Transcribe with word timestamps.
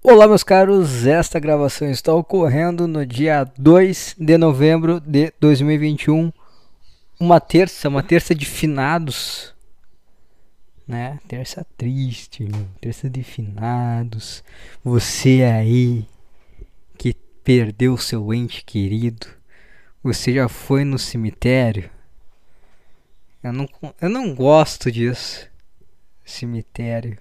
Olá, 0.00 0.28
meus 0.28 0.44
caros. 0.44 1.06
Esta 1.06 1.40
gravação 1.40 1.90
está 1.90 2.14
ocorrendo 2.14 2.86
no 2.86 3.04
dia 3.04 3.42
2 3.58 4.14
de 4.16 4.38
novembro 4.38 5.00
de 5.00 5.32
2021. 5.40 6.32
Uma 7.18 7.40
terça, 7.40 7.88
uma 7.88 8.00
terça 8.00 8.32
de 8.32 8.46
finados. 8.46 9.52
Né? 10.86 11.18
Terça 11.26 11.66
triste, 11.76 12.44
meu. 12.44 12.64
terça 12.80 13.10
de 13.10 13.24
finados. 13.24 14.44
Você 14.84 15.42
aí 15.42 16.06
que 16.96 17.12
perdeu 17.42 17.96
seu 17.98 18.32
ente 18.32 18.64
querido. 18.64 19.26
Você 20.00 20.32
já 20.32 20.48
foi 20.48 20.84
no 20.84 20.98
cemitério? 20.98 21.90
Eu 23.42 23.52
não, 23.52 23.68
eu 24.00 24.08
não 24.08 24.32
gosto 24.32 24.92
disso. 24.92 25.50
Cemitério 26.24 27.18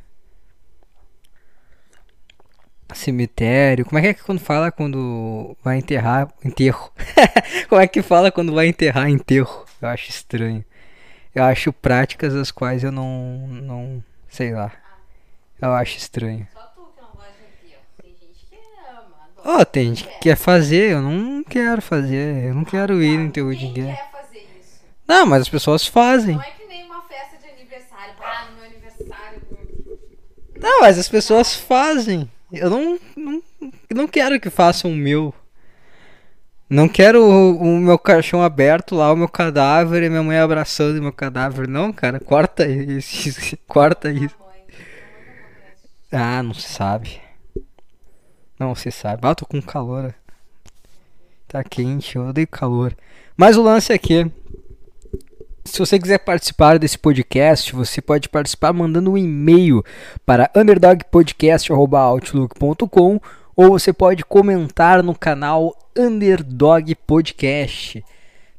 cemitério. 2.96 3.86
Como 3.86 3.98
é 3.98 4.02
que 4.02 4.08
é 4.08 4.14
quando 4.14 4.40
fala 4.40 4.72
quando 4.72 5.56
vai 5.64 5.78
enterrar 5.78 6.32
enterro? 6.44 6.92
Como 7.68 7.82
é 7.82 7.88
que 7.88 8.02
fala 8.02 8.32
quando 8.32 8.54
vai 8.54 8.68
enterrar 8.68 9.10
enterro? 9.10 9.66
Eu 9.82 9.90
acho 9.90 10.10
estranho. 10.10 10.64
Eu 11.36 11.44
acho 11.44 11.72
práticas 11.74 12.34
as 12.34 12.50
quais 12.52 12.84
eu 12.84 12.92
não 12.92 13.48
não 13.48 14.04
sei 14.30 14.54
lá. 14.54 14.72
Eu 15.62 15.74
acho 15.74 15.98
estranho. 15.98 16.48
Só 16.54 16.62
tu 16.76 16.92
que 16.96 17.02
não 17.02 17.10
gosta 17.10 17.34
de 17.34 17.68
enterro. 17.68 17.82
Tem 18.02 18.12
gente 18.12 18.46
que 18.50 18.56
ama. 18.90 19.60
Oh, 19.60 19.66
tem 19.66 19.96
gente 19.96 20.08
que 20.08 20.20
quer 20.20 20.36
fazer, 20.36 20.92
eu 20.92 21.02
não 21.02 21.44
quero 21.44 21.82
fazer. 21.82 22.46
Eu 22.46 22.56
não 22.56 22.64
quero 22.64 23.02
ir 23.04 23.18
no 23.18 23.26
enterro 23.26 23.56
de 23.56 23.66
ninguém. 23.66 23.96
Quer 23.96 24.12
fazer 24.12 24.48
isso? 24.60 24.82
Não, 25.08 25.26
mas 25.26 25.42
as 25.42 25.50
pessoas 25.50 25.86
fazem. 25.86 26.36
Não 26.36 26.42
é 26.44 26.52
que 26.52 26.66
nem 26.66 26.86
uma 26.86 27.02
festa 27.04 27.38
de 27.38 27.50
aniversário. 27.50 28.14
Ah, 28.22 28.46
no 28.50 28.56
meu 28.58 28.66
aniversário. 28.66 29.42
Não, 30.60 30.82
mas 30.82 30.98
as 30.98 31.10
pessoas 31.10 31.56
fazem. 31.56 32.30
Eu 32.52 32.70
não, 32.70 33.00
não, 33.16 33.44
não 33.94 34.08
quero 34.08 34.40
que 34.40 34.50
façam 34.50 34.92
o 34.92 34.96
meu. 34.96 35.34
Não 36.70 36.88
quero 36.88 37.24
o, 37.24 37.62
o, 37.62 37.80
meu 37.80 37.98
caixão 37.98 38.44
aberto 38.44 38.96
lá, 38.96 39.12
o 39.12 39.16
meu 39.16 39.30
cadáver 39.30 40.04
e 40.04 40.10
minha 40.10 40.24
mãe 40.24 40.38
abraçando 40.38 40.98
o 40.98 41.02
meu 41.02 41.14
cadáver. 41.14 41.68
Não, 41.68 41.94
cara, 41.94 42.20
corta 42.20 42.68
isso. 42.68 43.58
corta 43.68 44.12
isso. 44.12 44.36
Ah, 46.12 46.42
não 46.42 46.54
se 46.54 46.70
sabe. 46.70 47.22
Não 48.60 48.76
se 48.76 48.92
sabe. 48.92 49.22
Ah, 49.28 49.36
tô 49.36 49.46
com 49.46 49.62
calor. 49.62 50.14
Tá 51.48 51.64
quente, 51.64 52.16
eu 52.16 52.28
odeio 52.28 52.48
calor. 52.48 52.96
Mas 53.36 53.56
o 53.56 53.62
lance 53.62 53.94
aqui 53.94 54.30
se 55.68 55.80
você 55.80 56.00
quiser 56.00 56.20
participar 56.20 56.80
desse 56.80 56.98
podcast, 56.98 57.76
você 57.76 58.02
pode 58.02 58.30
participar 58.30 58.72
mandando 58.74 59.12
um 59.12 59.18
e-mail 59.18 59.84
para 60.26 60.50
underdogpodcast.outlook.com 60.56 63.20
ou 63.56 63.70
você 63.70 63.92
pode 63.92 64.24
comentar 64.24 65.04
no 65.04 65.14
canal 65.14 65.76
Underdog 65.96 66.96
Podcast. 66.96 68.04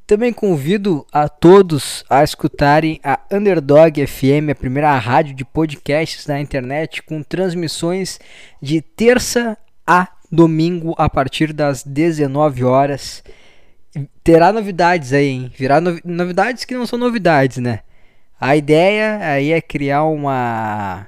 Também 0.06 0.33
convido 0.33 1.05
a 1.12 1.29
todos 1.29 2.05
a 2.09 2.23
escutarem 2.23 3.01
a 3.03 3.19
Underdog 3.33 4.06
FM, 4.06 4.51
a 4.51 4.55
primeira 4.55 4.97
rádio 4.98 5.34
de 5.34 5.45
podcasts 5.45 6.27
na 6.27 6.41
internet, 6.41 7.03
com 7.03 7.23
transmissões 7.23 8.20
de 8.61 8.81
terça 8.81 9.56
a 9.86 10.09
domingo 10.31 10.95
a 10.98 11.09
partir 11.09 11.53
das 11.53 11.83
19 11.83 12.64
horas 12.64 13.23
terá 14.22 14.53
novidades 14.53 15.12
aí, 15.12 15.27
hein? 15.28 15.53
Virá 15.56 15.81
no, 15.81 15.98
novidades 16.05 16.64
que 16.64 16.75
não 16.75 16.86
são 16.86 16.98
novidades, 16.98 17.58
né? 17.58 17.81
A 18.41 18.56
ideia 18.56 19.19
aí 19.20 19.53
é 19.53 19.61
criar 19.61 20.05
uma 20.05 21.06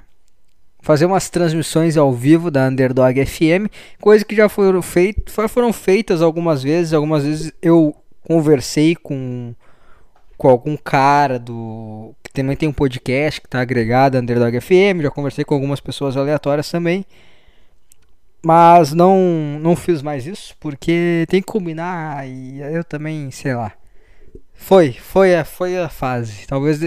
fazer 0.83 1.05
umas 1.05 1.29
transmissões 1.29 1.97
ao 1.97 2.13
vivo 2.13 2.51
da 2.51 2.67
Underdog 2.67 3.25
FM, 3.25 3.71
coisa 4.01 4.25
que 4.25 4.35
já 4.35 4.49
foram 4.49 4.81
feitas, 4.81 5.35
foram 5.49 5.73
feitas 5.73 6.23
algumas 6.23 6.63
vezes, 6.63 6.95
algumas 6.95 7.23
vezes 7.23 7.53
eu 7.61 7.95
conversei 8.23 8.97
com 8.97 9.55
com 10.39 10.49
algum 10.49 10.75
cara 10.75 11.39
do 11.39 12.15
que 12.23 12.33
também 12.33 12.57
tem 12.57 12.69
um 12.69 12.73
podcast 12.73 13.43
que 13.43 13.47
está 13.47 13.61
agregado 13.61 14.17
à 14.17 14.21
Underdog 14.21 14.59
FM, 14.59 15.03
já 15.03 15.11
conversei 15.11 15.45
com 15.45 15.55
algumas 15.55 15.81
pessoas 15.81 16.17
aleatórias 16.17 16.71
também. 16.71 17.05
Mas 18.43 18.93
não, 18.93 19.59
não 19.61 19.77
fiz 19.77 20.01
mais 20.01 20.27
isso, 20.27 20.55
porque 20.59 21.27
tem 21.29 21.41
que 21.43 21.47
combinar 21.47 22.27
e 22.27 22.61
eu 22.61 22.83
também, 22.83 23.31
sei 23.31 23.55
lá. 23.55 23.73
Foi, 24.55 24.93
foi 24.93 25.35
a, 25.35 25.45
foi 25.45 25.79
a 25.79 25.89
fase. 25.89 26.47
Talvez 26.47 26.81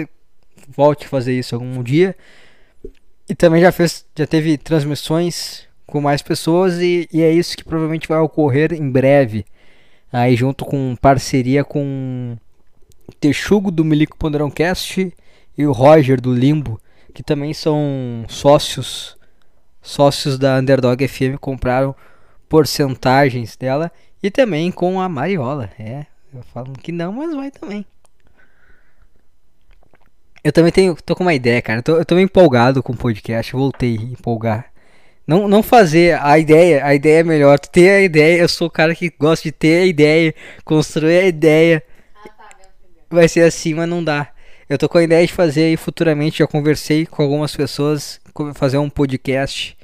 volte 0.67 1.05
a 1.05 1.09
fazer 1.09 1.37
isso 1.37 1.55
algum 1.55 1.83
dia. 1.83 2.15
E 3.29 3.35
também 3.35 3.61
já 3.61 3.71
fez, 3.71 4.05
já 4.15 4.25
teve 4.25 4.57
transmissões 4.57 5.67
com 5.85 6.01
mais 6.01 6.21
pessoas 6.21 6.79
e, 6.79 7.07
e 7.11 7.21
é 7.21 7.31
isso 7.31 7.55
que 7.55 7.63
provavelmente 7.63 8.07
vai 8.07 8.19
ocorrer 8.19 8.73
em 8.73 8.89
breve. 8.89 9.45
Aí 10.11 10.35
junto 10.35 10.65
com 10.65 10.95
parceria 10.99 11.63
com 11.63 12.35
Texugo 13.19 13.71
do 13.71 13.85
Milico 13.85 14.17
Ponderão 14.17 14.49
Cast 14.49 15.13
e 15.57 15.65
o 15.65 15.71
Roger 15.71 16.19
do 16.19 16.33
Limbo, 16.33 16.79
que 17.13 17.23
também 17.23 17.53
são 17.53 18.25
sócios 18.27 19.15
sócios 19.83 20.39
da 20.39 20.57
Underdog 20.57 21.07
FM 21.07 21.37
compraram 21.39 21.95
porcentagens 22.49 23.55
dela 23.55 23.91
e 24.23 24.31
também 24.31 24.71
com 24.71 24.99
a 24.99 25.07
Mariola. 25.07 25.69
É, 25.77 26.05
eu 26.33 26.41
falo 26.53 26.73
que 26.73 26.91
não, 26.91 27.11
mas 27.13 27.35
vai 27.35 27.51
também. 27.51 27.85
Eu 30.43 30.51
também 30.51 30.71
tenho, 30.71 30.95
tô 31.05 31.15
com 31.15 31.23
uma 31.23 31.33
ideia, 31.33 31.61
cara. 31.61 31.79
Eu 31.79 31.83
tô, 31.83 31.97
eu 31.97 32.05
tô 32.05 32.15
meio 32.15 32.25
empolgado 32.25 32.81
com 32.81 32.93
o 32.93 32.97
podcast, 32.97 33.53
voltei 33.53 33.97
a 33.97 34.01
empolgar. 34.01 34.73
Não, 35.25 35.47
não 35.47 35.63
fazer 35.63 36.19
a 36.21 36.37
ideia, 36.37 36.85
a 36.85 36.93
ideia 36.93 37.19
é 37.19 37.23
melhor. 37.23 37.57
Ter 37.59 37.89
a 37.89 38.01
ideia, 38.01 38.41
eu 38.41 38.49
sou 38.49 38.67
o 38.67 38.71
cara 38.71 38.93
que 38.93 39.09
gosta 39.17 39.43
de 39.43 39.51
ter 39.53 39.83
a 39.83 39.85
ideia, 39.85 40.35
construir 40.65 41.17
a 41.19 41.27
ideia. 41.27 41.83
Ah, 42.15 42.29
tá, 42.29 42.49
vai 43.09 43.27
ser 43.29 43.41
assim, 43.41 43.73
mas 43.73 43.87
não 43.87 44.03
dá. 44.03 44.33
Eu 44.67 44.77
tô 44.77 44.89
com 44.89 44.97
a 44.97 45.03
ideia 45.03 45.25
de 45.25 45.31
fazer 45.31 45.63
aí 45.63 45.77
futuramente, 45.77 46.39
já 46.39 46.47
conversei 46.47 47.05
com 47.05 47.21
algumas 47.23 47.55
pessoas, 47.55 48.19
fazer 48.53 48.77
um 48.77 48.89
podcast 48.89 49.77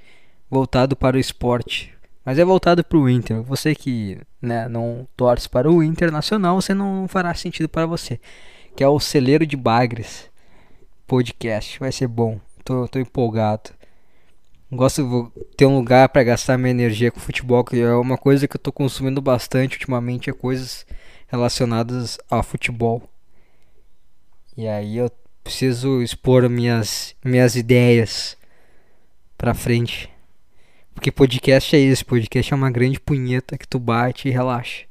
voltado 0.49 0.95
para 0.95 1.17
o 1.17 1.19
esporte. 1.19 1.93
Mas 2.25 2.37
é 2.37 2.45
voltado 2.45 2.83
para 2.83 2.97
o 2.97 3.09
Inter. 3.09 3.41
Você 3.43 3.73
que 3.73 4.19
né, 4.41 4.67
não 4.67 5.07
torce 5.15 5.47
para 5.47 5.71
o 5.71 5.81
Internacional, 5.81 6.61
você 6.61 6.73
não 6.73 7.07
fará 7.07 7.33
sentido 7.33 7.69
para 7.69 7.85
você. 7.85 8.19
Que 8.75 8.83
é 8.83 8.87
o 8.87 8.99
Celeiro 8.99 9.45
de 9.45 9.57
Bagres 9.57 10.29
podcast. 11.07 11.79
Vai 11.79 11.91
ser 11.91 12.07
bom. 12.07 12.39
Tô, 12.63 12.87
tô 12.87 12.99
empolgado. 12.99 13.71
Gosto 14.71 15.31
de 15.33 15.55
ter 15.57 15.65
um 15.65 15.75
lugar 15.75 16.09
para 16.09 16.23
gastar 16.23 16.55
minha 16.57 16.69
energia 16.69 17.11
com 17.11 17.19
futebol, 17.19 17.63
que 17.63 17.79
é 17.79 17.91
uma 17.93 18.17
coisa 18.17 18.47
que 18.47 18.55
eu 18.55 18.61
tô 18.61 18.71
consumindo 18.71 19.19
bastante 19.19 19.73
ultimamente, 19.77 20.29
é 20.29 20.33
coisas 20.33 20.85
relacionadas 21.27 22.19
a 22.29 22.43
futebol. 22.43 23.01
E 24.55 24.67
aí 24.67 24.97
eu 24.97 25.09
preciso 25.43 26.03
expor 26.03 26.47
minhas, 26.47 27.15
minhas 27.25 27.55
ideias 27.55 28.37
pra 29.39 29.53
frente. 29.53 30.09
Porque 30.93 31.13
podcast 31.13 31.73
é 31.73 31.79
isso, 31.79 32.05
podcast 32.05 32.53
é 32.53 32.55
uma 32.55 32.69
grande 32.69 32.99
punheta 32.99 33.57
que 33.57 33.65
tu 33.65 33.79
bate 33.79 34.27
e 34.27 34.31
relaxa. 34.31 34.83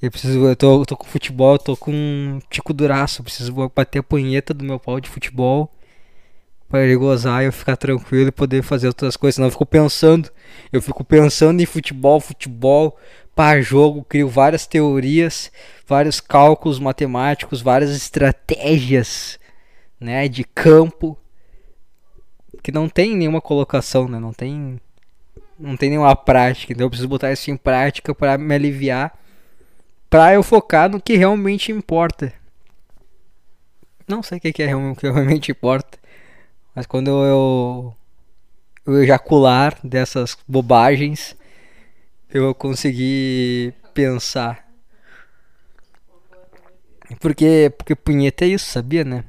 Eu 0.00 0.10
preciso, 0.10 0.42
eu 0.42 0.56
tô, 0.56 0.80
eu 0.80 0.86
tô 0.86 0.96
com 0.96 1.04
futebol, 1.04 1.52
eu 1.52 1.58
tô 1.58 1.76
com 1.76 1.92
um 1.92 2.40
tico 2.48 2.72
duraço, 2.72 3.20
eu 3.20 3.24
preciso 3.24 3.52
bater 3.52 3.98
a 3.98 4.02
punheta 4.02 4.54
do 4.54 4.64
meu 4.64 4.80
pau 4.80 4.98
de 4.98 5.08
futebol 5.08 5.70
para 6.66 6.82
ele 6.82 6.96
gozar 6.96 7.42
e 7.42 7.46
eu 7.46 7.52
ficar 7.52 7.76
tranquilo 7.76 8.28
e 8.28 8.32
poder 8.32 8.62
fazer 8.62 8.88
outras 8.88 9.18
coisas. 9.18 9.34
Senão 9.34 9.48
eu 9.48 9.52
fico 9.52 9.66
pensando, 9.66 10.30
eu 10.72 10.80
fico 10.80 11.04
pensando 11.04 11.60
em 11.60 11.66
futebol, 11.66 12.20
futebol, 12.20 12.98
para 13.34 13.60
jogo, 13.60 14.02
crio 14.02 14.28
várias 14.28 14.66
teorias, 14.66 15.52
vários 15.86 16.20
cálculos 16.20 16.78
matemáticos, 16.78 17.60
várias 17.60 17.94
estratégias, 17.94 19.38
né, 20.00 20.26
de 20.26 20.42
campo 20.42 21.18
que 22.64 22.72
não 22.72 22.88
tem 22.88 23.14
nenhuma 23.14 23.42
colocação, 23.42 24.08
né? 24.08 24.18
Não 24.18 24.32
tem 24.32 24.80
não 25.56 25.76
tem 25.76 25.90
nenhuma 25.90 26.16
prática, 26.16 26.72
então 26.72 26.86
eu 26.86 26.90
preciso 26.90 27.08
botar 27.08 27.30
isso 27.30 27.50
em 27.50 27.56
prática 27.56 28.12
para 28.12 28.36
me 28.38 28.52
aliviar, 28.54 29.16
para 30.10 30.32
eu 30.32 30.42
focar 30.42 30.90
no 30.90 31.00
que 31.00 31.14
realmente 31.14 31.70
importa. 31.70 32.32
Não 34.08 34.22
sei 34.22 34.38
o 34.38 34.40
que 34.40 34.62
é 34.62 34.74
o 34.74 34.96
que 34.96 35.08
realmente 35.08 35.52
importa, 35.52 35.98
mas 36.74 36.86
quando 36.86 37.08
eu, 37.08 37.94
eu 38.86 39.02
ejacular 39.02 39.78
dessas 39.84 40.36
bobagens, 40.48 41.36
eu 42.30 42.54
consegui 42.54 43.74
pensar. 43.92 44.66
Porque, 47.20 47.72
porque 47.76 47.94
punheta 47.94 48.46
é 48.46 48.48
isso, 48.48 48.66
sabia, 48.66 49.04
né? 49.04 49.24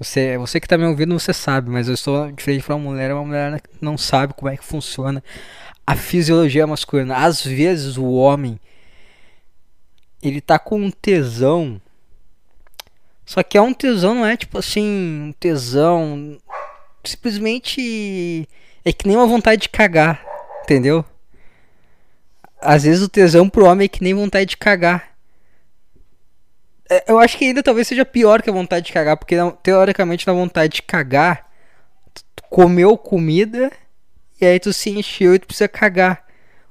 Você, 0.00 0.38
você 0.38 0.58
que 0.58 0.66
tá 0.66 0.78
me 0.78 0.86
ouvindo, 0.86 1.18
você 1.18 1.30
sabe, 1.30 1.68
mas 1.68 1.86
eu 1.86 1.92
estou 1.92 2.32
diferente 2.32 2.64
para 2.64 2.74
uma 2.74 2.90
mulher, 2.90 3.12
uma 3.12 3.22
mulher 3.22 3.62
não 3.82 3.98
sabe 3.98 4.32
como 4.32 4.50
é 4.50 4.56
que 4.56 4.64
funciona 4.64 5.22
a 5.86 5.94
fisiologia 5.94 6.66
masculina. 6.66 7.16
Às 7.16 7.44
vezes 7.44 7.98
o 7.98 8.06
homem 8.12 8.58
ele 10.22 10.40
tá 10.40 10.58
com 10.58 10.80
um 10.80 10.90
tesão. 10.90 11.78
Só 13.26 13.42
que 13.42 13.58
é 13.58 13.60
um 13.60 13.74
tesão, 13.74 14.14
não 14.14 14.26
é 14.26 14.38
tipo 14.38 14.56
assim, 14.56 14.88
um 15.28 15.32
tesão 15.38 16.38
simplesmente 17.04 18.48
é 18.82 18.92
que 18.94 19.06
nem 19.06 19.18
uma 19.18 19.26
vontade 19.26 19.62
de 19.62 19.68
cagar, 19.68 20.24
entendeu? 20.64 21.04
Às 22.58 22.84
vezes 22.84 23.02
o 23.02 23.08
tesão 23.08 23.50
pro 23.50 23.66
homem 23.66 23.84
é 23.84 23.88
que 23.88 24.02
nem 24.02 24.14
vontade 24.14 24.48
de 24.48 24.56
cagar. 24.56 25.09
É, 26.90 27.04
eu 27.06 27.20
acho 27.20 27.38
que 27.38 27.44
ainda 27.44 27.62
talvez 27.62 27.86
seja 27.86 28.04
pior 28.04 28.42
que 28.42 28.50
a 28.50 28.52
vontade 28.52 28.86
de 28.86 28.92
cagar, 28.92 29.16
porque 29.16 29.36
teoricamente 29.62 30.26
na 30.26 30.32
vontade 30.32 30.74
de 30.74 30.82
cagar, 30.82 31.48
tu 32.12 32.42
comeu 32.50 32.98
comida 32.98 33.70
e 34.40 34.44
aí 34.44 34.58
tu 34.58 34.72
se 34.72 34.90
encheu 34.90 35.34
e 35.34 35.38
tu 35.38 35.46
precisa 35.46 35.68
cagar. 35.68 36.26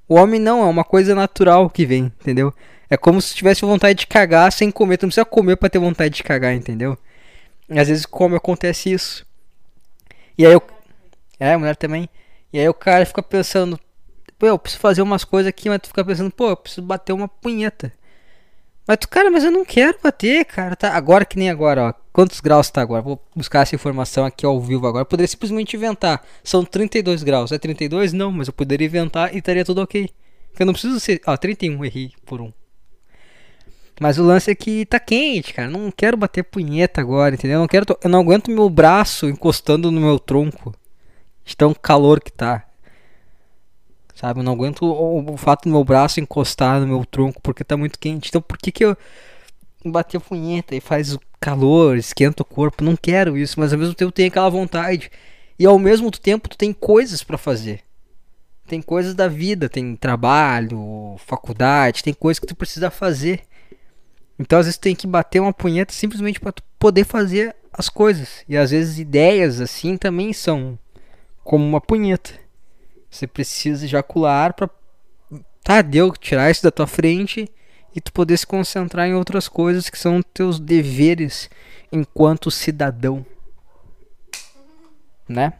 O 0.09 0.15
homem 0.15 0.39
não, 0.39 0.61
é 0.61 0.65
uma 0.65 0.83
coisa 0.83 1.15
natural 1.15 1.69
que 1.69 1.85
vem, 1.85 2.11
entendeu? 2.19 2.53
É 2.89 2.97
como 2.97 3.21
se 3.21 3.33
tivesse 3.33 3.61
vontade 3.61 3.99
de 3.99 4.07
cagar 4.07 4.51
sem 4.51 4.71
comer. 4.71 4.97
Tu 4.97 5.03
não 5.03 5.09
precisa 5.09 5.25
comer 5.25 5.55
pra 5.55 5.69
ter 5.69 5.79
vontade 5.79 6.15
de 6.15 6.23
cagar, 6.23 6.53
entendeu? 6.53 6.97
E 7.69 7.79
às 7.79 7.87
vezes 7.87 8.05
como 8.05 8.35
acontece 8.35 8.91
isso. 8.91 9.25
E 10.37 10.45
aí 10.45 10.51
eu. 10.51 10.61
É, 11.39 11.55
mulher 11.55 11.75
também. 11.75 12.09
E 12.51 12.59
aí 12.59 12.67
o 12.67 12.73
cara 12.73 13.05
fica 13.05 13.21
pensando, 13.21 13.79
pô, 14.37 14.47
eu 14.47 14.59
preciso 14.59 14.81
fazer 14.81 15.01
umas 15.01 15.23
coisas 15.23 15.47
aqui, 15.47 15.69
mas 15.69 15.79
tu 15.79 15.89
fica 15.89 16.03
pensando, 16.03 16.31
pô, 16.31 16.49
eu 16.49 16.57
preciso 16.57 16.81
bater 16.81 17.13
uma 17.13 17.27
punheta. 17.27 17.93
Mas 18.89 18.97
tu, 18.97 19.07
cara, 19.07 19.29
mas 19.29 19.43
eu 19.43 19.51
não 19.51 19.63
quero 19.63 19.99
bater, 20.01 20.43
cara. 20.45 20.75
Tá, 20.75 20.95
agora 20.95 21.23
que 21.23 21.37
nem 21.37 21.47
agora, 21.47 21.89
ó. 21.89 21.93
Quantos 22.11 22.39
graus 22.39 22.71
tá 22.71 22.81
agora? 22.81 23.03
Vou 23.03 23.23
buscar 23.35 23.61
essa 23.61 23.75
informação 23.75 24.25
aqui 24.25 24.43
ao 24.43 24.59
vivo 24.59 24.87
agora. 24.87 25.03
Eu 25.03 25.05
poderia 25.05 25.27
simplesmente 25.27 25.75
inventar. 25.75 26.25
São 26.43 26.65
32 26.65 27.21
graus. 27.21 27.51
É 27.51 27.59
32? 27.59 28.13
Não, 28.13 28.31
mas 28.31 28.47
eu 28.47 28.53
poderia 28.53 28.87
inventar 28.87 29.31
e 29.31 29.37
estaria 29.37 29.63
tudo 29.63 29.83
ok. 29.83 30.09
Eu 30.59 30.65
não 30.65 30.73
preciso 30.73 30.99
ser. 30.99 31.21
Ó, 31.27 31.37
31, 31.37 31.85
errei 31.85 32.13
por 32.25 32.41
um. 32.41 32.51
Mas 34.01 34.17
o 34.17 34.23
lance 34.23 34.49
é 34.49 34.55
que 34.55 34.87
tá 34.87 34.99
quente, 34.99 35.53
cara. 35.53 35.69
Não 35.69 35.91
quero 35.91 36.17
bater 36.17 36.43
punheta 36.43 36.99
agora, 36.99 37.35
entendeu? 37.35 37.57
Eu 37.57 37.61
não 37.61 37.67
quero. 37.67 37.85
Eu 38.03 38.09
não 38.09 38.21
aguento 38.21 38.49
meu 38.49 38.71
braço 38.71 39.29
encostando 39.29 39.91
no 39.91 40.01
meu 40.01 40.17
tronco. 40.17 40.73
De 41.45 41.55
tão 41.55 41.75
calor 41.75 42.19
que 42.19 42.31
tá. 42.31 42.65
Sabe? 44.19 44.41
Eu 44.41 44.43
não 44.43 44.51
aguento 44.51 44.81
o, 44.85 45.33
o, 45.33 45.37
fato 45.37 45.63
do 45.63 45.69
meu 45.69 45.81
braço 45.81 46.19
encostar 46.19 46.81
no 46.81 46.87
meu 46.87 47.05
tronco 47.05 47.41
porque 47.41 47.63
tá 47.63 47.77
muito 47.77 47.97
quente. 47.97 48.27
Então 48.27 48.41
por 48.41 48.57
que 48.57 48.69
que 48.69 48.83
eu 48.83 48.97
bater 49.85 50.17
a 50.17 50.19
punheta 50.19 50.75
e 50.75 50.81
faz 50.81 51.17
calor, 51.39 51.97
esquenta 51.97 52.43
o 52.43 52.45
corpo? 52.45 52.83
Não 52.83 52.97
quero 52.97 53.37
isso, 53.37 53.57
mas 53.57 53.71
ao 53.71 53.79
mesmo 53.79 53.93
tempo 53.95 54.11
tem 54.11 54.25
aquela 54.25 54.49
vontade. 54.49 55.09
E 55.57 55.65
ao 55.65 55.79
mesmo 55.79 56.11
tempo 56.11 56.49
tu 56.49 56.57
tem 56.57 56.73
coisas 56.73 57.23
para 57.23 57.37
fazer. 57.37 57.81
Tem 58.67 58.81
coisas 58.81 59.15
da 59.15 59.29
vida, 59.29 59.69
tem 59.69 59.95
trabalho, 59.95 61.15
faculdade, 61.25 62.03
tem 62.03 62.13
coisas 62.13 62.39
que 62.39 62.47
tu 62.47 62.55
precisa 62.55 62.91
fazer. 62.91 63.43
Então 64.37 64.59
às 64.59 64.65
vezes 64.65 64.77
tem 64.77 64.93
que 64.95 65.07
bater 65.07 65.39
uma 65.39 65.53
punheta 65.53 65.93
simplesmente 65.93 66.41
para 66.41 66.53
poder 66.77 67.05
fazer 67.05 67.55
as 67.71 67.87
coisas. 67.87 68.43
E 68.49 68.57
às 68.57 68.71
vezes 68.71 68.99
ideias 68.99 69.61
assim 69.61 69.95
também 69.95 70.33
são 70.33 70.77
como 71.41 71.65
uma 71.65 71.79
punheta. 71.79 72.48
Você 73.09 73.27
precisa 73.27 73.85
ejacular 73.85 74.53
para 74.53 74.69
tá, 75.63 75.81
deu 75.81 76.11
tirar 76.11 76.49
isso 76.49 76.63
da 76.63 76.71
tua 76.71 76.87
frente 76.87 77.49
e 77.95 78.01
tu 78.01 78.11
poder 78.13 78.37
se 78.37 78.45
concentrar 78.45 79.07
em 79.07 79.13
outras 79.13 79.47
coisas 79.47 79.89
que 79.89 79.97
são 79.97 80.21
teus 80.21 80.59
deveres 80.59 81.49
enquanto 81.91 82.51
cidadão. 82.51 83.25
Né? 85.27 85.53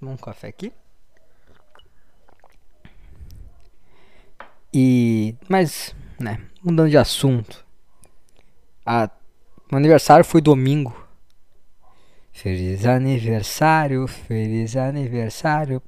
Um 0.00 0.16
café 0.16 0.48
aqui. 0.48 0.72
E 4.72 5.34
mas, 5.48 5.94
né, 6.20 6.40
Mudando 6.62 6.90
de 6.90 6.98
assunto. 6.98 7.64
A, 8.84 9.08
meu 9.70 9.78
aniversário 9.78 10.24
foi 10.24 10.40
domingo. 10.40 11.07
Feliz 12.38 12.86
aniversário, 12.86 14.06
feliz 14.06 14.76
aniversário. 14.76 15.82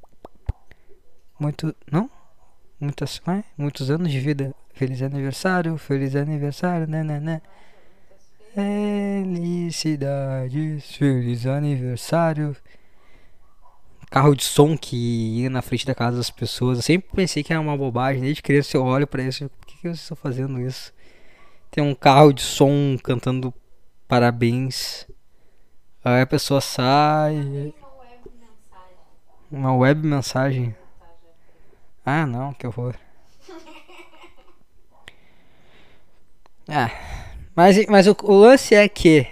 Muito. 1.38 1.72
Não? 1.88 2.10
Muitas, 2.80 3.22
é? 3.28 3.44
Muitos 3.56 3.88
anos 3.88 4.10
de 4.10 4.18
vida. 4.18 4.52
Feliz 4.74 5.00
aniversário, 5.00 5.78
feliz 5.78 6.16
aniversário, 6.16 6.88
né, 6.88 7.04
né, 7.04 7.20
né. 7.20 7.40
Felicidades, 8.52 9.76
feliz 10.96 11.46
aniversário. 11.46 12.56
Carro 14.10 14.34
de 14.34 14.42
som 14.42 14.76
que 14.76 15.42
ia 15.42 15.48
na 15.48 15.62
frente 15.62 15.86
da 15.86 15.94
casa 15.94 16.16
das 16.16 16.30
pessoas. 16.30 16.78
Eu 16.78 16.82
sempre 16.82 17.10
pensei 17.14 17.44
que 17.44 17.52
era 17.52 17.62
uma 17.62 17.76
bobagem. 17.76 18.22
Desde 18.22 18.42
criança 18.42 18.76
eu 18.76 18.82
olho 18.82 19.06
pra 19.06 19.22
isso 19.22 19.48
que 19.68 19.82
vocês 19.82 20.00
estão 20.00 20.16
fazendo 20.16 20.60
isso? 20.60 20.92
Tem 21.70 21.84
um 21.84 21.94
carro 21.94 22.32
de 22.32 22.42
som 22.42 22.98
cantando 23.00 23.54
parabéns. 24.08 25.06
Aí 26.04 26.22
a 26.22 26.26
pessoa 26.26 26.60
sai. 26.60 27.74
Uma 29.50 29.74
web 29.76 30.06
mensagem. 30.06 30.74
Ah, 32.04 32.26
não, 32.26 32.52
que 32.54 32.66
horror. 32.66 32.94
Ah, 36.72 36.88
mas, 37.56 37.84
mas 37.86 38.06
o, 38.06 38.16
o 38.22 38.32
lance 38.32 38.76
é 38.76 38.88
que. 38.88 39.26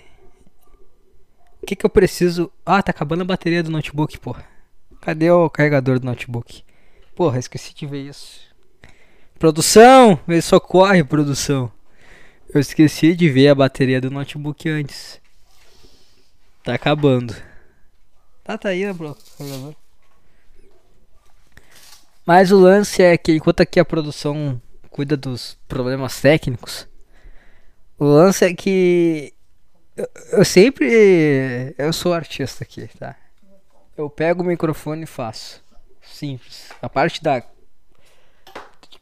O 1.63 1.67
que, 1.67 1.77
que 1.77 1.87
eu 1.87 1.91
preciso. 1.91 2.51
Ah, 2.67 2.83
tá 2.83 2.91
acabando 2.91 3.23
a 3.23 3.25
bateria 3.25 3.63
do 3.63 3.71
notebook, 3.71 4.19
porra. 4.19 4.45
Cadê 5.01 5.31
o 5.31 5.49
carregador 5.49 6.01
do 6.01 6.07
notebook? 6.07 6.65
Porra, 7.15 7.39
esqueci 7.39 7.73
de 7.73 7.87
ver 7.87 8.09
isso. 8.09 8.41
Produção! 9.39 10.19
Me 10.27 10.43
socorre, 10.43 11.05
produção. 11.05 11.71
Eu 12.53 12.61
esqueci 12.61 13.15
de 13.15 13.31
ver 13.31 13.49
a 13.49 13.55
bateria 13.55 14.01
do 14.01 14.11
notebook 14.11 14.69
antes. 14.69 15.21
Tá 16.69 16.75
acabando. 16.75 17.35
Tá, 18.45 18.59
tá 18.59 18.69
aí, 18.69 18.85
né, 18.85 18.93
bro? 18.93 19.17
Mas 22.27 22.53
o 22.53 22.59
lance 22.59 23.03
é 23.03 23.17
que 23.17 23.37
enquanto 23.37 23.63
aqui 23.63 23.81
a 23.81 23.87
produção 23.87 24.61
cuida 24.91 25.17
dos 25.17 25.57
problemas 25.67 26.21
técnicos, 26.21 26.87
o 27.99 28.05
lance 28.05 28.45
é 28.45 28.53
que 28.53 29.33
eu, 29.97 30.07
eu 30.33 30.45
sempre 30.45 31.75
eu 31.79 31.91
sou 31.91 32.13
artista 32.13 32.65
aqui, 32.65 32.87
tá? 32.99 33.17
Eu 33.97 34.11
pego 34.11 34.43
o 34.43 34.47
microfone 34.47 35.05
e 35.05 35.07
faço. 35.07 35.65
Simples. 36.03 36.69
A 36.83 36.89
parte 36.91 37.23
da 37.23 37.43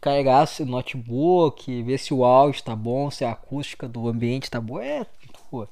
carregar 0.00 0.46
seu 0.46 0.64
notebook, 0.64 1.82
ver 1.82 1.98
se 1.98 2.14
o 2.14 2.24
áudio 2.24 2.62
tá 2.62 2.76
bom, 2.76 3.10
se 3.10 3.24
a 3.24 3.32
acústica 3.32 3.88
do 3.88 4.06
ambiente 4.06 4.48
tá 4.48 4.60
boa. 4.60 4.84
É, 4.84 5.04
pô. 5.50 5.66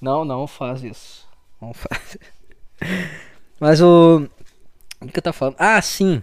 Não, 0.00 0.24
não 0.24 0.44
faz 0.48 0.82
isso. 0.82 1.27
Mas 3.60 3.80
o. 3.80 4.28
O 5.00 5.06
que 5.06 5.18
eu 5.18 5.22
tava 5.22 5.32
falando? 5.32 5.56
Ah, 5.58 5.80
sim. 5.82 6.22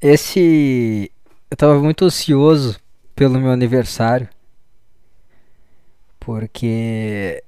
Esse. 0.00 1.10
Eu 1.50 1.56
tava 1.56 1.78
muito 1.80 2.04
ansioso 2.04 2.80
pelo 3.14 3.38
meu 3.38 3.50
aniversário. 3.50 4.28
Porque. 6.18 7.42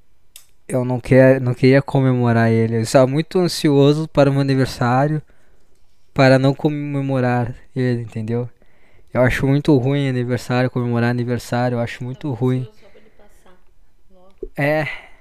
Eu 0.68 0.84
não, 0.84 1.00
quer, 1.00 1.40
não 1.40 1.54
queria 1.54 1.82
comemorar 1.82 2.50
ele. 2.50 2.76
Eu 2.76 2.80
estava 2.80 3.06
muito 3.06 3.38
ansioso 3.38 4.08
para 4.08 4.30
o 4.30 4.32
meu 4.32 4.40
aniversário. 4.42 5.20
Para 6.14 6.38
não 6.38 6.54
comemorar 6.54 7.54
ele, 7.74 8.02
entendeu? 8.02 8.48
Eu 9.12 9.22
acho 9.22 9.46
muito 9.46 9.76
ruim 9.76 10.08
aniversário, 10.08 10.70
comemorar 10.70 11.10
aniversário, 11.10 11.76
eu 11.76 11.80
acho 11.80 12.02
muito 12.02 12.32
ruim. 12.32 12.66
É. 14.56 15.11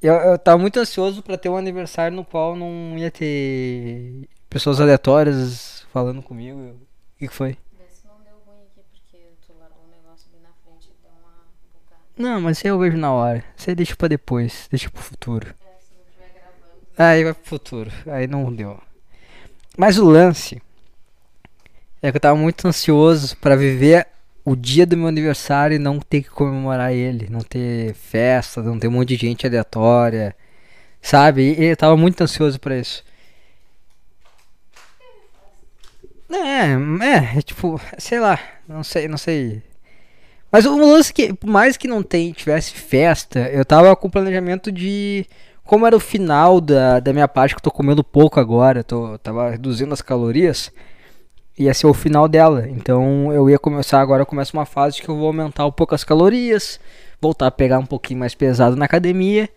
Eu, 0.00 0.14
eu 0.14 0.38
tava 0.38 0.58
muito 0.58 0.78
ansioso 0.78 1.22
para 1.22 1.36
ter 1.36 1.48
um 1.48 1.56
aniversário 1.56 2.16
no 2.16 2.24
qual 2.24 2.54
não 2.54 2.96
ia 2.96 3.10
ter 3.10 4.28
pessoas 4.48 4.80
aleatórias 4.80 5.86
falando 5.92 6.22
comigo. 6.22 6.58
O 6.58 7.18
que, 7.18 7.28
que 7.28 7.34
foi? 7.34 7.56
Não, 12.16 12.40
mas 12.40 12.64
eu 12.64 12.78
vejo 12.78 12.96
na 12.96 13.12
hora. 13.12 13.44
Você 13.56 13.74
deixa 13.74 13.94
pra 13.94 14.08
depois, 14.08 14.66
deixa 14.70 14.90
pro 14.90 15.02
futuro. 15.02 15.54
É, 16.98 17.02
Aí 17.04 17.24
vai 17.24 17.32
pro 17.32 17.44
futuro. 17.44 17.92
Aí 18.06 18.26
não 18.26 18.52
deu. 18.52 18.80
Mas 19.76 19.98
o 19.98 20.04
lance 20.04 20.60
é 22.02 22.10
que 22.10 22.16
eu 22.16 22.20
tava 22.20 22.36
muito 22.36 22.66
ansioso 22.66 23.36
para 23.36 23.54
viver 23.54 24.08
o 24.48 24.56
dia 24.56 24.86
do 24.86 24.96
meu 24.96 25.08
aniversário 25.08 25.74
e 25.74 25.78
não 25.78 25.98
ter 26.00 26.22
que 26.22 26.30
comemorar 26.30 26.92
ele, 26.92 27.28
não 27.30 27.40
ter 27.40 27.94
festa, 27.94 28.62
não 28.62 28.78
ter 28.78 28.88
um 28.88 28.92
monte 28.92 29.16
de 29.16 29.26
gente 29.26 29.46
aleatória, 29.46 30.34
sabe? 31.02 31.54
E 31.58 31.64
eu 31.66 31.76
tava 31.76 31.96
muito 31.96 32.20
ansioso 32.22 32.58
para 32.58 32.78
isso. 32.78 33.04
É, 36.30 37.06
é, 37.06 37.38
é, 37.38 37.42
tipo, 37.42 37.80
sei 37.98 38.20
lá, 38.20 38.38
não 38.66 38.82
sei, 38.82 39.08
não 39.08 39.18
sei. 39.18 39.62
Mas 40.50 40.64
o 40.66 40.76
lance 40.78 41.12
que, 41.12 41.32
por 41.32 41.48
mais 41.48 41.76
que 41.76 41.88
não 41.88 42.02
tem, 42.02 42.32
tivesse 42.32 42.72
festa, 42.72 43.40
eu 43.50 43.64
tava 43.64 43.94
com 43.96 44.08
o 44.08 44.10
planejamento 44.10 44.72
de 44.72 45.26
como 45.64 45.86
era 45.86 45.96
o 45.96 46.00
final 46.00 46.60
da, 46.60 47.00
da 47.00 47.12
minha 47.12 47.28
parte, 47.28 47.54
que 47.54 47.58
eu 47.58 47.64
tô 47.64 47.70
comendo 47.70 48.02
pouco 48.02 48.40
agora, 48.40 48.82
tô, 48.82 49.18
tava 49.18 49.50
reduzindo 49.50 49.92
as 49.92 50.00
calorias 50.00 50.72
ia 51.58 51.74
ser 51.74 51.86
o 51.86 51.94
final 51.94 52.28
dela. 52.28 52.68
Então 52.68 53.32
eu 53.32 53.50
ia 53.50 53.58
começar 53.58 54.00
agora, 54.00 54.24
começa 54.24 54.56
uma 54.56 54.64
fase 54.64 55.02
que 55.02 55.08
eu 55.08 55.16
vou 55.16 55.26
aumentar 55.26 55.66
um 55.66 55.72
pouco 55.72 55.94
as 55.94 56.04
calorias, 56.04 56.78
voltar 57.20 57.48
a 57.48 57.50
pegar 57.50 57.78
um 57.78 57.86
pouquinho 57.86 58.20
mais 58.20 58.34
pesado 58.34 58.76
na 58.76 58.84
academia. 58.84 59.48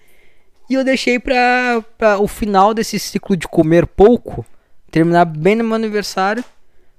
E 0.69 0.73
eu 0.73 0.83
deixei 0.83 1.19
pra 1.19 1.83
o 2.19 2.27
final 2.27 2.73
desse 2.73 2.97
ciclo 2.97 3.35
de 3.35 3.47
comer 3.47 3.85
pouco, 3.85 4.45
terminar 4.89 5.25
bem 5.25 5.55
no 5.55 5.63
meu 5.63 5.75
aniversário. 5.75 6.43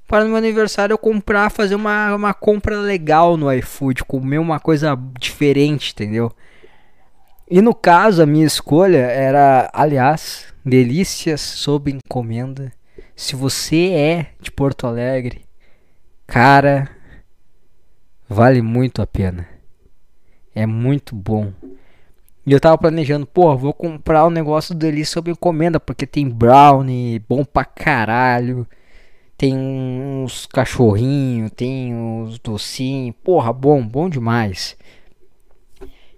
Para 0.07 0.25
no 0.25 0.31
meu 0.31 0.39
aniversário 0.39 0.93
eu 0.93 0.99
comprar, 0.99 1.51
fazer 1.51 1.75
uma, 1.75 2.15
uma 2.15 2.35
compra 2.35 2.77
legal 2.77 3.37
no 3.37 3.51
iFood, 3.51 4.05
comer 4.05 4.39
uma 4.39 4.61
coisa 4.61 4.99
diferente, 5.19 5.93
entendeu? 5.93 6.31
E 7.51 7.63
no 7.63 7.75
caso, 7.75 8.23
a 8.23 8.27
minha 8.27 8.47
escolha 8.47 8.99
era, 8.99 9.71
aliás, 9.73 10.47
delícias 10.65 11.41
sob 11.41 11.91
encomenda. 11.91 12.73
Se 13.15 13.37
você 13.37 13.91
é 13.91 14.27
de 14.41 14.51
Porto 14.51 14.87
Alegre, 14.87 15.45
cara, 16.27 16.91
vale 18.29 18.63
muito 18.63 19.03
a 19.03 19.07
pena. 19.07 19.47
É 20.55 20.67
muito 20.67 21.15
bom. 21.15 21.53
E 22.45 22.53
eu 22.53 22.59
tava 22.59 22.77
planejando, 22.77 23.25
pô, 23.25 23.57
vou 23.57 23.73
comprar 23.73 24.25
o 24.25 24.27
um 24.27 24.31
negócio 24.31 24.75
dele 24.75 25.05
sob 25.05 25.31
encomenda, 25.31 25.79
porque 25.79 26.07
tem 26.07 26.29
brownie, 26.29 27.21
bom 27.29 27.45
pra 27.45 27.65
caralho. 27.65 28.67
Tem 29.37 29.57
uns 29.57 30.47
cachorrinhos, 30.47 31.51
tem 31.53 31.95
uns 31.95 32.39
docinhos, 32.39 33.15
porra, 33.23 33.53
bom, 33.53 33.87
bom 33.87 34.09
demais. 34.09 34.77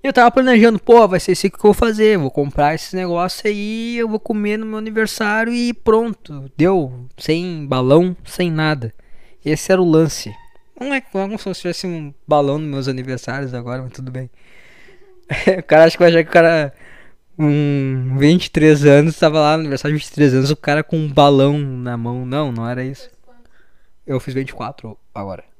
Eu 0.05 0.13
tava 0.13 0.31
planejando, 0.31 0.79
pô, 0.79 1.09
vai 1.09 1.19
ser 1.19 1.33
isso 1.33 1.49
que 1.49 1.57
eu 1.57 1.63
vou 1.63 1.73
fazer, 1.73 2.19
vou 2.19 2.31
comprar 2.31 2.75
esse 2.75 2.95
negócio 2.95 3.49
aí, 3.49 3.97
eu 3.97 4.07
vou 4.07 4.21
comer 4.21 4.59
no 4.59 4.67
meu 4.67 4.77
aniversário 4.77 5.51
e 5.51 5.73
pronto, 5.73 6.53
deu, 6.59 7.09
sem 7.17 7.67
balão, 7.67 8.15
sem 8.23 8.51
nada. 8.51 8.93
Esse 9.43 9.73
era 9.73 9.81
o 9.81 9.91
lance. 9.91 10.31
Não 10.79 10.93
é 10.93 11.01
como 11.01 11.39
se 11.39 11.55
tivesse 11.55 11.87
um 11.87 12.13
balão 12.29 12.59
nos 12.59 12.69
meus 12.69 12.87
aniversários 12.87 13.55
agora, 13.55 13.81
mas 13.81 13.93
tudo 13.93 14.13
bem. 14.13 14.29
o 15.59 15.63
cara 15.63 15.85
acha 15.85 15.97
que 15.97 16.03
vai 16.03 16.11
achar 16.11 16.23
que 16.23 16.29
o 16.29 16.33
cara. 16.35 16.75
Um 17.39 18.19
23 18.19 18.85
anos, 18.85 19.19
tava 19.19 19.41
lá 19.41 19.57
no 19.57 19.63
aniversário 19.63 19.97
de 19.97 20.05
23 20.05 20.35
anos, 20.35 20.51
o 20.51 20.57
cara 20.57 20.85
com 20.85 20.99
um 20.99 21.11
balão 21.11 21.59
na 21.59 21.97
mão. 21.97 22.27
Não, 22.27 22.53
não 22.53 22.69
era 22.69 22.85
isso. 22.85 23.09
Eu 24.07 24.21
fiz 24.21 24.35
24 24.35 24.99
agora. 25.15 25.54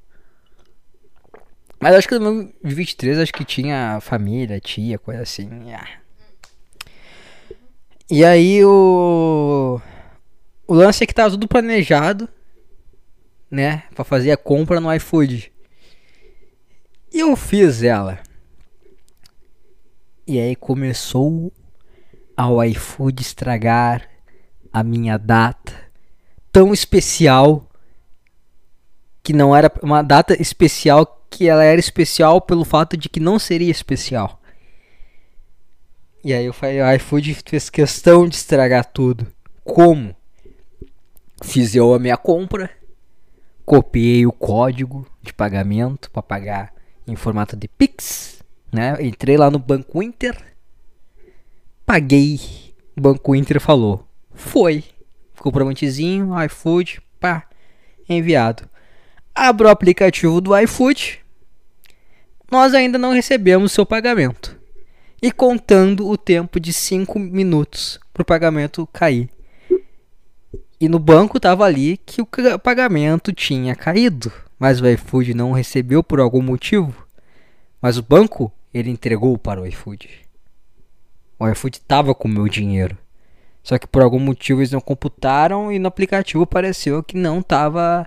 Mas 1.85 1.97
acho 1.97 2.09
que 2.09 2.19
no 2.19 2.33
meu 2.33 2.55
23 2.63 3.19
acho 3.19 3.31
que 3.31 3.45
tinha 3.45 3.99
família, 4.01 4.59
tia, 4.59 4.99
coisa 4.99 5.21
assim. 5.21 5.71
Ah. 5.71 5.87
E 8.11 8.25
aí 8.25 8.65
o. 8.65 9.79
O 10.67 10.73
lance 10.73 11.05
é 11.05 11.07
que 11.07 11.13
tava 11.13 11.33
tudo 11.33 11.47
planejado, 11.47 12.27
né? 13.51 13.83
Pra 13.95 14.03
fazer 14.03 14.31
a 14.31 14.37
compra 14.39 14.81
no 14.81 14.91
iFood. 14.95 15.53
E 17.13 17.21
eu 17.21 17.37
fiz 17.37 17.83
ela. 17.83 18.19
E 20.27 20.41
aí 20.41 20.57
começou 20.57 21.53
ao 22.35 22.65
iFood 22.65 23.21
estragar 23.21 24.09
a 24.73 24.83
minha 24.83 25.19
data 25.19 25.75
tão 26.51 26.73
especial 26.73 27.69
que 29.23 29.35
não 29.35 29.55
era 29.55 29.71
uma 29.83 30.01
data 30.01 30.41
especial 30.41 31.21
que 31.37 31.49
ela 31.49 31.65
era 31.65 31.81
especial 31.81 32.41
pelo 32.41 32.65
fato 32.65 32.97
de 32.97 33.09
que 33.09 33.21
não 33.21 33.39
seria 33.39 33.71
especial. 33.71 34.41
E 36.23 36.33
aí 36.33 36.45
eu 36.45 36.53
falei, 36.53 36.81
o 36.81 36.93
iFood 36.95 37.35
fez 37.45 37.69
questão 37.69 38.27
de 38.27 38.37
estragar 38.37 38.85
tudo. 38.87 39.27
Como? 39.63 40.15
Fiz 41.43 41.75
eu 41.75 41.93
a 41.93 41.99
minha 41.99 42.17
compra, 42.17 42.71
copiei 43.65 44.25
o 44.27 44.33
código 44.33 45.07
de 45.21 45.33
pagamento 45.33 46.11
para 46.11 46.23
pagar 46.23 46.73
em 47.07 47.17
formato 47.17 47.57
de 47.57 47.69
Pix 47.69 48.35
né? 48.75 48.97
Entrei 49.01 49.37
lá 49.37 49.51
no 49.51 49.59
Banco 49.59 50.03
Inter, 50.03 50.37
paguei. 51.87 52.41
O 52.97 53.01
Banco 53.01 53.35
Inter 53.35 53.61
falou: 53.61 54.07
foi. 54.35 54.85
Comprovantezinho, 55.39 56.33
iFood, 56.45 57.01
pá, 57.21 57.47
enviado. 58.09 58.69
Abro 59.35 59.69
o 59.69 59.71
aplicativo 59.71 60.41
do 60.41 60.59
iFood. 60.59 61.24
Nós 62.51 62.75
ainda 62.75 62.99
não 62.99 63.13
recebemos 63.13 63.73
seu 63.73 63.87
pagamento. 63.87 64.59
E 65.23 65.33
contando 65.33 66.09
o 66.09 66.17
tempo 66.17 66.61
de 66.61 66.73
5 66.73 67.19
minutos 67.19 67.99
para 68.13 68.23
o 68.23 68.27
pagamento 68.27 68.87
cair. 68.93 69.29
E 70.81 70.89
no 70.89 70.99
banco 70.99 71.41
tava 71.41 71.65
ali 71.65 71.97
que 71.97 72.21
o 72.21 72.29
pagamento 72.63 73.33
tinha 73.33 73.75
caído, 73.75 74.31
mas 74.59 74.81
o 74.81 74.87
iFood 74.87 75.33
não 75.33 75.53
recebeu 75.53 76.03
por 76.03 76.21
algum 76.21 76.43
motivo. 76.43 77.07
Mas 77.81 77.97
o 77.97 78.03
banco 78.03 78.53
ele 78.73 78.91
entregou 78.91 79.39
para 79.39 79.61
o 79.61 79.67
iFood. 79.67 80.09
O 81.39 81.49
iFood 81.49 81.79
estava 81.79 82.15
com 82.15 82.29
o 82.29 82.31
meu 82.31 82.49
dinheiro. 82.49 82.99
Só 83.63 83.79
que 83.79 83.87
por 83.87 84.03
algum 84.03 84.19
motivo 84.19 84.61
eles 84.61 84.73
não 84.73 84.81
computaram 84.81 85.73
e 85.73 85.79
no 85.79 85.89
aplicativo 85.89 86.43
apareceu 86.43 87.03
que 87.03 87.17
não 87.17 87.39
estava 87.39 88.07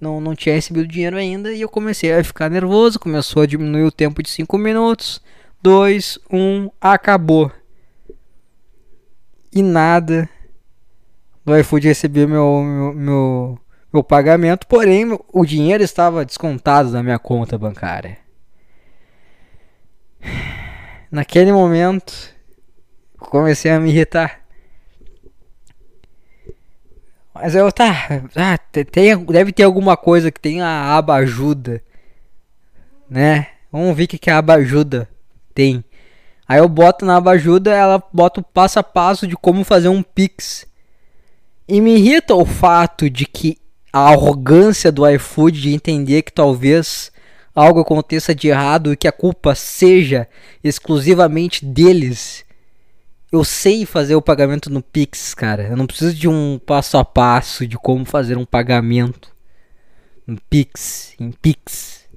não, 0.00 0.20
não 0.20 0.34
tinha 0.34 0.54
recebido 0.54 0.86
dinheiro 0.86 1.16
ainda 1.16 1.52
e 1.52 1.60
eu 1.60 1.68
comecei 1.68 2.12
a 2.12 2.22
ficar 2.22 2.48
nervoso, 2.48 3.00
começou 3.00 3.42
a 3.42 3.46
diminuir 3.46 3.82
o 3.82 3.92
tempo 3.92 4.22
de 4.22 4.30
5 4.30 4.56
minutos. 4.56 5.20
2, 5.60 6.20
1, 6.30 6.70
acabou. 6.80 7.50
E 9.52 9.62
nada 9.62 10.28
do 11.44 11.56
iFood 11.58 11.88
recebeu 11.88 12.28
meu, 12.28 12.62
meu, 12.62 12.94
meu, 12.94 13.58
meu 13.92 14.04
pagamento, 14.04 14.66
porém 14.66 15.18
o 15.32 15.44
dinheiro 15.44 15.82
estava 15.82 16.24
descontado 16.24 16.92
da 16.92 17.02
minha 17.02 17.18
conta 17.18 17.58
bancária. 17.58 18.18
Naquele 21.10 21.52
momento, 21.52 22.12
comecei 23.18 23.70
a 23.70 23.80
me 23.80 23.88
irritar. 23.88 24.47
Mas 27.40 27.54
eu 27.54 27.70
tá, 27.70 28.22
ah, 28.34 28.58
tem, 28.58 29.16
deve 29.26 29.52
ter 29.52 29.62
alguma 29.62 29.96
coisa 29.96 30.30
que 30.30 30.40
tem 30.40 30.60
a 30.60 30.96
aba 30.96 31.14
ajuda, 31.14 31.80
né? 33.08 33.46
Vamos 33.70 33.96
ver 33.96 34.04
o 34.04 34.08
que, 34.08 34.18
que 34.18 34.30
a 34.30 34.38
aba 34.38 34.54
ajuda 34.54 35.08
tem. 35.54 35.84
Aí 36.48 36.58
eu 36.58 36.68
boto 36.68 37.04
na 37.06 37.16
aba 37.16 37.32
ajuda, 37.32 37.72
ela 37.72 38.02
bota 38.12 38.40
o 38.40 38.42
passo 38.44 38.80
a 38.80 38.82
passo 38.82 39.26
de 39.26 39.36
como 39.36 39.62
fazer 39.62 39.88
um 39.88 40.02
pix. 40.02 40.66
E 41.68 41.80
me 41.80 41.96
irrita 41.96 42.34
o 42.34 42.44
fato 42.44 43.08
de 43.08 43.24
que 43.24 43.58
a 43.92 44.08
arrogância 44.08 44.90
do 44.90 45.08
iFood 45.08 45.60
de 45.60 45.72
entender 45.72 46.22
que 46.22 46.32
talvez 46.32 47.12
algo 47.54 47.80
aconteça 47.80 48.34
de 48.34 48.48
errado 48.48 48.92
e 48.92 48.96
que 48.96 49.06
a 49.06 49.12
culpa 49.12 49.54
seja 49.54 50.26
exclusivamente 50.64 51.64
deles. 51.64 52.44
Eu 53.30 53.44
sei 53.44 53.84
fazer 53.84 54.14
o 54.14 54.22
pagamento 54.22 54.70
no 54.70 54.82
Pix, 54.82 55.34
cara. 55.34 55.64
Eu 55.68 55.76
não 55.76 55.86
preciso 55.86 56.14
de 56.14 56.28
um 56.28 56.58
passo 56.58 56.96
a 56.96 57.04
passo 57.04 57.66
de 57.66 57.76
como 57.76 58.04
fazer 58.04 58.38
um 58.38 58.44
pagamento 58.44 59.34
no 60.26 60.40
Pix, 60.48 61.14
em 61.20 61.30
Pix. 61.30 62.08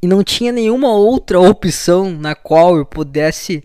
E 0.00 0.06
não 0.06 0.22
tinha 0.22 0.52
nenhuma 0.52 0.92
outra 0.94 1.40
opção 1.40 2.10
na 2.10 2.34
qual 2.34 2.76
eu 2.76 2.86
pudesse 2.86 3.64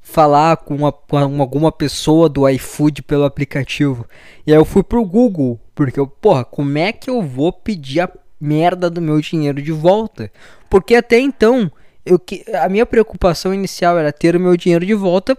falar 0.00 0.56
com, 0.58 0.74
uma, 0.74 0.92
com 0.92 1.40
alguma 1.40 1.70
pessoa 1.70 2.28
do 2.28 2.48
iFood 2.48 3.02
pelo 3.02 3.24
aplicativo. 3.24 4.06
E 4.46 4.52
aí 4.52 4.58
eu 4.58 4.64
fui 4.64 4.82
pro 4.82 5.04
Google, 5.04 5.60
porque 5.74 6.00
eu, 6.00 6.06
porra, 6.06 6.44
como 6.44 6.76
é 6.76 6.92
que 6.92 7.08
eu 7.08 7.22
vou 7.22 7.52
pedir 7.52 8.00
a 8.00 8.10
merda 8.40 8.88
do 8.88 9.02
meu 9.02 9.20
dinheiro 9.20 9.60
de 9.60 9.70
volta. 9.70 10.32
Porque 10.68 10.94
até 10.94 11.18
então, 11.18 11.70
eu, 12.10 12.20
a 12.60 12.68
minha 12.68 12.84
preocupação 12.84 13.54
inicial 13.54 13.98
era 13.98 14.12
ter 14.12 14.34
o 14.34 14.40
meu 14.40 14.56
dinheiro 14.56 14.84
de 14.84 14.94
volta 14.94 15.38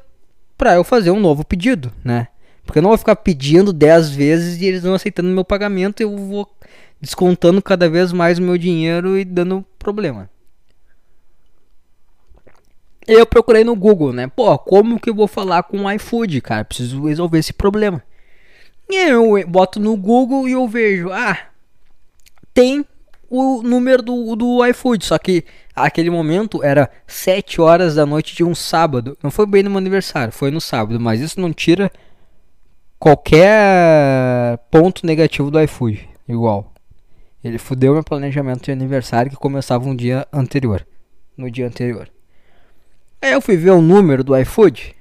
para 0.57 0.75
eu 0.75 0.83
fazer 0.83 1.11
um 1.11 1.19
novo 1.19 1.45
pedido, 1.45 1.91
né? 2.03 2.27
Porque 2.63 2.79
eu 2.79 2.83
não 2.83 2.91
vou 2.91 2.97
ficar 2.97 3.15
pedindo 3.15 3.73
10 3.73 4.11
vezes 4.11 4.61
e 4.61 4.65
eles 4.65 4.83
não 4.83 4.93
aceitando 4.93 5.29
meu 5.29 5.43
pagamento, 5.43 6.01
eu 6.01 6.15
vou 6.15 6.49
descontando 7.01 7.61
cada 7.61 7.89
vez 7.89 8.13
mais 8.13 8.37
o 8.37 8.41
meu 8.41 8.57
dinheiro 8.57 9.17
e 9.17 9.25
dando 9.25 9.65
problema. 9.77 10.29
Eu 13.07 13.25
procurei 13.25 13.63
no 13.63 13.75
Google, 13.75 14.13
né? 14.13 14.27
Pô, 14.27 14.57
como 14.59 14.99
que 14.99 15.09
eu 15.09 15.15
vou 15.15 15.27
falar 15.27 15.63
com 15.63 15.85
o 15.85 15.91
iFood, 15.91 16.39
cara? 16.41 16.63
Preciso 16.63 17.07
resolver 17.07 17.39
esse 17.39 17.51
problema. 17.51 18.01
E 18.89 18.95
eu 19.09 19.45
boto 19.47 19.79
no 19.79 19.97
Google 19.97 20.47
e 20.47 20.51
eu 20.51 20.67
vejo, 20.67 21.11
ah, 21.11 21.37
tem 22.53 22.85
o 23.31 23.63
número 23.63 24.03
do, 24.03 24.35
do 24.35 24.65
iFood. 24.67 25.05
Só 25.05 25.17
que 25.17 25.45
aquele 25.73 26.09
momento 26.09 26.61
era 26.61 26.91
7 27.07 27.61
horas 27.61 27.95
da 27.95 28.05
noite 28.05 28.35
de 28.35 28.43
um 28.43 28.53
sábado. 28.53 29.17
Não 29.23 29.31
foi 29.31 29.45
bem 29.45 29.63
no 29.63 29.69
meu 29.69 29.79
aniversário, 29.79 30.33
foi 30.33 30.51
no 30.51 30.59
sábado. 30.59 30.99
Mas 30.99 31.21
isso 31.21 31.39
não 31.39 31.53
tira 31.53 31.89
qualquer 32.99 34.59
ponto 34.69 35.05
negativo 35.05 35.49
do 35.49 35.61
iFood. 35.61 36.09
Igual. 36.27 36.73
Ele 37.41 37.57
fudeu 37.57 37.93
meu 37.93 38.03
planejamento 38.03 38.65
de 38.65 38.71
aniversário 38.71 39.31
que 39.31 39.37
começava 39.37 39.87
um 39.87 39.95
dia 39.95 40.27
anterior. 40.31 40.85
No 41.37 41.49
dia 41.49 41.65
anterior. 41.65 42.09
Aí 43.21 43.31
eu 43.31 43.41
fui 43.41 43.55
ver 43.55 43.71
o 43.71 43.81
número 43.81 44.23
do 44.23 44.37
iFood 44.37 44.95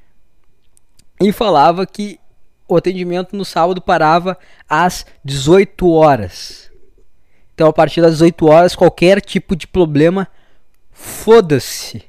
e 1.21 1.33
falava 1.33 1.85
que 1.85 2.21
o 2.69 2.77
atendimento 2.77 3.35
no 3.35 3.45
sábado 3.45 3.83
parava 3.83 4.39
às 4.69 5.05
18 5.25 5.91
horas. 5.91 6.70
Então, 7.61 7.69
a 7.69 7.75
partir 7.75 8.01
das 8.01 8.13
18 8.13 8.47
horas, 8.47 8.75
qualquer 8.75 9.21
tipo 9.21 9.55
de 9.55 9.67
problema, 9.67 10.27
foda-se. 10.91 12.03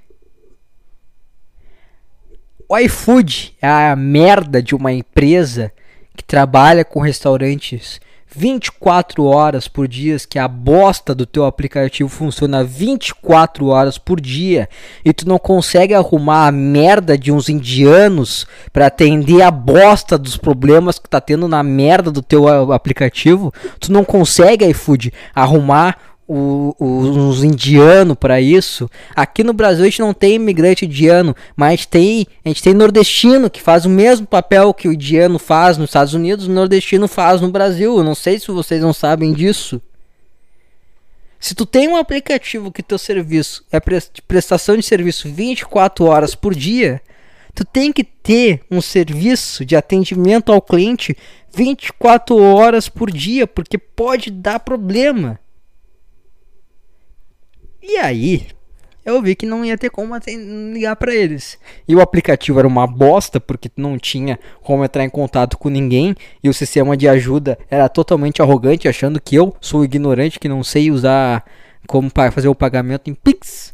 O 2.69 2.77
iFood 2.77 3.57
é 3.61 3.67
a 3.67 3.93
merda 3.93 4.63
de 4.63 4.73
uma 4.73 4.93
empresa 4.93 5.69
que 6.15 6.23
trabalha 6.23 6.85
com 6.85 7.01
restaurantes 7.01 7.99
24 8.33 9.25
horas 9.25 9.67
por 9.67 9.87
dia, 9.87 10.17
que 10.29 10.39
a 10.39 10.47
bosta 10.47 11.13
do 11.13 11.25
teu 11.25 11.45
aplicativo 11.45 12.09
funciona 12.09 12.63
24 12.63 13.67
horas 13.67 13.97
por 13.97 14.21
dia 14.21 14.69
e 15.03 15.11
tu 15.11 15.27
não 15.27 15.37
consegue 15.37 15.93
arrumar 15.93 16.47
a 16.47 16.51
merda 16.51 17.17
de 17.17 17.31
uns 17.31 17.49
indianos 17.49 18.47
para 18.71 18.87
atender 18.87 19.41
a 19.41 19.51
bosta 19.51 20.17
dos 20.17 20.37
problemas 20.37 20.97
que 20.97 21.09
tá 21.09 21.19
tendo 21.19 21.47
na 21.47 21.61
merda 21.61 22.09
do 22.09 22.21
teu 22.21 22.71
aplicativo, 22.71 23.53
tu 23.79 23.91
não 23.91 24.05
consegue 24.05 24.65
iFood 24.65 25.13
arrumar 25.35 25.97
o, 26.33 27.27
os 27.27 27.43
indianos 27.43 28.15
para 28.17 28.39
isso. 28.39 28.89
Aqui 29.13 29.43
no 29.43 29.51
Brasil 29.51 29.83
a 29.83 29.89
gente 29.89 29.99
não 29.99 30.13
tem 30.13 30.35
imigrante 30.35 30.85
indiano, 30.85 31.35
mas 31.55 31.85
tem, 31.85 32.25
a 32.45 32.47
gente 32.47 32.63
tem 32.63 32.73
nordestino 32.73 33.49
que 33.49 33.61
faz 33.61 33.85
o 33.85 33.89
mesmo 33.89 34.25
papel 34.25 34.73
que 34.73 34.87
o 34.87 34.93
indiano 34.93 35.37
faz 35.37 35.77
nos 35.77 35.89
Estados 35.89 36.13
Unidos, 36.13 36.47
o 36.47 36.51
nordestino 36.51 37.07
faz 37.07 37.41
no 37.41 37.49
Brasil. 37.49 37.97
Eu 37.97 38.03
não 38.03 38.15
sei 38.15 38.39
se 38.39 38.49
vocês 38.49 38.81
não 38.81 38.93
sabem 38.93 39.33
disso. 39.33 39.81
Se 41.37 41.53
tu 41.53 41.65
tem 41.65 41.89
um 41.89 41.97
aplicativo 41.97 42.71
que 42.71 42.83
teu 42.83 42.97
serviço 42.97 43.65
é 43.71 43.79
prestação 44.27 44.77
de 44.77 44.83
serviço 44.83 45.27
24 45.27 46.05
horas 46.05 46.35
por 46.35 46.55
dia, 46.55 47.01
tu 47.53 47.65
tem 47.65 47.91
que 47.91 48.03
ter 48.03 48.61
um 48.71 48.79
serviço 48.79 49.65
de 49.65 49.75
atendimento 49.75 50.53
ao 50.53 50.61
cliente 50.61 51.17
24 51.53 52.37
horas 52.37 52.87
por 52.87 53.11
dia, 53.11 53.45
porque 53.45 53.77
pode 53.77 54.31
dar 54.31 54.59
problema. 54.59 55.39
E 57.81 57.97
aí, 57.97 58.47
eu 59.03 59.19
vi 59.21 59.35
que 59.35 59.45
não 59.45 59.65
ia 59.65 59.77
ter 59.77 59.89
como 59.89 60.13
ligar 60.73 60.95
para 60.95 61.13
eles. 61.13 61.59
E 61.87 61.95
o 61.95 62.01
aplicativo 62.01 62.59
era 62.59 62.67
uma 62.67 62.85
bosta 62.85 63.39
porque 63.39 63.71
não 63.75 63.97
tinha 63.97 64.39
como 64.61 64.85
entrar 64.85 65.03
em 65.03 65.09
contato 65.09 65.57
com 65.57 65.69
ninguém 65.69 66.15
e 66.43 66.49
o 66.49 66.53
sistema 66.53 66.95
de 66.95 67.07
ajuda 67.07 67.57
era 67.69 67.89
totalmente 67.89 68.39
arrogante, 68.41 68.87
achando 68.87 69.19
que 69.19 69.35
eu 69.35 69.55
sou 69.59 69.83
ignorante 69.83 70.39
que 70.39 70.47
não 70.47 70.63
sei 70.63 70.91
usar 70.91 71.43
como 71.87 72.11
fazer 72.31 72.47
o 72.47 72.55
pagamento 72.55 73.09
em 73.09 73.15
Pix. 73.15 73.73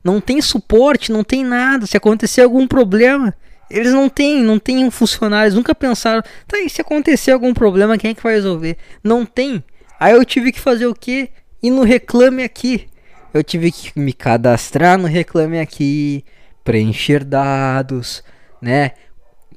Não 0.04 0.22
tem 0.22 0.42
suporte, 0.42 1.12
não 1.12 1.24
tem 1.24 1.44
nada. 1.44 1.86
Se 1.86 1.98
acontecer 1.98 2.42
algum 2.42 2.66
problema, 2.66 3.34
eles 3.70 3.94
não 3.94 4.10
têm, 4.10 4.42
não 4.42 4.58
têm 4.58 4.90
funcionários, 4.90 5.54
nunca 5.54 5.76
pensaram, 5.76 6.24
tá, 6.48 6.60
e 6.60 6.70
se 6.70 6.82
acontecer 6.82 7.32
algum 7.32 7.54
problema, 7.54 7.98
quem 7.98 8.12
é 8.12 8.14
que 8.14 8.24
vai 8.24 8.34
resolver? 8.34 8.78
Não 9.04 9.26
tem. 9.26 9.64
Aí 10.00 10.14
eu 10.14 10.26
tive 10.26 10.52
que 10.52 10.60
fazer 10.60 10.88
o 10.88 10.96
quê? 10.96 11.30
Ir 11.62 11.70
no 11.70 11.84
Reclame 11.84 12.44
Aqui. 12.44 12.88
Eu 13.34 13.44
tive 13.44 13.72
que 13.72 13.92
me 14.00 14.12
cadastrar 14.12 14.98
no 14.98 15.08
Reclame 15.08 15.60
Aqui, 15.60 16.26
preencher 16.64 17.24
dados, 17.24 18.24
né? 18.62 18.94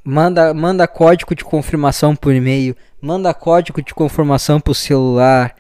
Manda, 0.04 0.52
manda 0.52 0.86
código 0.88 1.34
de 1.34 1.44
confirmação 1.44 2.16
por 2.16 2.34
e-mail, 2.34 2.76
manda 3.00 3.32
código 3.32 3.82
de 3.82 3.94
confirmação 3.94 4.60
por 4.60 4.74
celular, 4.74 5.54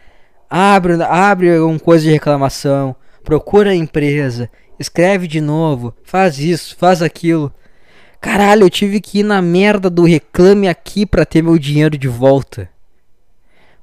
abre, 0.50 1.02
abre 1.02 1.58
uma 1.60 1.78
coisa 1.78 2.04
de 2.04 2.10
reclamação, 2.10 2.94
procura 3.24 3.70
a 3.70 3.74
empresa, 3.74 4.50
escreve 4.78 5.26
de 5.26 5.40
novo, 5.40 5.94
faz 6.02 6.38
isso, 6.38 6.76
faz 6.76 7.02
aquilo. 7.02 7.52
Caralho, 8.20 8.64
eu 8.64 8.70
tive 8.70 9.00
que 9.00 9.20
ir 9.20 9.24
na 9.24 9.42
merda 9.42 9.90
do 9.90 10.04
reclame 10.04 10.68
aqui 10.68 11.04
para 11.04 11.26
ter 11.26 11.42
meu 11.42 11.58
dinheiro 11.58 11.98
de 11.98 12.06
volta. 12.06 12.68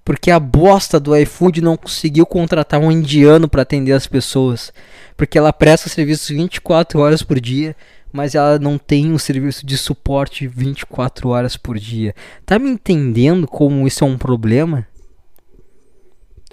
Porque 0.04 0.32
a 0.32 0.40
bosta 0.40 1.00
do 1.00 1.16
iFood 1.16 1.62
não 1.62 1.76
conseguiu 1.78 2.26
contratar 2.26 2.80
um 2.80 2.92
indiano 2.92 3.50
para 3.50 3.62
atender 3.62 3.92
as 3.92 4.08
pessoas. 4.08 4.74
Porque 5.18 5.38
ela 5.38 5.52
presta 5.52 5.90
serviço 5.90 6.34
24 6.34 7.00
horas 7.00 7.22
por 7.22 7.40
dia 7.40 7.76
mas 8.12 8.36
ela 8.36 8.58
não 8.58 8.78
tem 8.78 9.12
um 9.12 9.18
serviço 9.18 9.66
de 9.66 9.78
suporte 9.78 10.48
24 10.48 11.30
horas 11.30 11.56
por 11.56 11.78
dia. 11.78 12.16
Tá 12.46 12.58
me 12.58 12.70
entendendo 12.70 13.48
como 13.48 13.88
isso 13.88 14.04
é 14.04 14.08
um 14.08 14.18
problema? 14.18 14.88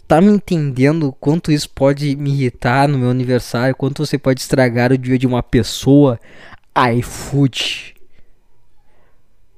Tá 0.07 0.21
me 0.21 0.31
entendendo 0.31 1.13
quanto 1.19 1.51
isso 1.51 1.69
pode 1.71 2.15
me 2.15 2.31
irritar 2.31 2.87
no 2.87 2.99
meu 2.99 3.11
aniversário? 3.11 3.75
Quanto 3.75 4.07
você 4.07 4.17
pode 4.17 4.41
estragar 4.41 4.93
o 4.93 4.99
dia 4.99 5.19
de 5.19 5.27
uma 5.27 5.43
pessoa? 5.43 6.21
iFood. 6.99 7.95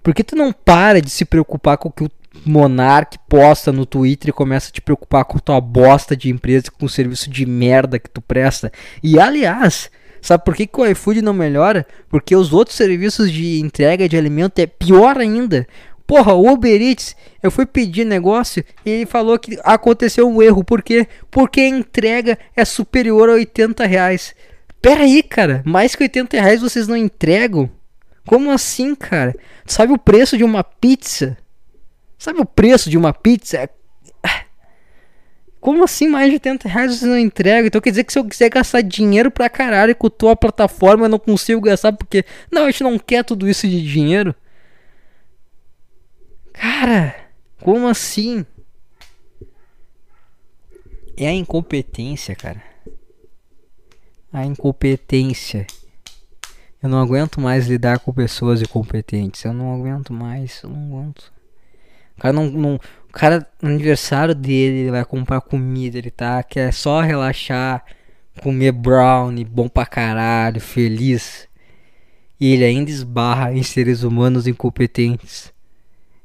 Por 0.02 0.14
que 0.14 0.24
tu 0.24 0.36
não 0.36 0.52
para 0.52 1.02
de 1.02 1.10
se 1.10 1.24
preocupar 1.24 1.76
com 1.76 1.88
o 1.88 1.92
que 1.92 2.04
o 2.04 2.10
Monark 2.46 3.18
posta 3.28 3.72
no 3.72 3.84
Twitter 3.84 4.30
e 4.30 4.32
começa 4.32 4.68
a 4.68 4.72
te 4.72 4.80
preocupar 4.80 5.24
com 5.24 5.38
tua 5.38 5.60
bosta 5.60 6.16
de 6.16 6.30
empresa, 6.30 6.70
com 6.70 6.86
o 6.86 6.88
serviço 6.88 7.28
de 7.28 7.44
merda 7.44 7.98
que 7.98 8.08
tu 8.08 8.22
presta? 8.22 8.72
E 9.02 9.18
aliás, 9.18 9.90
Sabe 10.20 10.44
por 10.44 10.54
que, 10.54 10.66
que 10.66 10.80
o 10.80 10.86
iFood 10.86 11.22
não 11.22 11.32
melhora? 11.32 11.86
Porque 12.08 12.34
os 12.34 12.52
outros 12.52 12.76
serviços 12.76 13.30
de 13.30 13.60
entrega 13.60 14.08
de 14.08 14.16
alimento 14.16 14.58
é 14.58 14.66
pior 14.66 15.18
ainda. 15.18 15.66
Porra, 16.06 16.32
o 16.32 16.50
Uber 16.50 16.80
Eats, 16.80 17.14
eu 17.42 17.50
fui 17.50 17.66
pedir 17.66 18.04
negócio 18.06 18.64
e 18.84 18.90
ele 18.90 19.06
falou 19.06 19.38
que 19.38 19.58
aconteceu 19.62 20.26
um 20.26 20.40
erro. 20.40 20.64
Por 20.64 20.82
quê? 20.82 21.06
Porque 21.30 21.60
a 21.60 21.68
entrega 21.68 22.38
é 22.56 22.64
superior 22.64 23.28
a 23.28 23.34
80 23.34 23.84
reais. 23.84 24.34
Pera 24.80 25.02
aí, 25.02 25.22
cara. 25.22 25.62
Mais 25.66 25.94
que 25.94 26.04
80 26.04 26.40
reais 26.40 26.62
vocês 26.62 26.88
não 26.88 26.96
entregam? 26.96 27.68
Como 28.26 28.50
assim, 28.50 28.94
cara? 28.94 29.34
Sabe 29.66 29.92
o 29.92 29.98
preço 29.98 30.36
de 30.38 30.44
uma 30.44 30.64
pizza? 30.64 31.36
Sabe 32.18 32.40
o 32.40 32.46
preço 32.46 32.88
de 32.88 32.96
uma 32.96 33.12
pizza? 33.12 33.68
Como 35.60 35.82
assim 35.82 36.06
mais 36.06 36.28
de 36.28 36.34
80 36.34 36.68
reais 36.68 36.94
você 36.94 37.06
não 37.06 37.18
entrega? 37.18 37.66
Então 37.66 37.80
quer 37.80 37.90
dizer 37.90 38.04
que 38.04 38.12
se 38.12 38.18
eu 38.18 38.24
quiser 38.24 38.48
gastar 38.48 38.80
dinheiro 38.80 39.30
pra 39.30 39.50
caralho 39.50 39.94
com 39.94 40.08
tua 40.08 40.36
plataforma 40.36 41.06
eu 41.06 41.08
não 41.08 41.18
consigo 41.18 41.60
gastar 41.60 41.92
porque. 41.92 42.24
Não, 42.50 42.64
a 42.64 42.70
gente 42.70 42.82
não 42.82 42.98
quer 42.98 43.24
tudo 43.24 43.48
isso 43.48 43.66
de 43.66 43.82
dinheiro. 43.82 44.34
Cara, 46.52 47.14
como 47.60 47.88
assim? 47.88 48.46
É 51.16 51.28
a 51.28 51.32
incompetência, 51.32 52.36
cara. 52.36 52.62
A 54.32 54.44
incompetência. 54.44 55.66
Eu 56.80 56.88
não 56.88 57.00
aguento 57.00 57.40
mais 57.40 57.66
lidar 57.66 57.98
com 57.98 58.12
pessoas 58.12 58.62
incompetentes. 58.62 59.44
Eu 59.44 59.52
não 59.52 59.74
aguento 59.74 60.12
mais. 60.12 60.62
Eu 60.62 60.70
não 60.70 60.86
aguento. 60.86 61.32
O 62.16 62.20
cara 62.20 62.32
não, 62.32 62.46
não, 62.48 62.80
cara, 63.18 63.44
no 63.60 63.68
aniversário 63.70 64.32
dele, 64.32 64.78
ele 64.78 64.90
vai 64.92 65.04
comprar 65.04 65.40
comida, 65.40 65.98
ele 65.98 66.10
tá, 66.10 66.40
quer 66.40 66.72
só 66.72 67.00
relaxar, 67.00 67.84
comer 68.40 68.70
brownie, 68.70 69.44
bom 69.44 69.68
pra 69.68 69.84
caralho, 69.84 70.60
feliz. 70.60 71.48
E 72.40 72.52
ele 72.52 72.64
ainda 72.64 72.90
esbarra 72.92 73.52
em 73.52 73.62
seres 73.64 74.04
humanos 74.04 74.46
incompetentes. 74.46 75.52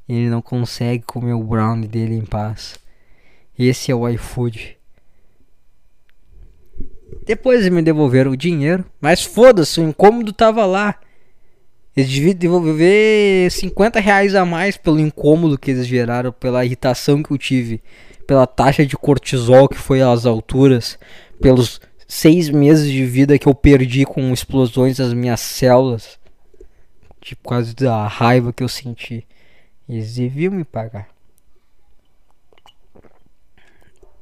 Ele 0.08 0.28
não 0.28 0.40
consegue 0.40 1.02
comer 1.02 1.32
o 1.32 1.42
brownie 1.42 1.88
dele 1.88 2.14
em 2.14 2.24
paz. 2.24 2.78
Esse 3.58 3.90
é 3.90 3.94
o 3.94 4.08
iFood. 4.08 4.76
Depois 7.26 7.68
me 7.68 7.82
devolveram 7.82 8.30
o 8.30 8.36
dinheiro, 8.36 8.84
mas 9.00 9.24
foda-se, 9.24 9.80
o 9.80 9.88
incômodo 9.88 10.32
tava 10.32 10.64
lá. 10.64 10.94
Eles 11.96 12.12
deviam 12.12 12.34
devolver 12.34 13.50
50 13.50 14.00
reais 14.00 14.34
a 14.34 14.44
mais 14.44 14.76
pelo 14.76 14.98
incômodo 14.98 15.58
que 15.58 15.70
eles 15.70 15.86
geraram, 15.86 16.32
pela 16.32 16.64
irritação 16.64 17.22
que 17.22 17.30
eu 17.30 17.38
tive, 17.38 17.80
pela 18.26 18.46
taxa 18.46 18.84
de 18.84 18.96
cortisol 18.96 19.68
que 19.68 19.76
foi 19.76 20.02
às 20.02 20.26
alturas, 20.26 20.98
pelos 21.40 21.80
seis 22.08 22.50
meses 22.50 22.90
de 22.90 23.04
vida 23.04 23.38
que 23.38 23.46
eu 23.46 23.54
perdi 23.54 24.04
com 24.04 24.32
explosões 24.32 24.96
das 24.96 25.12
minhas 25.12 25.40
células, 25.40 26.18
tipo, 27.20 27.48
causa 27.48 27.72
da 27.74 28.06
raiva 28.08 28.52
que 28.52 28.62
eu 28.62 28.68
senti. 28.68 29.26
Eles 29.88 30.14
deviam 30.14 30.52
me 30.52 30.64
pagar. 30.64 31.08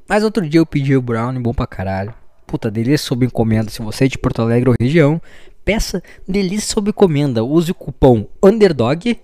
Mas 0.07 0.23
outro 0.23 0.47
dia 0.47 0.59
eu 0.59 0.65
pedi 0.65 0.95
o 0.95 1.01
brownie 1.01 1.41
bom 1.41 1.53
pra 1.53 1.65
caralho. 1.65 2.13
Puta, 2.45 2.69
delícia 2.69 3.07
sob 3.07 3.25
encomenda. 3.25 3.69
Se 3.69 3.81
você 3.81 4.05
é 4.05 4.07
de 4.07 4.17
Porto 4.17 4.41
Alegre 4.41 4.69
ou 4.69 4.75
região, 4.79 5.21
peça 5.63 6.01
delícia 6.27 6.73
sob 6.73 6.89
encomenda. 6.89 7.43
Use 7.43 7.71
o 7.71 7.75
cupom 7.75 8.27
UNDERDOG 8.41 9.19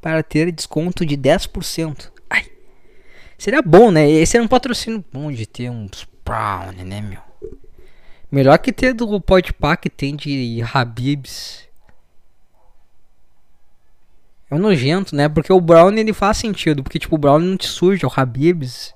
para 0.00 0.22
ter 0.22 0.50
desconto 0.52 1.04
de 1.04 1.16
10%. 1.16 2.10
Ai, 2.28 2.46
seria 3.38 3.62
bom, 3.62 3.90
né? 3.90 4.08
Esse 4.10 4.36
é 4.36 4.42
um 4.42 4.48
patrocínio 4.48 5.04
bom 5.12 5.30
de 5.30 5.46
ter 5.46 5.70
uns 5.70 6.06
brownie, 6.24 6.84
né, 6.84 7.00
meu? 7.00 7.20
Melhor 8.30 8.56
que 8.58 8.72
ter 8.72 8.94
do 8.94 9.20
Podpah 9.20 9.76
que 9.76 9.90
tem 9.90 10.14
de 10.14 10.62
Habibs. 10.72 11.68
É 14.48 14.56
nojento, 14.56 15.14
né? 15.16 15.28
Porque 15.28 15.52
o 15.52 15.60
brownie 15.60 16.00
ele 16.00 16.12
faz 16.12 16.36
sentido. 16.36 16.82
Porque, 16.82 16.98
tipo, 16.98 17.14
o 17.14 17.18
brownie 17.18 17.48
não 17.48 17.56
te 17.56 17.66
suja. 17.66 18.06
O 18.06 18.12
Habibs 18.14 18.94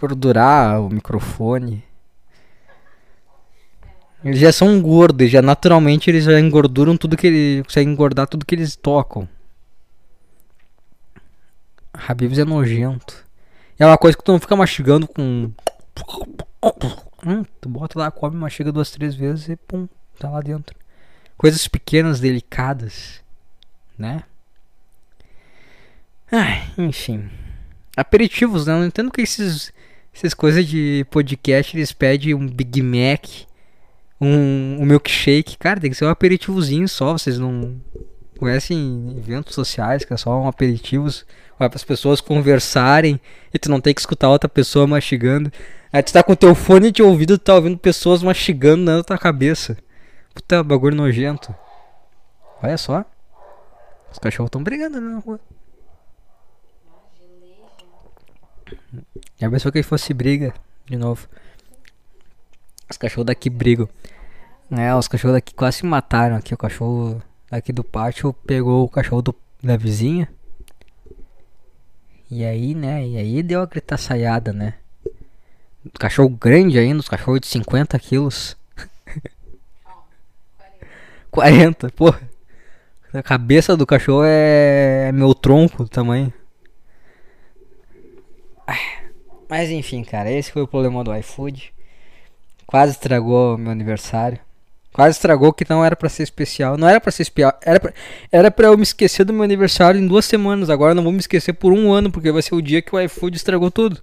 gordurar 0.00 0.80
o 0.80 0.88
microfone. 0.88 1.84
Eles 4.24 4.38
já 4.38 4.52
são 4.52 4.80
gordos, 4.80 5.30
já 5.30 5.40
naturalmente 5.40 6.10
eles 6.10 6.24
já 6.24 6.38
engorduram 6.38 6.96
tudo 6.96 7.16
que 7.16 7.26
eles 7.26 7.62
conseguem 7.66 7.92
engordar 7.92 8.26
tudo 8.26 8.44
que 8.44 8.54
eles 8.54 8.76
tocam. 8.76 9.28
Habibs 11.92 12.38
é 12.38 12.44
nojento. 12.44 13.24
É 13.78 13.86
uma 13.86 13.96
coisa 13.96 14.16
que 14.16 14.22
tu 14.22 14.32
não 14.32 14.38
fica 14.38 14.54
mastigando 14.54 15.08
com 15.08 15.50
hum, 17.26 17.44
tu 17.60 17.68
bota 17.68 17.98
lá, 17.98 18.10
come, 18.10 18.36
mastiga 18.36 18.70
duas, 18.70 18.90
três 18.90 19.14
vezes 19.14 19.48
e 19.48 19.56
pum, 19.56 19.88
tá 20.18 20.28
lá 20.28 20.40
dentro. 20.40 20.76
Coisas 21.36 21.66
pequenas, 21.66 22.20
delicadas, 22.20 23.22
né? 23.98 24.24
Ai, 26.30 26.62
enfim. 26.76 27.30
Aperitivos, 27.96 28.66
né? 28.66 28.74
Eu 28.74 28.78
não 28.78 28.86
entendo 28.86 29.10
que 29.10 29.22
esses 29.22 29.72
essas 30.12 30.34
coisas 30.34 30.66
de 30.66 31.06
podcast, 31.10 31.76
eles 31.76 31.92
pedem 31.92 32.34
um 32.34 32.46
Big 32.46 32.82
Mac, 32.82 33.24
um, 34.20 34.78
um 34.80 34.84
milkshake. 34.84 35.56
Cara, 35.56 35.80
tem 35.80 35.90
que 35.90 35.96
ser 35.96 36.04
um 36.04 36.10
aperitivozinho 36.10 36.88
só. 36.88 37.12
Vocês 37.12 37.38
não 37.38 37.80
conhecem 38.38 39.14
eventos 39.16 39.54
sociais 39.54 40.04
que 40.04 40.12
é 40.12 40.16
só 40.16 40.40
um 40.40 40.48
aperitivos 40.48 41.26
para 41.56 41.74
as 41.74 41.84
pessoas 41.84 42.20
conversarem 42.20 43.20
e 43.52 43.58
tu 43.58 43.70
não 43.70 43.80
tem 43.80 43.94
que 43.94 44.00
escutar 44.00 44.28
outra 44.28 44.48
pessoa 44.48 44.86
mastigando. 44.86 45.52
Aí 45.92 46.02
tu 46.02 46.12
tá 46.12 46.22
com 46.22 46.34
teu 46.34 46.54
fone 46.54 46.90
de 46.90 47.02
ouvido, 47.02 47.36
tu 47.36 47.44
tá 47.44 47.54
ouvindo 47.54 47.76
pessoas 47.76 48.22
mastigando 48.22 48.84
na 48.84 49.02
tua 49.02 49.18
cabeça. 49.18 49.76
Puta, 50.34 50.62
bagulho 50.62 50.96
nojento. 50.96 51.54
Olha 52.62 52.78
só. 52.78 53.04
Os 54.12 54.18
cachorros 54.18 54.48
estão 54.48 54.62
brigando 54.62 55.00
na 55.00 55.18
rua. 55.18 55.40
Já 59.38 59.50
pensou 59.50 59.72
que 59.72 59.82
fosse 59.82 60.12
briga 60.12 60.54
de 60.86 60.96
novo? 60.96 61.28
Os 62.90 62.96
cachorros 62.96 63.26
daqui 63.26 63.48
brigam. 63.48 63.88
É, 64.70 64.94
os 64.94 65.06
cachorros 65.06 65.36
daqui 65.36 65.54
quase 65.54 65.78
se 65.78 65.86
mataram 65.86 66.36
aqui. 66.36 66.52
O 66.52 66.58
cachorro 66.58 67.22
daqui 67.48 67.72
do 67.72 67.84
pátio 67.84 68.32
pegou 68.32 68.84
o 68.84 68.88
cachorro 68.88 69.22
do, 69.22 69.34
da 69.62 69.76
vizinha. 69.76 70.28
E 72.30 72.44
aí, 72.44 72.74
né? 72.74 73.06
E 73.06 73.16
aí 73.16 73.42
deu 73.42 73.62
a 73.62 73.66
gritaçaiada, 73.66 74.52
né? 74.52 74.74
Cachorro 75.98 76.28
grande 76.28 76.78
ainda, 76.78 77.00
os 77.00 77.08
cachorros 77.08 77.40
de 77.40 77.46
50 77.46 77.98
quilos. 77.98 78.56
40, 81.30 81.90
porra. 81.90 82.20
A 83.12 83.22
cabeça 83.22 83.76
do 83.76 83.86
cachorro 83.86 84.22
é 84.24 85.10
meu 85.12 85.34
tronco 85.34 85.84
do 85.84 85.88
tamanho. 85.88 86.32
Mas 89.48 89.68
enfim, 89.68 90.04
cara, 90.04 90.30
esse 90.30 90.52
foi 90.52 90.62
o 90.62 90.68
problema 90.68 91.02
do 91.02 91.14
iFood. 91.16 91.72
Quase 92.70 92.92
estragou 92.92 93.58
meu 93.58 93.72
aniversário. 93.72 94.38
Quase 94.92 95.16
estragou 95.16 95.52
que 95.52 95.68
não 95.68 95.84
era 95.84 95.96
para 95.96 96.08
ser 96.08 96.22
especial. 96.22 96.78
Não 96.78 96.88
era 96.88 97.00
para 97.00 97.10
ser 97.10 97.22
especial. 97.22 97.58
Era 97.62 97.80
pra, 97.80 97.92
era 98.30 98.48
pra 98.48 98.68
eu 98.68 98.76
me 98.76 98.84
esquecer 98.84 99.24
do 99.24 99.32
meu 99.32 99.42
aniversário 99.42 100.00
em 100.00 100.06
duas 100.06 100.24
semanas. 100.24 100.70
Agora 100.70 100.92
eu 100.92 100.94
não 100.94 101.02
vou 101.02 101.10
me 101.10 101.18
esquecer 101.18 101.52
por 101.52 101.72
um 101.72 101.90
ano, 101.90 102.12
porque 102.12 102.30
vai 102.30 102.42
ser 102.42 102.54
o 102.54 102.62
dia 102.62 102.80
que 102.80 102.94
o 102.94 103.00
iFood 103.00 103.36
estragou 103.36 103.72
tudo. 103.72 104.00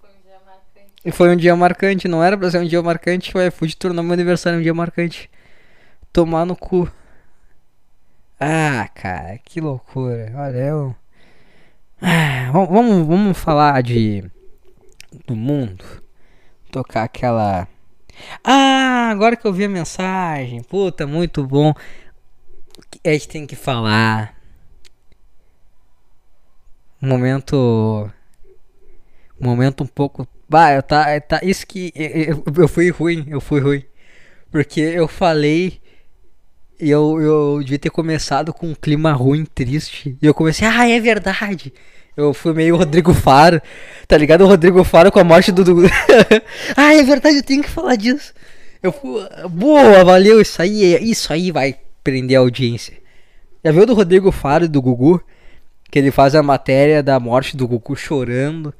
Foi 0.00 0.10
um 0.10 0.22
dia 0.24 0.40
marcante. 0.44 0.92
E 1.04 1.12
foi 1.12 1.30
um 1.30 1.36
dia 1.36 1.54
marcante. 1.54 2.08
Não 2.08 2.24
era 2.24 2.36
pra 2.36 2.50
ser 2.50 2.58
um 2.58 2.66
dia 2.66 2.82
marcante 2.82 3.36
o 3.36 3.40
iFood 3.46 3.76
tornou 3.76 4.02
meu 4.02 4.14
aniversário 4.14 4.58
um 4.58 4.62
dia 4.62 4.74
marcante. 4.74 5.30
Tomar 6.12 6.44
no 6.44 6.56
cu. 6.56 6.90
Ah, 8.40 8.88
cara, 8.92 9.38
que 9.44 9.60
loucura. 9.60 10.32
Olha, 10.34 10.56
eu. 10.56 10.96
Ah, 12.02 12.50
vamos, 12.52 13.06
vamos 13.06 13.38
falar 13.38 13.80
de 13.84 14.24
do 15.28 15.36
mundo. 15.36 16.04
Tocar 16.76 17.04
aquela. 17.04 17.66
Ah, 18.44 19.08
agora 19.10 19.34
que 19.34 19.46
eu 19.46 19.52
vi 19.54 19.64
a 19.64 19.68
mensagem. 19.68 20.62
Puta, 20.62 21.06
muito 21.06 21.42
bom. 21.42 21.72
A 23.02 23.08
gente 23.12 23.28
tem 23.28 23.46
que 23.46 23.56
falar. 23.56 24.38
Momento. 27.00 28.10
Momento 29.40 29.84
um 29.84 29.86
pouco. 29.86 30.28
Bah, 30.46 30.82
tá, 30.82 31.18
tá. 31.18 31.40
Isso 31.42 31.66
que. 31.66 31.90
Eu, 31.94 32.44
eu 32.54 32.68
fui 32.68 32.90
ruim, 32.90 33.24
eu 33.26 33.40
fui 33.40 33.58
ruim. 33.58 33.82
Porque 34.50 34.80
eu 34.82 35.08
falei. 35.08 35.80
E 36.78 36.90
eu, 36.90 37.18
eu 37.22 37.60
devia 37.62 37.78
ter 37.78 37.88
começado 37.88 38.52
com 38.52 38.68
um 38.68 38.74
clima 38.74 39.12
ruim, 39.12 39.46
triste. 39.46 40.14
E 40.20 40.26
eu 40.26 40.34
comecei, 40.34 40.68
ah, 40.68 40.86
é 40.86 41.00
verdade. 41.00 41.72
Eu 42.16 42.32
fui 42.32 42.54
meio 42.54 42.76
Rodrigo 42.76 43.12
Faro, 43.12 43.60
tá 44.08 44.16
ligado? 44.16 44.42
O 44.42 44.46
Rodrigo 44.46 44.82
Faro 44.82 45.12
com 45.12 45.18
a 45.18 45.24
morte 45.24 45.52
do. 45.52 45.62
ah, 46.74 46.94
é 46.94 47.02
verdade, 47.02 47.36
eu 47.36 47.42
tenho 47.42 47.62
que 47.62 47.68
falar 47.68 47.96
disso. 47.96 48.32
Eu 48.82 48.90
fui. 48.90 49.22
Boa, 49.50 50.02
valeu, 50.02 50.40
isso 50.40 50.62
aí, 50.62 50.96
isso 51.02 51.30
aí 51.32 51.52
vai 51.52 51.78
prender 52.02 52.38
a 52.38 52.40
audiência. 52.40 52.96
Já 53.62 53.70
viu 53.70 53.84
do 53.84 53.94
Rodrigo 53.94 54.32
Faro 54.32 54.64
e 54.64 54.68
do 54.68 54.80
Gugu? 54.80 55.20
Que 55.90 55.98
ele 55.98 56.10
faz 56.10 56.34
a 56.34 56.42
matéria 56.42 57.02
da 57.02 57.20
morte 57.20 57.56
do 57.56 57.68
Gugu 57.68 57.94
chorando. 57.94 58.72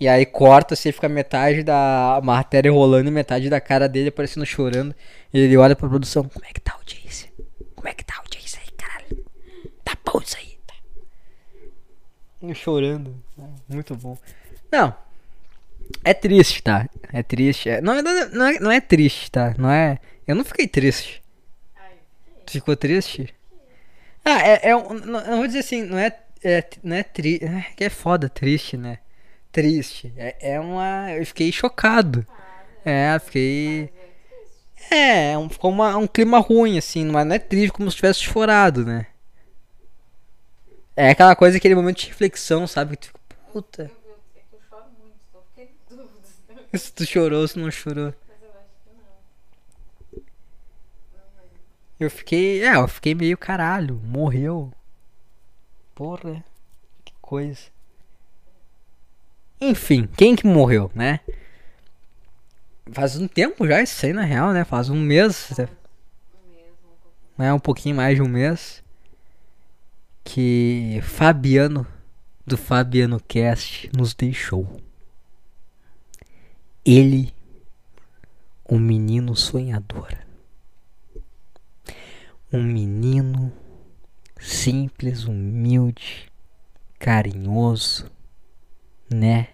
E 0.00 0.08
aí 0.08 0.26
corta, 0.26 0.74
você 0.74 0.90
fica 0.90 1.08
metade 1.08 1.62
da 1.62 2.20
matéria 2.22 2.72
rolando 2.72 3.08
e 3.08 3.12
metade 3.12 3.48
da 3.48 3.60
cara 3.60 3.88
dele 3.88 4.08
aparecendo 4.08 4.44
chorando. 4.44 4.94
E 5.32 5.38
ele 5.38 5.56
olha 5.56 5.76
pra 5.76 5.88
produção, 5.88 6.24
como 6.24 6.44
é 6.44 6.52
que 6.52 6.60
tá 6.60 6.72
a 6.72 6.76
audiência? 6.76 7.28
Como 7.76 7.88
é 7.88 7.94
que 7.94 8.04
tá 8.04 8.14
a 8.16 8.20
audiência 8.20 8.60
aí, 8.60 8.72
caralho? 8.76 9.24
Tá 9.84 9.96
bom 10.04 10.20
isso 10.20 10.36
aí? 10.36 10.53
Chorando. 12.54 13.14
Muito 13.68 13.94
bom. 13.96 14.18
Não. 14.70 14.94
É 16.02 16.12
triste, 16.12 16.62
tá? 16.62 16.88
É 17.12 17.22
triste. 17.22 17.68
É, 17.68 17.80
não, 17.80 18.02
não, 18.02 18.28
não, 18.30 18.46
é, 18.46 18.60
não 18.60 18.70
é 18.70 18.80
triste, 18.80 19.30
tá? 19.30 19.54
Não 19.56 19.70
é. 19.70 19.98
Eu 20.26 20.34
não 20.34 20.44
fiquei 20.44 20.66
triste. 20.66 21.22
Tu 22.46 22.52
ficou 22.52 22.76
triste? 22.76 23.32
Ah, 24.24 24.40
é. 24.40 24.70
é 24.70 24.72
não, 24.72 24.94
não 24.94 25.36
vou 25.38 25.46
dizer 25.46 25.60
assim, 25.60 25.82
não 25.82 25.98
é. 25.98 26.16
é 26.42 26.64
não 26.82 26.96
é 26.96 27.02
triste. 27.02 27.44
É 27.44 27.66
que 27.76 27.84
é 27.84 27.90
foda, 27.90 28.28
triste, 28.28 28.76
né? 28.76 28.98
triste. 29.54 30.12
É, 30.16 30.54
é 30.54 30.60
uma. 30.60 31.12
Eu 31.12 31.24
fiquei 31.24 31.52
chocado. 31.52 32.26
É, 32.84 33.16
fiquei. 33.20 33.88
É, 34.90 35.30
é, 35.30 35.38
um, 35.38 35.48
ficou 35.48 35.70
uma, 35.70 35.96
um 35.96 36.06
clima 36.06 36.40
ruim, 36.40 36.76
assim, 36.76 37.06
mas 37.06 37.24
não 37.24 37.36
é 37.36 37.38
triste 37.38 37.72
como 37.72 37.88
se 37.90 37.96
tivesse 37.96 38.20
chorado, 38.20 38.84
né? 38.84 39.06
É 40.96 41.10
aquela 41.10 41.34
coisa, 41.34 41.56
aquele 41.56 41.74
momento 41.74 41.98
de 41.98 42.06
reflexão, 42.08 42.66
sabe? 42.66 42.96
Que 42.96 43.08
tu 43.08 43.08
fica, 43.08 43.36
puta. 43.52 43.90
Se 46.72 46.92
tu 46.92 47.06
chorou, 47.06 47.46
se 47.46 47.56
não 47.58 47.70
chorou. 47.70 48.12
Eu 51.98 52.10
fiquei. 52.10 52.64
É, 52.64 52.74
eu 52.74 52.88
fiquei 52.88 53.14
meio 53.14 53.38
caralho. 53.38 54.00
Morreu. 54.04 54.72
Porra. 55.94 56.44
Que 57.04 57.12
coisa. 57.20 57.62
Enfim, 59.60 60.08
quem 60.16 60.34
que 60.34 60.46
morreu, 60.46 60.90
né? 60.94 61.20
Faz 62.92 63.16
um 63.16 63.26
tempo 63.26 63.66
já 63.66 63.80
isso 63.80 64.04
aí 64.04 64.12
na 64.12 64.22
real, 64.22 64.52
né? 64.52 64.64
Faz 64.64 64.90
um 64.90 65.00
mês. 65.00 65.52
É 67.38 67.52
um 67.52 67.58
pouquinho 67.58 67.96
mais 67.96 68.16
de 68.16 68.22
um 68.22 68.28
mês. 68.28 68.83
Que 70.24 71.00
Fabiano 71.02 71.86
do 72.46 72.56
Fabiano 72.56 73.20
Cast 73.20 73.90
nos 73.96 74.14
deixou. 74.14 74.80
Ele, 76.84 77.32
um 78.68 78.78
menino 78.78 79.36
sonhador. 79.36 80.08
Um 82.52 82.62
menino 82.62 83.52
simples, 84.38 85.24
humilde, 85.24 86.30
carinhoso, 86.98 88.10
né? 89.12 89.48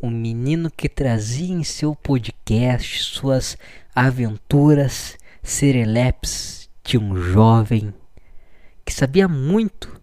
Um 0.00 0.10
menino 0.10 0.70
que 0.70 0.88
trazia 0.88 1.54
em 1.54 1.64
seu 1.64 1.94
podcast 1.94 3.02
suas 3.02 3.56
aventuras 3.94 5.16
serelepes 5.42 6.68
de 6.84 6.98
um 6.98 7.16
jovem 7.16 7.92
que 8.84 8.92
sabia 8.92 9.26
muito 9.26 10.00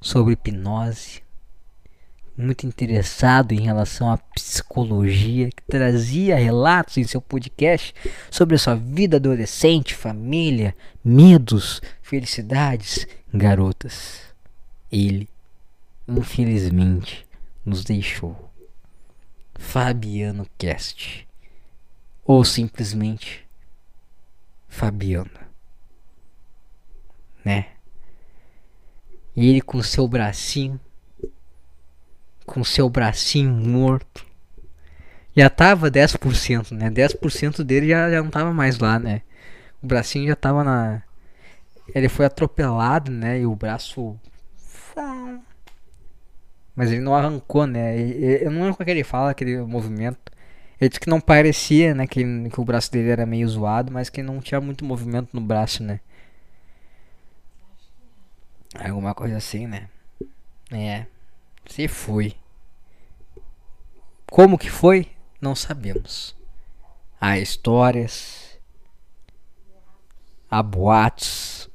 sobre 0.00 0.34
hipnose, 0.34 1.22
muito 2.36 2.66
interessado 2.66 3.52
em 3.52 3.60
relação 3.60 4.10
à 4.10 4.18
psicologia, 4.18 5.48
que 5.50 5.62
trazia 5.62 6.36
relatos 6.36 6.98
em 6.98 7.04
seu 7.04 7.20
podcast 7.20 7.94
sobre 8.30 8.56
a 8.56 8.58
sua 8.58 8.74
vida 8.74 9.16
adolescente, 9.16 9.94
família, 9.94 10.74
medos, 11.02 11.80
felicidades, 12.02 13.06
garotas. 13.32 14.20
Ele, 14.92 15.28
infelizmente, 16.06 17.26
nos 17.64 17.84
deixou. 17.84 18.50
Fabiano 19.54 20.46
Cast. 20.58 21.26
Ou 22.24 22.44
simplesmente 22.44 23.46
Fabiano. 24.68 25.30
Né? 27.42 27.75
E 29.36 29.50
ele 29.50 29.60
com 29.60 29.82
seu 29.82 30.08
bracinho. 30.08 30.80
Com 32.46 32.64
seu 32.64 32.88
bracinho 32.88 33.52
morto. 33.52 34.24
Já 35.36 35.50
tava 35.50 35.90
10%, 35.90 36.72
né? 36.72 36.90
10% 36.90 37.62
dele 37.62 37.88
já, 37.88 38.10
já 38.10 38.22
não 38.22 38.30
tava 38.30 38.54
mais 38.54 38.78
lá, 38.78 38.98
né? 38.98 39.20
O 39.82 39.86
bracinho 39.86 40.26
já 40.26 40.34
tava 40.34 40.64
na. 40.64 41.02
Ele 41.94 42.08
foi 42.08 42.24
atropelado, 42.24 43.10
né? 43.12 43.40
E 43.40 43.46
o 43.46 43.54
braço. 43.54 44.18
Mas 46.74 46.90
ele 46.90 47.02
não 47.02 47.14
arrancou, 47.14 47.66
né? 47.66 47.98
Eu 47.98 48.50
não 48.50 48.62
lembro 48.62 48.76
como 48.76 48.82
é 48.82 48.84
que 48.86 48.90
ele 48.90 49.04
fala, 49.04 49.30
aquele 49.30 49.58
movimento. 49.58 50.32
Ele 50.80 50.88
disse 50.88 51.00
que 51.00 51.10
não 51.10 51.20
parecia, 51.20 51.94
né? 51.94 52.06
Que, 52.06 52.22
que 52.48 52.60
o 52.60 52.64
braço 52.64 52.90
dele 52.90 53.10
era 53.10 53.26
meio 53.26 53.46
zoado, 53.46 53.92
mas 53.92 54.08
que 54.08 54.22
não 54.22 54.40
tinha 54.40 54.60
muito 54.60 54.84
movimento 54.84 55.28
no 55.34 55.40
braço, 55.40 55.82
né? 55.82 56.00
Alguma 58.80 59.14
coisa 59.14 59.36
assim, 59.36 59.66
né? 59.66 59.88
É. 60.70 61.06
Se 61.66 61.88
foi. 61.88 62.34
Como 64.30 64.58
que 64.58 64.70
foi? 64.70 65.08
Não 65.40 65.54
sabemos. 65.54 66.34
Há 67.20 67.38
histórias. 67.38 68.58
Há 70.50 70.62
boatos. 70.62 71.70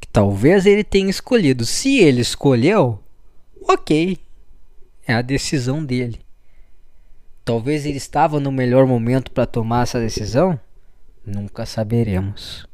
Que 0.00 0.08
talvez 0.08 0.66
ele 0.66 0.84
tenha 0.84 1.10
escolhido. 1.10 1.64
Se 1.64 1.98
ele 1.98 2.20
escolheu, 2.20 3.02
ok. 3.62 4.18
É 5.06 5.14
a 5.14 5.22
decisão 5.22 5.84
dele. 5.84 6.20
Talvez 7.44 7.86
ele 7.86 7.98
estava 7.98 8.40
no 8.40 8.50
melhor 8.50 8.86
momento 8.86 9.30
para 9.30 9.46
tomar 9.46 9.84
essa 9.84 10.00
decisão? 10.00 10.58
Nunca 11.24 11.64
saberemos. 11.64 12.66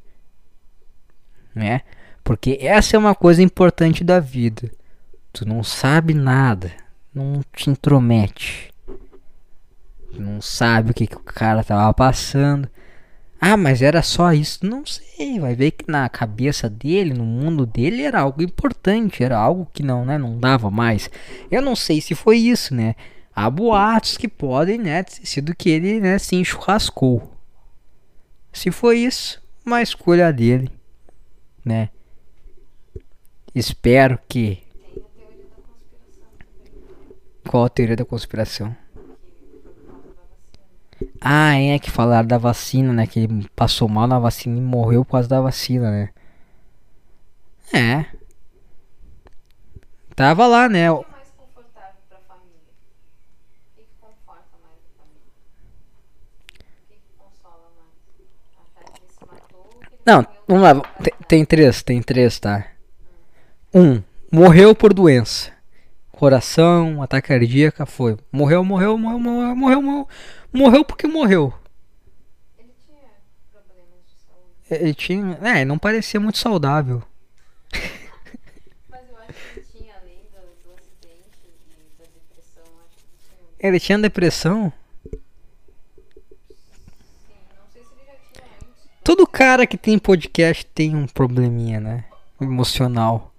Né? 1.54 1.82
Porque 2.24 2.58
essa 2.60 2.96
é 2.96 2.98
uma 2.98 3.14
coisa 3.14 3.42
importante 3.42 4.04
da 4.04 4.20
vida. 4.20 4.70
Tu 5.32 5.46
não 5.46 5.62
sabe 5.62 6.14
nada, 6.14 6.72
não 7.14 7.40
te 7.54 7.70
intromete. 7.70 8.72
Não 10.12 10.40
sabe 10.40 10.90
o 10.90 10.94
que, 10.94 11.06
que 11.06 11.16
o 11.16 11.20
cara 11.20 11.64
tava 11.64 11.92
passando. 11.94 12.68
Ah, 13.40 13.56
mas 13.56 13.82
era 13.82 14.02
só 14.02 14.32
isso? 14.32 14.64
Não 14.64 14.86
sei, 14.86 15.40
vai 15.40 15.56
ver 15.56 15.72
que 15.72 15.90
na 15.90 16.08
cabeça 16.08 16.70
dele, 16.70 17.12
no 17.12 17.24
mundo 17.24 17.66
dele, 17.66 18.02
era 18.02 18.20
algo 18.20 18.40
importante, 18.40 19.24
era 19.24 19.36
algo 19.36 19.68
que 19.72 19.82
não, 19.82 20.04
né, 20.04 20.16
não 20.16 20.38
dava 20.38 20.70
mais. 20.70 21.10
Eu 21.50 21.60
não 21.60 21.74
sei 21.74 22.00
se 22.00 22.14
foi 22.14 22.38
isso, 22.38 22.72
né? 22.72 22.94
Há 23.34 23.50
boatos 23.50 24.16
que 24.16 24.28
podem, 24.28 24.78
né, 24.78 25.02
ter 25.02 25.26
sido 25.26 25.56
que 25.56 25.70
ele, 25.70 25.98
né, 25.98 26.18
se 26.18 26.36
enchurrascou. 26.36 27.32
Se 28.52 28.70
foi 28.70 28.98
isso, 28.98 29.42
uma 29.66 29.82
escolha 29.82 30.32
dele, 30.32 30.70
né? 31.64 31.88
Espero 33.54 34.18
que. 34.28 34.62
Qual 37.48 37.64
a 37.64 37.68
teoria 37.68 37.96
da 37.96 38.04
conspiração? 38.04 38.74
Ah, 41.20 41.54
é 41.56 41.78
que 41.78 41.90
falaram 41.90 42.26
da 42.26 42.38
vacina, 42.38 42.92
né? 42.92 43.06
Que 43.06 43.20
ele 43.20 43.48
passou 43.54 43.88
mal 43.88 44.06
na 44.06 44.18
vacina 44.18 44.56
e 44.56 44.60
morreu 44.60 45.04
por 45.04 45.12
causa 45.12 45.28
da 45.28 45.40
vacina, 45.40 45.90
né? 45.90 46.10
É. 47.72 48.06
Tava 50.14 50.46
lá, 50.46 50.68
né? 50.68 50.86
Não, 60.04 60.26
vamos 60.48 60.62
lá. 60.62 60.80
Tem, 61.02 61.12
tem 61.28 61.44
três, 61.44 61.82
tem 61.82 62.02
três, 62.02 62.40
tá? 62.40 62.71
Um, 63.74 64.02
morreu 64.30 64.74
por 64.74 64.92
doença. 64.92 65.50
Coração, 66.10 67.02
ataque 67.02 67.28
cardíaco, 67.28 67.86
foi. 67.86 68.18
Morreu, 68.30 68.62
morreu, 68.62 68.98
morreu, 68.98 69.18
morreu, 69.18 69.56
morreu, 69.56 69.82
morreu. 69.82 70.08
Morreu 70.52 70.84
porque 70.84 71.06
morreu. 71.06 71.54
Ele 72.58 72.70
tinha 72.84 73.08
problemas 73.50 74.04
de 74.06 74.14
saúde. 74.20 74.84
Ele 74.84 74.94
tinha. 74.94 75.38
É, 75.40 75.64
não 75.64 75.78
parecia 75.78 76.20
muito 76.20 76.36
saudável. 76.36 77.02
Mas 78.90 79.00
eu 79.08 79.16
acho 79.16 79.32
que 79.32 79.60
ele 79.60 79.66
tinha, 79.72 79.94
além 80.02 80.18
do, 80.30 80.68
do 80.68 80.74
acidente 80.74 81.40
e 81.42 81.98
da 81.98 82.04
depressão, 82.04 82.64
acho 82.84 82.96
que 82.98 83.06
tinha. 83.26 83.68
Ele 83.68 83.80
tinha 83.80 83.98
depressão? 83.98 84.72
Sim, 85.10 85.18
não 87.56 87.66
sei 87.72 87.82
se 87.82 87.88
ele 87.94 88.04
já 88.06 88.12
tinha 88.34 88.50
antes. 88.58 88.86
Todo 89.02 89.26
cara 89.26 89.66
que 89.66 89.78
tem 89.78 89.98
podcast 89.98 90.66
tem 90.66 90.94
um 90.94 91.06
probleminha, 91.06 91.80
né? 91.80 92.04
Emocional. 92.38 93.31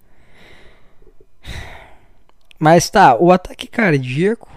Mas 2.58 2.88
tá, 2.88 3.16
o 3.16 3.32
ataque 3.32 3.66
cardíaco. 3.66 4.50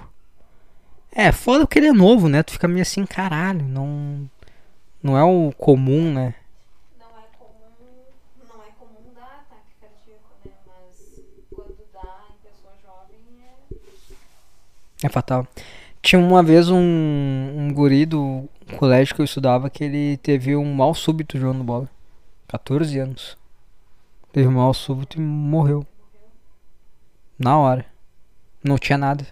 É, 1.11 1.31
foda 1.31 1.65
porque 1.65 1.79
ele 1.79 1.87
é 1.87 1.93
novo, 1.93 2.29
né? 2.29 2.43
Tu 2.43 2.53
fica 2.53 2.67
meio 2.67 2.81
assim, 2.81 3.05
caralho, 3.05 3.65
não. 3.65 4.29
Não 5.01 5.17
é 5.17 5.23
o 5.23 5.51
comum, 5.57 6.13
né? 6.13 6.35
Não 6.99 7.07
é 7.07 7.25
comum, 7.37 7.87
não 8.37 8.63
é 8.63 8.69
comum 8.77 9.13
dar 9.15 9.45
ataque 9.45 9.71
cardíaco, 9.81 10.29
né? 10.45 10.51
Mas 10.67 11.21
quando 11.53 11.77
dá 11.91 12.25
em 12.29 12.47
pessoa 12.47 12.73
jovem 12.83 13.19
é. 15.01 15.07
É 15.07 15.09
fatal. 15.09 15.47
Tinha 16.01 16.21
uma 16.21 16.43
vez 16.43 16.69
um, 16.69 16.77
um 16.77 17.73
guri 17.73 18.05
do 18.05 18.47
colégio 18.77 19.15
que 19.15 19.21
eu 19.21 19.25
estudava 19.25 19.69
que 19.69 19.83
ele 19.83 20.17
teve 20.17 20.55
um 20.55 20.73
mal 20.73 20.93
súbito 20.93 21.37
jogando 21.37 21.63
bola. 21.63 21.89
14 22.47 22.97
anos. 22.99 23.37
Teve 24.31 24.47
um 24.47 24.51
mal 24.51 24.73
súbito 24.73 25.17
e 25.17 25.21
morreu. 25.21 25.85
Na 27.37 27.57
hora. 27.57 27.85
Não 28.63 28.77
tinha 28.77 28.97
nada. 28.97 29.25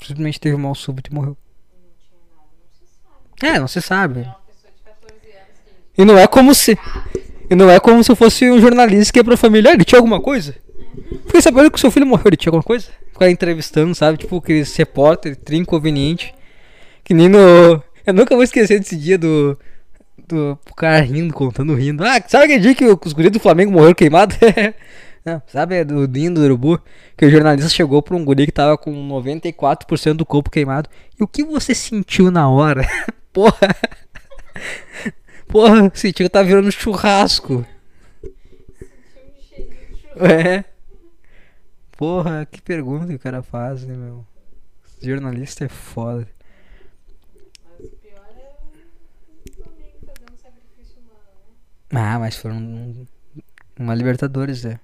Simplesmente 0.00 0.40
teve 0.40 0.54
um 0.54 0.60
mal 0.60 0.74
súbito 0.74 1.10
e 1.10 1.14
morreu. 1.14 1.36
É, 3.42 3.58
não 3.58 3.68
se 3.68 3.80
sabe. 3.80 4.20
É 4.20 4.24
uma 4.24 4.40
pessoa 4.46 4.72
de 4.72 4.82
14 4.82 5.26
anos 5.32 5.58
que. 5.94 6.02
E 6.02 6.04
não 6.04 6.18
é 6.18 6.26
como 6.26 6.54
se. 6.54 6.78
E 7.50 7.54
não 7.54 7.70
é 7.70 7.80
como 7.80 8.02
se 8.02 8.14
fosse 8.14 8.50
um 8.50 8.60
jornalista 8.60 9.12
que 9.12 9.18
ia 9.18 9.24
pra 9.24 9.36
família. 9.36 9.70
Ah, 9.70 9.74
ele 9.74 9.84
tinha 9.84 9.98
alguma 9.98 10.20
coisa? 10.20 10.54
Fiquei 11.26 11.40
sabendo 11.40 11.70
que 11.70 11.76
o 11.76 11.80
seu 11.80 11.90
filho 11.90 12.06
morreu, 12.06 12.26
ele 12.26 12.36
tinha 12.36 12.50
alguma 12.50 12.62
coisa? 12.62 12.88
Ficar 13.12 13.30
entrevistando, 13.30 13.94
sabe? 13.94 14.18
Tipo 14.18 14.36
aqueles 14.36 14.74
repórter, 14.76 15.36
trim. 15.36 15.64
Que 17.04 17.14
nem 17.14 17.28
no. 17.28 17.82
Eu 18.06 18.14
nunca 18.14 18.34
vou 18.34 18.44
esquecer 18.44 18.78
desse 18.78 18.96
dia 18.96 19.18
do. 19.18 19.58
Do 20.26 20.58
o 20.70 20.74
cara 20.74 21.00
rindo, 21.00 21.32
contando, 21.32 21.74
rindo. 21.74 22.04
Ah, 22.04 22.22
sabe 22.26 22.44
aquele 22.44 22.60
dia 22.60 22.74
que 22.74 22.84
os 22.84 23.12
guris 23.12 23.30
do 23.30 23.40
Flamengo 23.40 23.72
morreram 23.72 23.94
queimados? 23.94 24.36
Não, 25.28 25.42
sabe 25.46 25.74
é 25.76 25.84
do 25.84 26.06
Dinho 26.08 26.32
do 26.34 26.40
Urubu? 26.40 26.80
Que 27.16 27.26
o 27.26 27.30
jornalista 27.30 27.68
chegou 27.68 28.02
pra 28.02 28.16
um 28.16 28.24
guri 28.24 28.46
que 28.46 28.52
tava 28.52 28.78
com 28.78 28.90
94% 29.08 30.14
do 30.14 30.24
corpo 30.26 30.50
queimado. 30.50 30.88
E 31.18 31.22
o 31.22 31.28
que 31.28 31.44
você 31.44 31.74
sentiu 31.74 32.30
na 32.30 32.48
hora? 32.48 32.82
Porra! 33.32 33.74
Porra, 35.46 35.90
sentiu 35.94 36.26
que 36.26 36.30
tá 36.30 36.42
virando 36.42 36.70
churrasco. 36.72 37.64
Sentiu 38.22 38.34
cheirinho 39.48 39.86
de 39.94 40.00
churrasco. 40.00 40.24
É. 40.26 40.64
Porra, 41.96 42.46
que 42.50 42.62
pergunta 42.62 43.06
que 43.08 43.14
o 43.14 43.18
cara 43.18 43.42
faz, 43.42 43.84
né, 43.84 43.94
meu? 43.94 44.24
Jornalista 45.02 45.64
é 45.64 45.68
foda. 45.68 46.26
Mas 47.78 47.86
o 47.86 47.90
pior 47.96 48.24
é 48.30 48.34
né? 51.92 52.00
Ah, 52.00 52.18
mas 52.18 52.36
foram 52.36 52.56
um- 52.56 53.06
uma 53.78 53.94
Libertadores, 53.94 54.64
é. 54.64 54.78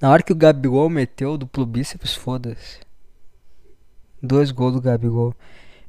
Na 0.00 0.10
hora 0.10 0.22
que 0.22 0.32
o 0.32 0.36
Gabigol 0.36 0.88
meteu 0.88 1.36
duplo 1.36 1.66
bíceps, 1.66 2.14
foda-se. 2.14 2.80
Dois 4.22 4.50
gols 4.50 4.72
do 4.72 4.80
Gabigol. 4.80 5.34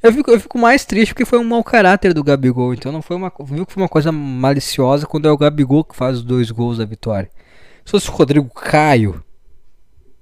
Eu 0.04 0.12
fico, 0.12 0.32
eu 0.32 0.40
fico 0.40 0.58
mais 0.58 0.84
triste 0.84 1.14
porque 1.14 1.26
foi 1.26 1.40
um 1.40 1.44
mau 1.44 1.64
caráter 1.64 2.14
do 2.14 2.24
Gabigol. 2.24 2.74
Então 2.74 2.92
não 2.92 3.02
foi 3.02 3.16
uma. 3.16 3.32
Viu 3.44 3.66
que 3.66 3.72
foi 3.72 3.84
uma 3.84 3.90
coisa 3.90 4.12
maliciosa 4.12 5.06
quando 5.06 5.28
é 5.28 5.32
o 5.32 5.38
Gabigol 5.38 5.84
que 5.84 5.96
faz 5.96 6.18
os 6.18 6.24
dois 6.24 6.52
gols 6.52 6.80
da 6.80 6.86
vitória. 6.86 7.30
Se 7.86 7.92
fosse 7.92 8.10
o 8.10 8.14
Rodrigo 8.14 8.50
Caio, 8.50 9.24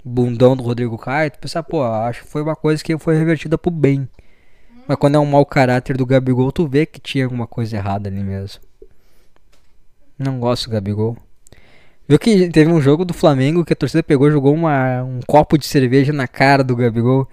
bundão 0.03 0.55
do 0.55 0.63
Rodrigo 0.63 0.97
Caio, 0.97 1.31
tu 1.31 1.39
pensa, 1.39 1.63
pô, 1.63 1.83
acho 1.83 2.23
que 2.23 2.29
foi 2.29 2.41
uma 2.41 2.55
coisa 2.55 2.83
que 2.83 2.97
foi 2.97 3.17
revertida 3.17 3.57
pro 3.57 3.71
bem. 3.71 4.07
Mas 4.87 4.97
quando 4.97 5.15
é 5.15 5.19
um 5.19 5.25
mau 5.25 5.45
caráter 5.45 5.97
do 5.97 6.05
Gabigol, 6.05 6.51
tu 6.51 6.67
vê 6.67 6.85
que 6.85 6.99
tinha 6.99 7.25
alguma 7.25 7.47
coisa 7.47 7.75
errada 7.75 8.09
ali 8.09 8.23
mesmo. 8.23 8.61
Não 10.17 10.39
gosto 10.39 10.65
do 10.65 10.71
Gabigol. 10.71 11.17
Viu 12.09 12.17
que 12.17 12.49
teve 12.49 12.71
um 12.71 12.81
jogo 12.81 13.05
do 13.05 13.13
Flamengo 13.13 13.63
que 13.63 13.71
a 13.71 13.75
torcida 13.75 14.01
pegou 14.01 14.27
e 14.27 14.31
jogou 14.31 14.51
uma, 14.51 15.03
um 15.03 15.19
copo 15.27 15.59
de 15.59 15.67
cerveja 15.67 16.11
na 16.11 16.27
cara 16.27 16.63
do 16.63 16.75
Gabigol. 16.75 17.27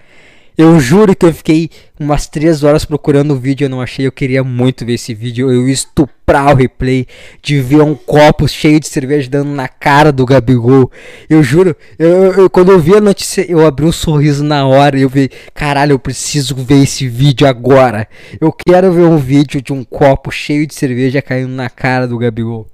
Eu 0.58 0.78
juro 0.78 1.16
que 1.16 1.24
eu 1.24 1.32
fiquei 1.32 1.70
umas 1.98 2.26
3 2.26 2.62
horas 2.62 2.84
procurando 2.84 3.30
o 3.32 3.38
vídeo, 3.38 3.64
eu 3.64 3.70
não 3.70 3.80
achei. 3.80 4.06
Eu 4.06 4.12
queria 4.12 4.44
muito 4.44 4.84
ver 4.84 4.92
esse 4.92 5.14
vídeo. 5.14 5.50
Eu 5.50 5.66
estuprar 5.66 6.52
o 6.52 6.56
replay 6.56 7.06
de 7.42 7.58
ver 7.58 7.80
um 7.80 7.94
copo 7.94 8.46
cheio 8.46 8.78
de 8.78 8.86
cerveja 8.86 9.30
dando 9.30 9.50
na 9.50 9.66
cara 9.66 10.12
do 10.12 10.26
Gabigol. 10.26 10.92
Eu 11.26 11.42
juro, 11.42 11.74
eu, 11.98 12.34
eu, 12.34 12.50
quando 12.50 12.70
eu 12.70 12.78
vi 12.78 12.96
a 12.96 13.00
notícia, 13.00 13.50
eu 13.50 13.66
abri 13.66 13.86
um 13.86 13.92
sorriso 13.92 14.44
na 14.44 14.66
hora. 14.66 14.98
Eu 14.98 15.08
vi, 15.08 15.30
caralho, 15.54 15.92
eu 15.92 15.98
preciso 15.98 16.54
ver 16.54 16.82
esse 16.82 17.08
vídeo 17.08 17.46
agora. 17.46 18.06
Eu 18.38 18.52
quero 18.52 18.92
ver 18.92 19.04
um 19.04 19.16
vídeo 19.16 19.62
de 19.62 19.72
um 19.72 19.82
copo 19.82 20.30
cheio 20.30 20.66
de 20.66 20.74
cerveja 20.74 21.22
caindo 21.22 21.48
na 21.48 21.70
cara 21.70 22.06
do 22.06 22.18
Gabigol. 22.18 22.66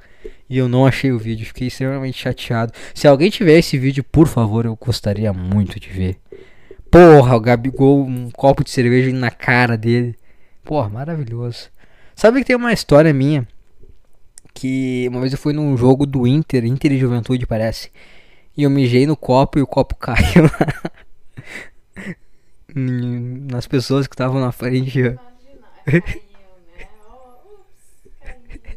E 0.53 0.59
eu 0.59 0.69
não 0.69 0.85
achei 0.85 1.11
o 1.11 1.19
vídeo, 1.19 1.47
fiquei 1.47 1.69
extremamente 1.69 2.19
chateado. 2.19 2.75
Se 2.95 3.09
alguém 3.09 3.31
tiver 3.31 3.59
esse 3.59 3.79
vídeo, 3.79 4.05
por 4.05 4.29
favor, 4.29 4.67
eu 4.67 4.77
gostaria 4.77 5.33
muito 5.33 5.81
de 5.81 5.89
ver. 5.89 6.19
Porra, 6.91 7.35
o 7.35 7.41
Gabigol, 7.41 8.05
um 8.05 8.31
copo 8.31 8.63
de 8.63 8.69
cerveja 8.69 9.11
na 9.15 9.31
cara 9.31 9.79
dele. 9.79 10.15
Porra, 10.63 10.91
maravilhoso. 10.91 11.71
Sabe 12.15 12.41
que 12.41 12.45
tem 12.45 12.55
uma 12.55 12.71
história 12.71 13.15
minha? 13.15 13.49
Que 14.53 15.07
uma 15.09 15.21
vez 15.21 15.33
eu 15.33 15.39
fui 15.39 15.55
num 15.55 15.75
jogo 15.75 16.05
do 16.05 16.27
Inter, 16.27 16.67
Inter 16.67 16.93
e 16.93 16.99
Juventude 16.99 17.47
parece. 17.47 17.91
E 18.55 18.65
eu 18.65 18.69
mijei 18.69 19.07
no 19.07 19.17
copo 19.17 19.59
e 19.59 19.63
o 19.63 19.67
copo 19.67 19.95
caiu 19.97 20.51
nas 22.77 23.67
pessoas 23.67 24.07
que 24.07 24.15
estavam 24.15 24.39
na 24.39 24.53
frente. 24.53 24.99
Imagina, 24.99 26.23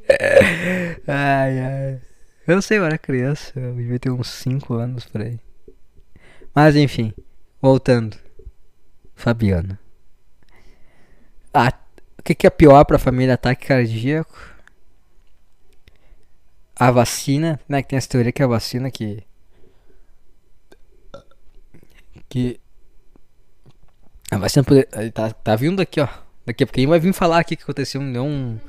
Ai, 1.07 1.59
ai. 1.59 2.01
Eu 2.47 2.55
não 2.55 2.61
sei, 2.61 2.77
eu 2.77 2.85
era 2.85 2.97
criança. 2.97 3.51
Eu 3.59 3.73
devia 3.73 3.99
ter 3.99 4.11
uns 4.11 4.27
5 4.27 4.73
anos 4.73 5.05
por 5.05 5.21
aí. 5.21 5.39
Mas 6.53 6.75
enfim, 6.75 7.13
voltando. 7.61 8.17
Fabiana. 9.15 9.79
Ah, 11.53 11.73
o 12.19 12.23
que, 12.23 12.35
que 12.35 12.45
é 12.45 12.49
pior 12.49 12.83
pra 12.85 12.99
família? 12.99 13.33
Ataque 13.33 13.67
cardíaco? 13.67 14.37
A 16.75 16.91
vacina, 16.91 17.59
né? 17.67 17.81
Que 17.81 17.89
tem 17.89 17.97
essa 17.97 18.09
teoria 18.09 18.31
que 18.31 18.41
é 18.41 18.45
a 18.45 18.49
vacina 18.49 18.91
que. 18.91 19.23
Que. 22.29 22.59
A 24.29 24.37
vacina 24.37 24.63
poder, 24.63 24.85
tá, 25.13 25.31
tá 25.31 25.55
vindo 25.55 25.81
aqui, 25.81 26.01
ó. 26.01 26.07
Daqui 26.45 26.63
a 26.63 26.67
pouquinho 26.67 26.89
vai 26.89 26.99
vir 26.99 27.13
falar 27.13 27.39
aqui 27.39 27.55
que 27.55 27.63
aconteceu 27.63 28.01
deu 28.11 28.23
um 28.23 28.59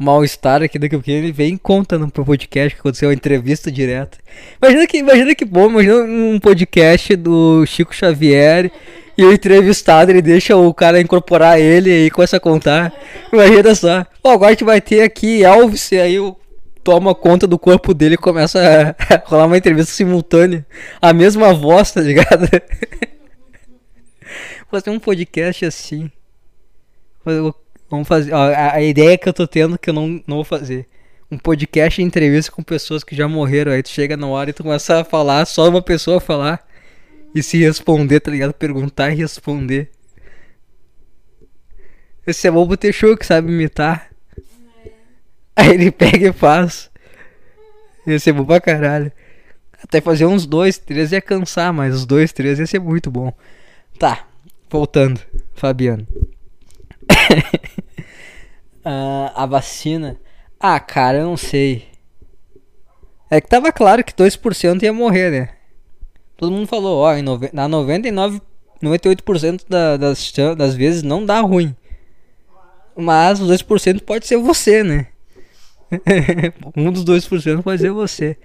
mal-estar 0.00 0.62
aqui 0.62 0.78
daqui 0.78 0.94
a 0.94 0.98
pouquinho 0.98 1.18
ele 1.18 1.30
vem 1.30 1.54
e 1.54 1.58
conta 1.58 1.98
no 1.98 2.10
podcast 2.10 2.74
que 2.74 2.80
aconteceu 2.80 3.10
uma 3.10 3.14
entrevista 3.14 3.70
direta. 3.70 4.16
Imagina 4.60 4.86
que, 4.86 4.96
imagina 4.96 5.34
que 5.34 5.44
bom, 5.44 5.68
imagina 5.68 5.96
um 5.96 6.40
podcast 6.40 7.14
do 7.16 7.66
Chico 7.66 7.94
Xavier 7.94 8.72
e 9.16 9.22
o 9.22 9.30
entrevistado 9.30 10.10
ele 10.10 10.22
deixa 10.22 10.56
o 10.56 10.72
cara 10.72 10.98
incorporar 11.02 11.60
ele 11.60 12.06
e 12.06 12.10
começa 12.10 12.38
a 12.38 12.40
contar. 12.40 12.94
Imagina 13.30 13.74
só. 13.74 14.06
Agora 14.24 14.46
a 14.48 14.52
gente 14.52 14.64
vai 14.64 14.80
ter 14.80 15.02
aqui 15.02 15.44
Elvis 15.44 15.92
e 15.92 15.98
aí 16.00 16.18
o 16.18 16.34
toma 16.82 17.14
conta 17.14 17.46
do 17.46 17.58
corpo 17.58 17.92
dele 17.92 18.14
e 18.14 18.18
começa 18.18 18.58
a 18.58 19.22
rolar 19.28 19.44
uma 19.44 19.58
entrevista 19.58 19.92
simultânea. 19.92 20.64
A 21.02 21.12
mesma 21.12 21.52
voz, 21.52 21.92
tá 21.92 22.00
ligado? 22.00 22.48
Fazer 24.70 24.88
um 24.88 24.98
podcast 24.98 25.66
assim. 25.66 26.10
Fazer- 27.22 27.52
Vamos 27.90 28.06
fazer. 28.06 28.32
ó, 28.32 28.38
a, 28.38 28.74
a 28.74 28.82
ideia 28.82 29.18
que 29.18 29.28
eu 29.28 29.32
tô 29.32 29.46
tendo 29.46 29.76
que 29.76 29.90
eu 29.90 29.94
não, 29.94 30.22
não 30.26 30.36
vou 30.36 30.44
fazer. 30.44 30.86
Um 31.30 31.36
podcast 31.36 32.00
entrevista 32.00 32.52
com 32.52 32.62
pessoas 32.62 33.02
que 33.02 33.16
já 33.16 33.26
morreram. 33.26 33.72
Aí 33.72 33.82
tu 33.82 33.88
chega 33.88 34.16
na 34.16 34.26
hora 34.28 34.50
e 34.50 34.52
tu 34.52 34.62
começa 34.62 35.00
a 35.00 35.04
falar, 35.04 35.44
só 35.44 35.68
uma 35.68 35.82
pessoa 35.82 36.20
falar. 36.20 36.64
E 37.34 37.42
se 37.42 37.58
responder, 37.58 38.20
tá 38.20 38.30
ligado? 38.30 38.52
Perguntar 38.52 39.10
e 39.10 39.16
responder. 39.16 39.90
Esse 42.26 42.46
é 42.46 42.50
bobo 42.50 42.76
ter 42.76 42.92
show 42.92 43.16
que 43.16 43.26
sabe 43.26 43.50
imitar. 43.50 44.10
Aí 45.56 45.70
ele 45.70 45.90
pega 45.90 46.28
e 46.28 46.32
faz. 46.32 46.90
Ia 48.06 48.18
ser 48.18 48.32
bom 48.32 48.44
pra 48.44 48.60
caralho. 48.60 49.10
Até 49.82 50.00
fazer 50.00 50.26
uns 50.26 50.46
dois, 50.46 50.78
três 50.78 51.10
ia 51.12 51.20
cansar, 51.20 51.72
mas 51.72 51.94
os 51.94 52.06
dois, 52.06 52.32
três 52.32 52.58
ia 52.58 52.66
ser 52.66 52.78
muito 52.78 53.10
bom. 53.10 53.32
Tá, 53.98 54.26
voltando, 54.68 55.20
Fabiano. 55.54 56.06
Ah, 58.84 59.32
a 59.34 59.46
vacina. 59.46 60.18
Ah, 60.58 60.78
cara, 60.80 61.18
eu 61.18 61.26
não 61.26 61.36
sei. 61.36 61.88
É 63.30 63.40
que 63.40 63.48
tava 63.48 63.72
claro 63.72 64.02
que 64.04 64.12
2% 64.14 64.82
ia 64.82 64.92
morrer, 64.92 65.30
né? 65.30 65.48
Todo 66.36 66.52
mundo 66.52 66.66
falou, 66.66 66.98
ó, 67.00 67.14
em 67.14 67.22
nove- 67.22 67.50
na 67.52 67.68
99, 67.68 68.40
98% 68.82 69.66
da, 69.68 69.96
das, 69.96 70.32
das 70.56 70.74
vezes 70.74 71.02
não 71.02 71.24
dá 71.24 71.40
ruim. 71.40 71.74
Mas 72.96 73.40
os 73.40 73.46
2% 73.48 74.02
pode 74.02 74.26
ser 74.26 74.36
você, 74.38 74.82
né? 74.82 75.06
um 76.76 76.92
dos 76.92 77.04
2% 77.04 77.62
pode 77.62 77.80
ser 77.80 77.90
você. 77.92 78.36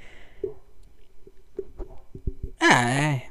Ah, 2.60 2.90
é. 2.90 3.30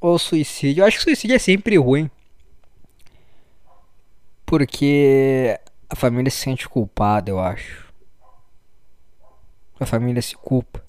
Ou 0.00 0.18
suicídio. 0.18 0.82
Eu 0.82 0.86
acho 0.86 0.98
que 0.98 1.04
suicídio 1.04 1.36
é 1.36 1.38
sempre 1.38 1.76
ruim. 1.76 2.10
Porque 4.50 5.56
a 5.88 5.94
família 5.94 6.28
se 6.28 6.38
sente 6.38 6.68
culpada, 6.68 7.30
eu 7.30 7.38
acho. 7.38 7.94
A 9.78 9.86
família 9.86 10.20
se 10.20 10.34
culpa. 10.34 10.82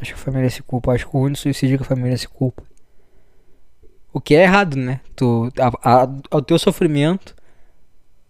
Acho 0.00 0.12
que 0.12 0.20
a 0.20 0.24
família 0.24 0.50
se 0.50 0.60
culpa. 0.60 0.92
Acho 0.92 1.08
que 1.08 1.16
o 1.16 1.20
único 1.20 1.38
suicídio 1.38 1.76
é 1.76 1.78
que 1.78 1.84
a 1.84 1.86
família 1.86 2.18
se 2.18 2.26
culpa. 2.26 2.64
O 4.12 4.20
que 4.20 4.34
é 4.34 4.42
errado, 4.42 4.74
né? 4.76 5.00
Tu, 5.14 5.48
a, 5.60 6.02
a, 6.02 6.08
ao 6.32 6.42
teu 6.42 6.58
sofrimento 6.58 7.36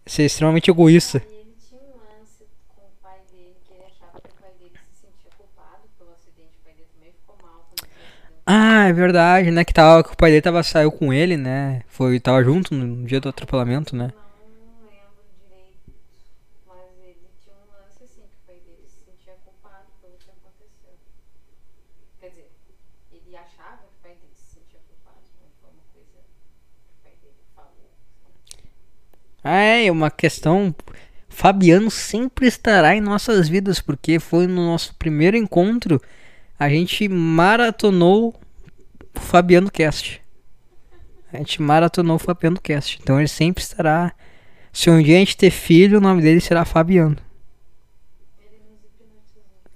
ser 0.05 0.25
extremamente 0.25 0.69
egoísta. 0.69 1.23
E 1.27 1.33
ele 1.33 1.55
tinha 1.67 1.81
um 1.81 1.97
lance 1.97 2.45
com 2.67 2.81
o 2.83 2.91
pai 3.01 3.17
dele, 3.31 3.55
que 3.65 3.73
ele 3.73 3.83
achava 3.85 4.21
que 4.21 4.29
o 4.29 4.33
pai 4.39 4.51
dele 4.59 4.77
se 4.93 5.07
sentia 5.07 5.31
culpado 5.35 5.89
pelo 5.97 6.11
acidente. 6.11 6.55
O 6.61 6.63
pai 6.63 6.73
dele 6.73 6.87
também 6.93 7.13
ficou 7.13 7.35
mal 7.41 7.65
quando 7.67 7.89
teve 7.89 7.95
o 7.95 8.05
acidente. 8.05 8.38
Ah, 8.51 8.87
é 8.87 8.93
verdade, 8.93 9.51
né? 9.51 9.63
Que, 9.63 9.73
tava, 9.73 10.03
que 10.03 10.11
o 10.13 10.17
pai 10.17 10.31
dele 10.31 10.41
tava, 10.41 10.63
saiu 10.63 10.91
com 10.91 11.13
ele, 11.13 11.37
né? 11.37 11.83
Foi, 11.87 12.19
tava 12.19 12.43
junto 12.43 12.73
no 12.73 13.05
dia 13.05 13.19
do 13.21 13.29
atropelamento, 13.29 13.95
né? 13.95 14.11
Não 14.61 14.85
lembro 14.89 15.23
direito, 15.37 15.93
mas 16.67 16.89
ele 17.03 17.29
tinha 17.43 17.55
um 17.55 17.67
lance 17.71 18.03
assim, 18.03 18.21
que 18.21 18.35
o 18.35 18.45
pai 18.47 18.55
dele 18.65 18.87
se 18.87 19.05
sentia 19.05 19.35
culpado 19.45 19.87
pelo 20.01 20.17
que 20.17 20.31
aconteceu. 20.31 20.97
Quer 22.19 22.29
dizer, 22.29 22.51
ele 23.11 23.35
achava 23.35 23.77
que 23.77 23.93
o 23.93 24.01
pai 24.01 24.11
dele 24.13 24.33
se 24.35 24.55
sentia 24.55 24.79
culpado, 24.87 25.21
não 25.41 25.49
foi 25.61 25.69
uma 25.71 25.85
coisa 25.93 26.19
que 26.25 26.91
o 26.91 27.03
pai 27.03 27.13
dele 27.21 27.43
falou. 27.55 27.91
Ah, 29.43 29.55
É, 29.85 29.91
uma 29.91 30.11
questão. 30.11 30.73
Fabiano 31.29 31.89
sempre 31.91 32.47
estará 32.47 32.95
em 32.95 33.01
nossas 33.01 33.47
vidas, 33.47 33.79
porque 33.79 34.19
foi 34.19 34.47
no 34.47 34.65
nosso 34.65 34.95
primeiro 34.95 35.37
encontro. 35.37 36.01
A 36.59 36.69
gente 36.69 37.07
maratonou 37.07 38.35
Fabiano 39.13 39.71
Cast. 39.71 40.21
A 41.31 41.37
gente 41.37 41.61
maratonou 41.61 42.15
o 42.15 42.19
Fabiano 42.19 42.59
Cast. 42.59 42.99
Então 43.01 43.19
ele 43.19 43.27
sempre 43.27 43.63
estará. 43.63 44.13
Se 44.71 44.89
um 44.89 45.01
dia 45.01 45.15
a 45.15 45.19
gente 45.19 45.37
ter 45.37 45.51
filho, 45.51 45.97
o 45.97 46.01
nome 46.01 46.21
dele 46.21 46.41
será 46.41 46.65
Fabiano. 46.65 47.17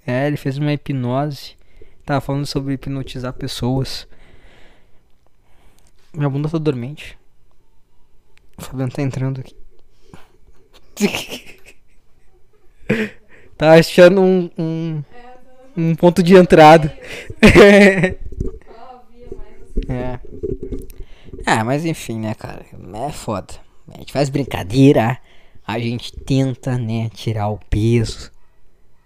É, 0.06 0.26
ele 0.26 0.36
fez 0.36 0.58
uma 0.58 0.72
hipnose. 0.72 1.56
Tava 2.04 2.20
falando 2.20 2.46
sobre 2.46 2.74
hipnotizar 2.74 3.32
pessoas. 3.32 4.06
Minha 6.12 6.28
bunda 6.28 6.48
tá 6.48 6.58
dormente. 6.58 7.18
O 8.56 8.62
Fabiano 8.62 8.92
tá 8.92 9.02
entrando 9.02 9.40
aqui. 9.40 9.56
tá 13.56 13.72
achando 13.72 14.20
um, 14.20 14.48
um, 14.56 15.02
um 15.76 15.96
ponto 15.96 16.22
de 16.22 16.36
entrada. 16.36 16.88
Só 18.64 19.04
havia 19.08 19.26
mais 19.36 19.62
assim. 19.62 19.63
É. 19.88 20.18
Ah, 21.44 21.64
mas 21.64 21.84
enfim, 21.84 22.18
né, 22.20 22.34
cara? 22.34 22.64
É 23.08 23.12
foda. 23.12 23.54
A 23.92 23.98
gente 23.98 24.12
faz 24.12 24.28
brincadeira, 24.28 25.18
a 25.66 25.78
gente 25.78 26.12
tenta, 26.12 26.78
né, 26.78 27.10
tirar 27.10 27.48
o 27.48 27.58
peso, 27.70 28.30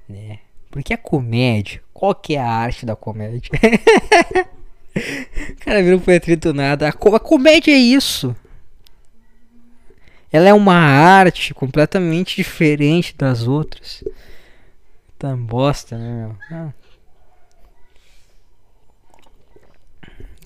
né? 0.09 0.39
Porque 0.71 0.93
a 0.93 0.99
comédia, 0.99 1.83
qual 1.93 2.15
que 2.15 2.37
é 2.37 2.41
a 2.41 2.51
arte 2.51 2.87
da 2.87 2.95
comédia? 2.95 3.51
cara 5.61 5.83
virou 5.83 6.01
pro 6.01 6.53
nada. 6.53 6.89
A, 6.89 6.93
co 6.93 7.15
a 7.15 7.21
comédia 7.21 7.73
é 7.73 7.79
isso. 7.79 8.35
Ela 10.31 10.49
é 10.49 10.55
uma 10.55 10.75
arte 10.75 11.55
completamente 11.55 12.37
diferente 12.37 13.15
das 13.17 13.47
outras. 13.47 14.05
Tá 15.19 15.35
bosta, 15.35 15.97
né, 15.97 16.27
meu? 16.27 16.37
Ah. 16.51 16.73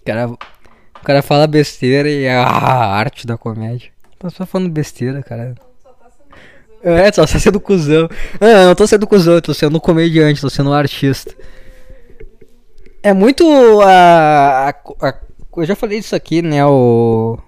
O 0.03 0.05
cara, 0.05 0.27
o 0.29 1.05
cara 1.05 1.23
fala 1.23 1.47
besteira 1.47 2.11
e 2.11 2.25
é 2.25 2.37
a 2.37 2.45
arte 2.45 3.25
da 3.25 3.39
comédia. 3.39 3.93
Tá 4.19 4.29
só 4.31 4.45
falando 4.45 4.69
besteira, 4.69 5.23
cara. 5.23 5.55
É, 6.83 7.13
só 7.13 7.25
tá 7.25 7.39
sendo 7.39 7.61
cuzão. 7.61 8.09
Não, 8.41 8.49
eu 8.49 8.67
não 8.67 8.75
tô 8.75 8.85
sendo 8.85 9.07
cuzão, 9.07 9.35
eu 9.35 9.43
tô 9.43 9.55
sendo 9.55 9.81
comediante, 9.81 10.41
tô 10.41 10.51
sendo 10.51 10.73
artista. 10.73 11.33
É 13.01 13.13
muito 13.13 13.45
a, 13.81 14.69
a, 14.69 15.09
a, 15.09 15.15
Eu 15.57 15.65
já 15.65 15.77
falei 15.77 15.99
isso 15.99 16.17
aqui, 16.17 16.43
né? 16.43 16.67
O, 16.67 17.39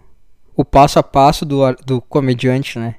o 0.57 0.65
passo 0.65 1.01
a 1.01 1.03
passo 1.03 1.45
do, 1.45 1.61
do 1.85 2.01
comediante, 2.01 2.79
né? 2.79 2.95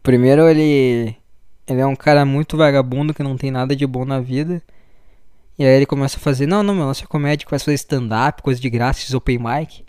Primeiro 0.00 0.48
ele. 0.48 1.16
Ele 1.66 1.80
é 1.80 1.86
um 1.86 1.96
cara 1.96 2.24
muito 2.24 2.56
vagabundo 2.56 3.14
que 3.14 3.22
não 3.22 3.36
tem 3.36 3.50
nada 3.50 3.74
de 3.74 3.86
bom 3.86 4.04
na 4.04 4.20
vida. 4.20 4.62
E 5.58 5.64
aí 5.64 5.76
ele 5.76 5.86
começa 5.86 6.16
a 6.16 6.20
fazer, 6.20 6.46
não, 6.46 6.62
não, 6.62 6.74
meu 6.74 6.90
é 6.90 7.06
comédia, 7.06 7.46
começa 7.46 7.64
a 7.64 7.66
fazer 7.66 7.74
stand-up, 7.76 8.42
coisa 8.42 8.60
de 8.60 8.70
graça, 8.70 9.00
esses 9.00 9.14
open 9.14 9.38
mic. 9.38 9.84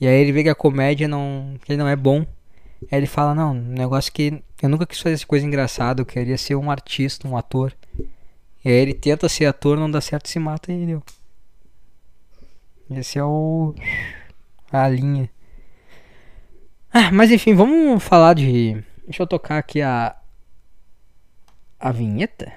E 0.00 0.06
aí 0.06 0.20
ele 0.20 0.32
vê 0.32 0.42
que 0.42 0.48
a 0.48 0.54
comédia 0.54 1.08
não. 1.08 1.56
que 1.64 1.72
ele 1.72 1.78
não 1.78 1.88
é 1.88 1.96
bom. 1.96 2.24
Aí 2.90 2.98
ele 2.98 3.06
fala, 3.06 3.34
não, 3.34 3.52
um 3.52 3.60
negócio 3.60 4.12
que 4.12 4.42
eu 4.62 4.68
nunca 4.68 4.86
quis 4.86 5.00
fazer 5.00 5.14
essa 5.14 5.26
coisa 5.26 5.46
engraçada, 5.46 6.00
eu 6.00 6.06
queria 6.06 6.38
ser 6.38 6.54
um 6.54 6.70
artista, 6.70 7.26
um 7.26 7.36
ator. 7.36 7.74
E 8.64 8.68
aí 8.68 8.74
ele 8.74 8.94
tenta 8.94 9.28
ser 9.28 9.46
ator, 9.46 9.78
não 9.78 9.90
dá 9.90 10.00
certo, 10.00 10.28
se 10.28 10.38
mata 10.38 10.72
e 10.72 10.86
deu. 10.86 11.02
Esse 12.90 13.18
é 13.18 13.24
o. 13.24 13.74
a 14.72 14.88
linha. 14.88 15.30
Ah, 16.92 17.10
mas 17.12 17.30
enfim, 17.30 17.54
vamos 17.54 18.02
falar 18.02 18.34
de. 18.34 18.82
Deixa 19.04 19.22
eu 19.22 19.26
tocar 19.26 19.58
aqui 19.58 19.82
a. 19.82 20.16
a 21.78 21.92
vinheta. 21.92 22.52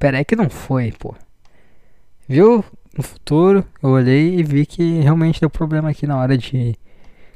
Pera 0.00 0.16
aí 0.16 0.24
que 0.24 0.34
não 0.34 0.48
foi, 0.48 0.92
pô. 0.92 1.14
Viu? 2.26 2.64
No 2.96 3.04
futuro, 3.04 3.64
eu 3.82 3.90
olhei 3.90 4.40
e 4.40 4.42
vi 4.42 4.64
que 4.64 5.00
realmente 5.00 5.38
deu 5.38 5.50
problema 5.50 5.90
aqui 5.90 6.06
na 6.06 6.16
hora 6.16 6.38
de. 6.38 6.74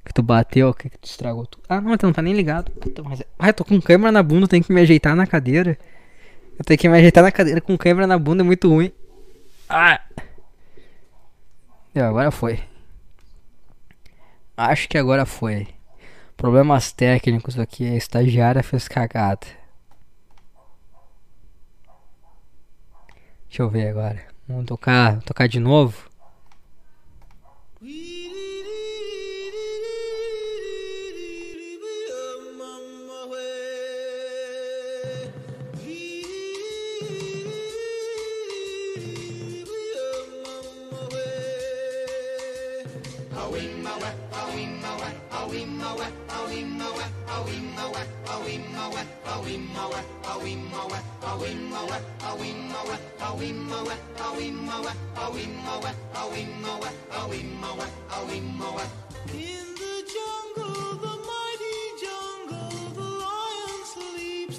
Que 0.03 0.13
tu 0.15 0.23
bateu, 0.23 0.73
que 0.73 0.89
tu 0.89 1.05
estragou 1.05 1.47
tudo. 1.47 1.63
Ah, 1.69 1.81
não, 1.81 1.97
tu 1.99 2.07
não 2.07 2.13
tá 2.13 2.23
nem 2.23 2.33
ligado. 2.33 2.71
Puta, 2.73 3.03
mas. 3.03 3.23
Ah, 3.39 3.49
eu 3.51 3.55
tô 3.55 3.67
com 3.67 3.79
câmera 3.83 4.11
na 4.11 4.23
bunda, 4.23 4.49
tenho 4.49 4.65
que 4.65 4.73
me 4.73 4.81
ajeitar 4.81 5.15
na 5.15 5.27
cadeira. 5.27 5.79
Eu 6.59 6.65
tenho 6.65 6.79
que 6.79 6.89
me 6.89 6.97
ajeitar 6.97 7.23
na 7.23 7.31
cadeira 7.31 7.61
com 7.61 7.77
câmera 7.77 8.07
na 8.07 8.19
bunda, 8.19 8.43
é 8.43 8.47
muito 8.47 8.69
ruim. 8.69 8.91
Ah! 9.69 10.01
E 11.95 12.01
agora 12.01 12.31
foi. 12.31 12.61
Acho 14.57 14.89
que 14.89 14.97
agora 14.97 15.27
foi. 15.27 15.69
Problemas 16.35 16.93
técnicos 16.93 17.59
aqui, 17.59 17.87
a 17.87 17.97
estagiária 17.97 18.63
fez 18.63 18.89
cagada. 18.89 19.47
Deixa 23.55 23.63
eu 23.63 23.71
ver 23.71 23.87
agora. 23.87 24.21
Vamos 24.49 24.67
tocar, 24.67 25.21
tocar 25.21 25.47
de 25.47 25.61
novo. 25.61 26.11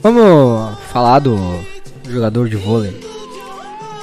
Vamos 0.05 0.77
falar 0.91 1.17
do 1.17 1.35
jogador 2.07 2.47
de 2.47 2.55
vôlei. 2.55 2.93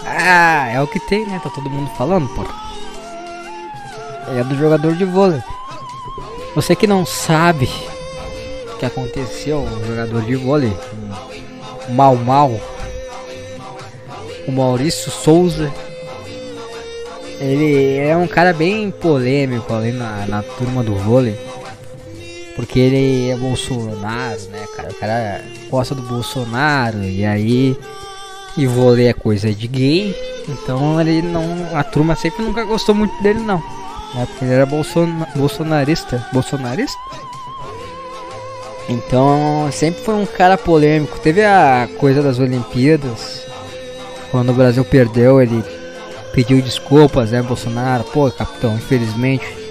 Ah, 0.04 0.66
é 0.68 0.80
o 0.80 0.86
que 0.88 0.98
tem, 0.98 1.24
né? 1.24 1.40
Tá 1.40 1.48
todo 1.48 1.70
mundo 1.70 1.88
falando, 1.96 2.26
pô. 2.34 2.44
É 4.36 4.42
do 4.42 4.56
jogador 4.56 4.96
de 4.96 5.04
vôlei. 5.04 5.40
Você 6.56 6.74
que 6.74 6.88
não 6.88 7.06
sabe 7.06 7.70
que 8.82 8.86
aconteceu, 8.86 9.60
o 9.60 9.86
jogador 9.86 10.22
de 10.22 10.34
vôlei, 10.34 10.76
o 11.88 11.92
Mal 11.92 12.16
Mal, 12.16 12.50
o 14.48 14.50
Maurício 14.50 15.08
Souza, 15.08 15.72
ele 17.38 17.96
é 17.98 18.16
um 18.16 18.26
cara 18.26 18.52
bem 18.52 18.90
polêmico 18.90 19.72
ali 19.72 19.92
na, 19.92 20.26
na 20.26 20.42
turma 20.42 20.82
do 20.82 20.96
vôlei. 20.96 21.38
Porque 22.56 22.80
ele 22.80 23.30
é 23.30 23.36
Bolsonaro, 23.36 24.40
né, 24.50 24.66
cara? 24.76 24.90
O 24.90 24.94
cara 24.94 25.44
gosta 25.70 25.94
do 25.94 26.02
Bolsonaro 26.02 27.04
e 27.04 27.24
aí. 27.24 27.78
E 28.56 28.66
vôlei 28.66 29.06
é 29.06 29.12
coisa 29.12 29.54
de 29.54 29.68
gay. 29.68 30.14
Então 30.48 31.00
ele 31.00 31.22
não. 31.22 31.68
A 31.72 31.84
turma 31.84 32.16
sempre 32.16 32.44
nunca 32.44 32.64
gostou 32.64 32.96
muito 32.96 33.22
dele 33.22 33.40
não. 33.40 33.62
Né? 34.14 34.26
Porque 34.26 34.44
ele 34.44 34.54
era 34.54 34.66
bolson, 34.66 35.08
bolsonarista. 35.36 36.26
Bolsonarista? 36.32 36.98
Então 38.92 39.68
sempre 39.72 40.02
foi 40.02 40.14
um 40.14 40.26
cara 40.26 40.56
polêmico. 40.58 41.18
Teve 41.18 41.44
a 41.44 41.88
coisa 41.98 42.22
das 42.22 42.38
Olimpíadas. 42.38 43.42
Quando 44.30 44.50
o 44.50 44.54
Brasil 44.54 44.84
perdeu, 44.84 45.40
ele 45.42 45.62
pediu 46.32 46.60
desculpas, 46.62 47.30
né, 47.30 47.42
Bolsonaro? 47.42 48.04
Pô, 48.04 48.30
capitão, 48.30 48.74
infelizmente 48.74 49.62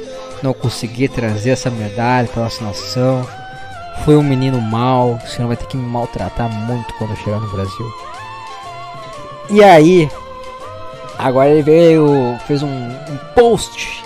não 0.42 0.54
consegui 0.54 1.08
trazer 1.08 1.52
essa 1.52 1.70
medalha 1.70 2.28
para 2.28 2.44
nossa 2.44 2.64
nação. 2.64 3.28
Foi 4.04 4.16
um 4.16 4.24
menino 4.24 4.60
mau, 4.60 5.20
o 5.24 5.28
senhor 5.28 5.48
vai 5.48 5.58
ter 5.58 5.68
que 5.68 5.78
me 5.78 5.86
maltratar 5.86 6.50
muito 6.50 6.94
quando 6.96 7.12
eu 7.12 7.18
chegar 7.18 7.40
no 7.40 7.50
Brasil. 7.50 7.92
E 9.50 9.64
aí, 9.64 10.10
agora 11.18 11.50
ele 11.50 11.62
veio, 11.62 12.38
fez 12.48 12.64
um, 12.64 12.68
um 12.70 13.18
post 13.36 14.04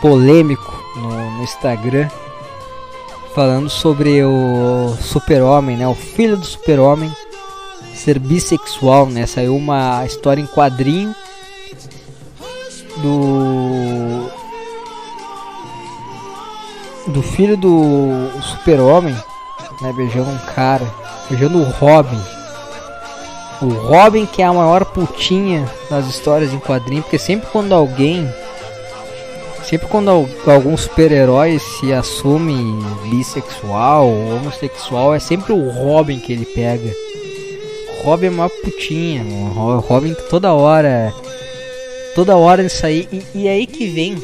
polêmico 0.00 0.82
no, 0.96 1.30
no 1.30 1.42
Instagram 1.42 2.08
falando 3.34 3.68
sobre 3.70 4.22
o 4.22 4.94
super-homem, 5.00 5.76
né? 5.76 5.88
O 5.88 5.94
filho 5.94 6.36
do 6.36 6.44
super-homem 6.44 7.10
ser 7.94 8.18
bissexual, 8.18 9.06
né? 9.06 9.26
Saiu 9.26 9.56
uma 9.56 10.04
história 10.04 10.40
em 10.40 10.46
quadrinho 10.46 11.14
do 12.98 14.30
do 17.06 17.22
filho 17.22 17.56
do 17.56 18.30
super-homem, 18.40 19.14
né, 19.80 19.92
beijando 19.92 20.30
um 20.30 20.38
cara, 20.54 20.86
beijando 21.28 21.58
o 21.58 21.64
Robin. 21.64 22.20
O 23.60 23.68
Robin 23.68 24.26
que 24.26 24.42
é 24.42 24.46
a 24.46 24.52
maior 24.52 24.84
putinha 24.84 25.68
das 25.90 26.06
histórias 26.06 26.52
em 26.52 26.58
quadrinho, 26.60 27.02
porque 27.02 27.18
sempre 27.18 27.48
quando 27.50 27.72
alguém 27.72 28.32
sempre 29.64 29.88
quando 29.88 30.10
algum 30.46 30.76
super-herói 30.76 31.58
se 31.58 31.92
assume 31.92 32.54
bissexual 33.08 34.08
ou 34.08 34.36
homossexual, 34.36 35.14
é 35.14 35.18
sempre 35.18 35.52
o 35.52 35.70
Robin 35.70 36.18
que 36.18 36.32
ele 36.32 36.46
pega. 36.46 36.94
Robin 38.04 38.26
é 38.26 38.30
uma 38.30 38.50
putinha, 38.50 39.22
o 39.22 39.78
Robin 39.78 40.14
toda 40.28 40.52
hora 40.52 41.14
toda 42.14 42.36
hora 42.36 42.62
isso 42.62 42.84
aí 42.84 43.08
e, 43.12 43.22
e 43.34 43.48
é 43.48 43.52
aí 43.52 43.66
que 43.66 43.88
vem 43.88 44.16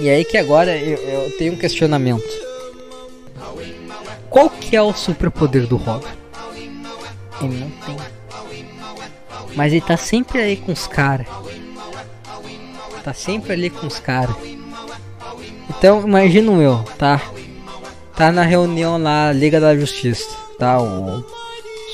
e 0.00 0.08
aí 0.08 0.24
que 0.24 0.36
agora 0.36 0.76
eu, 0.76 0.98
eu 0.98 1.30
tenho 1.38 1.52
um 1.52 1.56
questionamento. 1.56 2.44
Qual 4.28 4.50
que 4.50 4.74
é 4.74 4.82
o 4.82 4.92
superpoder 4.92 5.66
do 5.66 5.76
Robin? 5.76 6.08
Ele 7.40 7.60
não 7.60 7.70
tem. 7.70 7.96
Mas 9.54 9.72
ele 9.72 9.80
tá 9.80 9.96
sempre 9.96 10.40
aí 10.40 10.56
com 10.56 10.72
os 10.72 10.86
caras. 10.86 11.28
Tá 13.04 13.12
sempre 13.12 13.52
ali 13.52 13.68
com 13.68 13.86
os 13.86 13.98
caras. 13.98 14.34
Então 15.68 16.00
imagino 16.00 16.62
eu, 16.62 16.82
tá? 16.98 17.20
Tá 18.16 18.32
na 18.32 18.42
reunião 18.42 18.96
lá, 18.96 19.30
Liga 19.30 19.60
da 19.60 19.76
Justiça. 19.76 20.34
tá? 20.58 20.80
O 20.80 21.22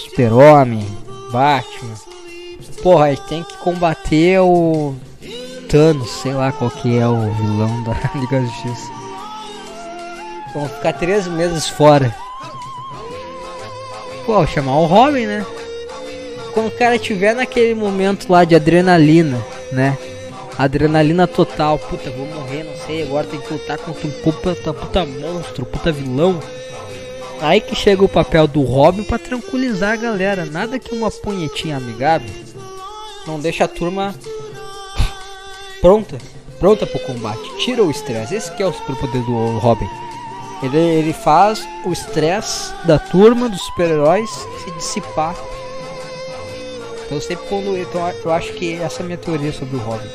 Super-Homem, 0.05 0.87
Batman. 1.33 1.95
Porra, 2.83 3.11
gente 3.11 3.23
tem 3.27 3.43
que 3.43 3.57
combater 3.59 4.39
o 4.41 4.95
Thanos, 5.69 6.11
sei 6.11 6.33
lá 6.33 6.53
qual 6.53 6.71
que 6.71 6.97
é 6.97 7.07
o 7.07 7.33
vilão 7.33 7.83
da 7.83 7.93
Liga 8.15 8.41
da 8.41 8.47
Justiça. 8.47 8.91
Vão 10.55 10.69
ficar 10.69 10.93
três 10.93 11.27
meses 11.27 11.69
fora. 11.69 12.15
Pô, 14.25 14.47
chamar 14.47 14.79
o 14.79 14.87
Robin, 14.87 15.27
né? 15.27 15.45
Quando 16.55 16.69
o 16.69 16.79
cara 16.79 16.99
tiver 16.99 17.35
naquele 17.35 17.75
momento 17.75 18.31
lá 18.31 18.45
de 18.45 18.55
adrenalina, 18.55 19.41
né? 19.73 19.97
Adrenalina 20.61 21.27
total, 21.27 21.79
puta, 21.79 22.11
vou 22.11 22.27
morrer, 22.27 22.65
não 22.65 22.77
sei, 22.77 23.03
agora 23.03 23.27
tem 23.27 23.41
que 23.41 23.51
lutar 23.51 23.79
contra 23.79 24.07
um 24.07 24.11
puta, 24.11 24.55
puta 24.75 25.07
monstro, 25.07 25.65
puta 25.65 25.91
vilão. 25.91 26.39
Aí 27.41 27.63
que 27.63 27.75
chega 27.75 28.05
o 28.05 28.09
papel 28.09 28.47
do 28.47 28.61
Robin 28.61 29.03
para 29.03 29.19
tranquilizar 29.19 29.95
a 29.95 29.97
galera. 29.97 30.45
Nada 30.45 30.79
que 30.79 30.95
uma 30.95 31.11
punhetinha 31.11 31.79
amigável 31.79 32.29
não 33.27 33.41
deixa 33.41 33.65
a 33.65 33.69
turma 33.69 34.15
pronta, 35.81 36.19
pronta 36.59 36.87
pro 36.87 37.01
combate. 37.01 37.57
Tira 37.61 37.83
o 37.83 37.91
estresse. 37.91 38.35
Esse 38.35 38.53
que 38.55 38.63
é 38.63 38.67
o 38.67 38.73
superpoder 38.75 39.23
do 39.23 39.59
Robin. 39.61 39.89
Ele, 40.63 40.77
ele 40.77 41.13
faz 41.15 41.67
o 41.87 41.91
estresse 41.91 42.75
da 42.85 42.99
turma, 42.99 43.49
dos 43.49 43.63
super-heróis, 43.63 44.29
se 44.63 44.71
dissipar. 44.73 45.35
Então 47.07 47.19
sempre 47.19 47.47
quando. 47.49 47.79
Então 47.79 48.13
eu 48.23 48.31
acho 48.31 48.53
que 48.53 48.75
essa 48.75 49.01
é 49.01 49.03
a 49.05 49.07
minha 49.07 49.17
teoria 49.17 49.55
sobre 49.55 49.77
o 49.77 49.81
Robin. 49.81 50.11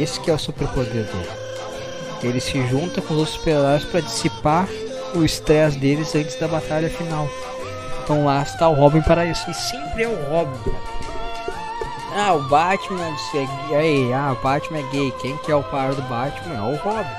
Esse 0.00 0.18
que 0.20 0.30
é 0.30 0.34
o 0.34 0.38
superpoder 0.38 1.04
dele. 1.04 1.28
Ele 2.22 2.40
se 2.40 2.66
junta 2.68 3.02
com 3.02 3.14
os 3.14 3.30
super-heróis 3.30 3.84
para 3.84 4.00
dissipar 4.00 4.66
o 5.14 5.24
estresse 5.24 5.78
deles 5.78 6.14
antes 6.14 6.38
da 6.38 6.48
batalha 6.48 6.88
final. 6.88 7.28
Então 8.02 8.24
lá 8.24 8.42
está 8.42 8.68
o 8.68 8.74
Robin 8.74 9.02
para 9.02 9.26
isso. 9.26 9.50
E 9.50 9.54
sempre 9.54 10.04
é 10.04 10.08
o 10.08 10.30
Robin, 10.30 10.58
cara. 10.64 11.00
Ah, 12.12 12.32
o 12.32 12.42
Batman 12.48 13.14
é 13.72 13.76
aí, 13.76 14.12
ah, 14.12 14.32
o 14.32 14.42
Batman 14.42 14.78
é 14.78 14.82
gay. 14.90 15.12
Quem 15.20 15.36
que 15.36 15.52
é 15.52 15.54
o 15.54 15.62
par 15.62 15.94
do 15.94 16.02
Batman? 16.02 16.56
É 16.56 16.60
o 16.60 16.76
Robin. 16.76 17.10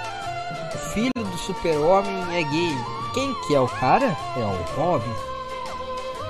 O 0.73 0.77
filho 0.93 1.11
do 1.15 1.37
super-homem 1.37 2.23
é 2.31 2.43
gay. 2.43 2.77
Quem 3.13 3.33
que 3.47 3.55
é 3.55 3.59
o 3.59 3.67
cara? 3.67 4.17
É 4.35 4.39
o 4.39 4.75
Robin. 4.75 5.13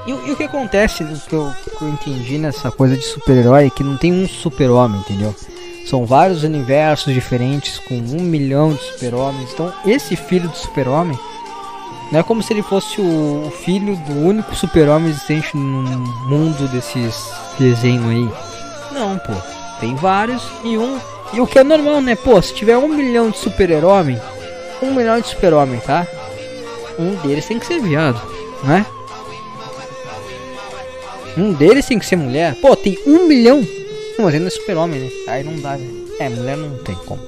E, 0.06 0.12
e 0.12 0.32
o 0.32 0.36
que 0.36 0.44
acontece, 0.44 1.04
o 1.04 1.20
que 1.22 1.34
eu, 1.34 1.52
que 1.78 1.84
eu 1.84 1.90
entendi 1.90 2.38
nessa 2.38 2.72
coisa 2.72 2.96
de 2.96 3.04
super-herói, 3.04 3.68
é 3.68 3.70
que 3.70 3.84
não 3.84 3.98
tem 3.98 4.12
um 4.12 4.28
super-homem, 4.28 5.00
entendeu? 5.00 5.34
São 5.86 6.06
vários 6.06 6.44
universos 6.44 7.14
diferentes 7.14 7.80
com 7.80 7.96
um 7.96 8.22
milhão 8.22 8.74
de 8.74 8.82
super-homens. 8.82 9.52
Então, 9.52 9.74
esse 9.86 10.16
filho 10.16 10.48
do 10.48 10.56
super-homem 10.56 11.18
não 12.12 12.20
é 12.20 12.24
como 12.24 12.44
se 12.44 12.52
ele 12.52 12.62
fosse 12.62 13.00
o 13.00 13.52
filho 13.64 13.96
do 13.96 14.14
único 14.14 14.54
super-homem 14.54 15.10
existente 15.10 15.56
no 15.56 15.82
mundo 16.28 16.68
desses 16.68 17.32
desenhos 17.58 18.06
aí. 18.06 18.30
Não, 18.92 19.18
pô. 19.18 19.34
Tem 19.80 19.96
vários 19.96 20.44
e 20.64 20.78
um. 20.78 21.00
E 21.34 21.40
o 21.40 21.48
que 21.48 21.58
é 21.58 21.64
normal, 21.64 22.02
né? 22.02 22.16
Pô, 22.16 22.42
se 22.42 22.54
tiver 22.54 22.78
um 22.78 22.90
milhão 22.90 23.30
de 23.30 23.38
super-homem, 23.38 24.20
um 24.82 24.94
milhão 24.94 25.20
de 25.20 25.28
super-homem, 25.28 25.80
tá? 25.80 26.06
Um 27.00 27.16
deles 27.16 27.46
tem 27.46 27.58
que 27.58 27.66
ser 27.66 27.80
viado, 27.80 28.22
né? 28.64 28.86
Um 31.38 31.54
deles 31.54 31.86
tem 31.86 31.98
que 31.98 32.06
ser 32.06 32.18
mulher. 32.18 32.56
Pô, 32.62 32.76
tem 32.76 32.98
um 33.08 33.26
milhão. 33.26 33.66
Mas 34.22 34.34
ainda 34.34 34.48
é 34.48 34.52
super-homem, 34.52 35.00
né? 35.00 35.10
Aí 35.28 35.44
não 35.44 35.60
dá, 35.60 35.78
né? 35.78 35.88
É, 36.20 36.30
mulher 36.30 36.58
não 36.58 36.78
tem 36.84 36.96
como. 36.96 37.22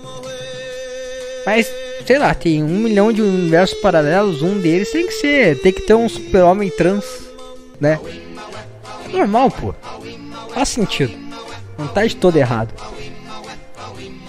Mas 1.46 1.72
sei 2.06 2.18
lá, 2.18 2.34
tem 2.34 2.64
um 2.64 2.80
milhão 2.80 3.12
de 3.12 3.22
universos 3.22 3.80
paralelos, 3.80 4.42
um 4.42 4.60
deles 4.60 4.92
tem 4.92 5.08
que 5.08 5.14
ser, 5.14 5.60
tem 5.60 5.72
que 5.72 5.82
ter 5.82 5.94
um 5.94 6.08
super-homem 6.10 6.70
trans, 6.70 7.06
né? 7.80 8.00
Normal, 9.12 9.52
pô. 9.52 9.74
Faz 10.54 10.70
sentido. 10.70 11.14
Não 11.78 11.88
tá 11.88 12.06
de 12.06 12.16
todo 12.16 12.38
errado. 12.38 12.74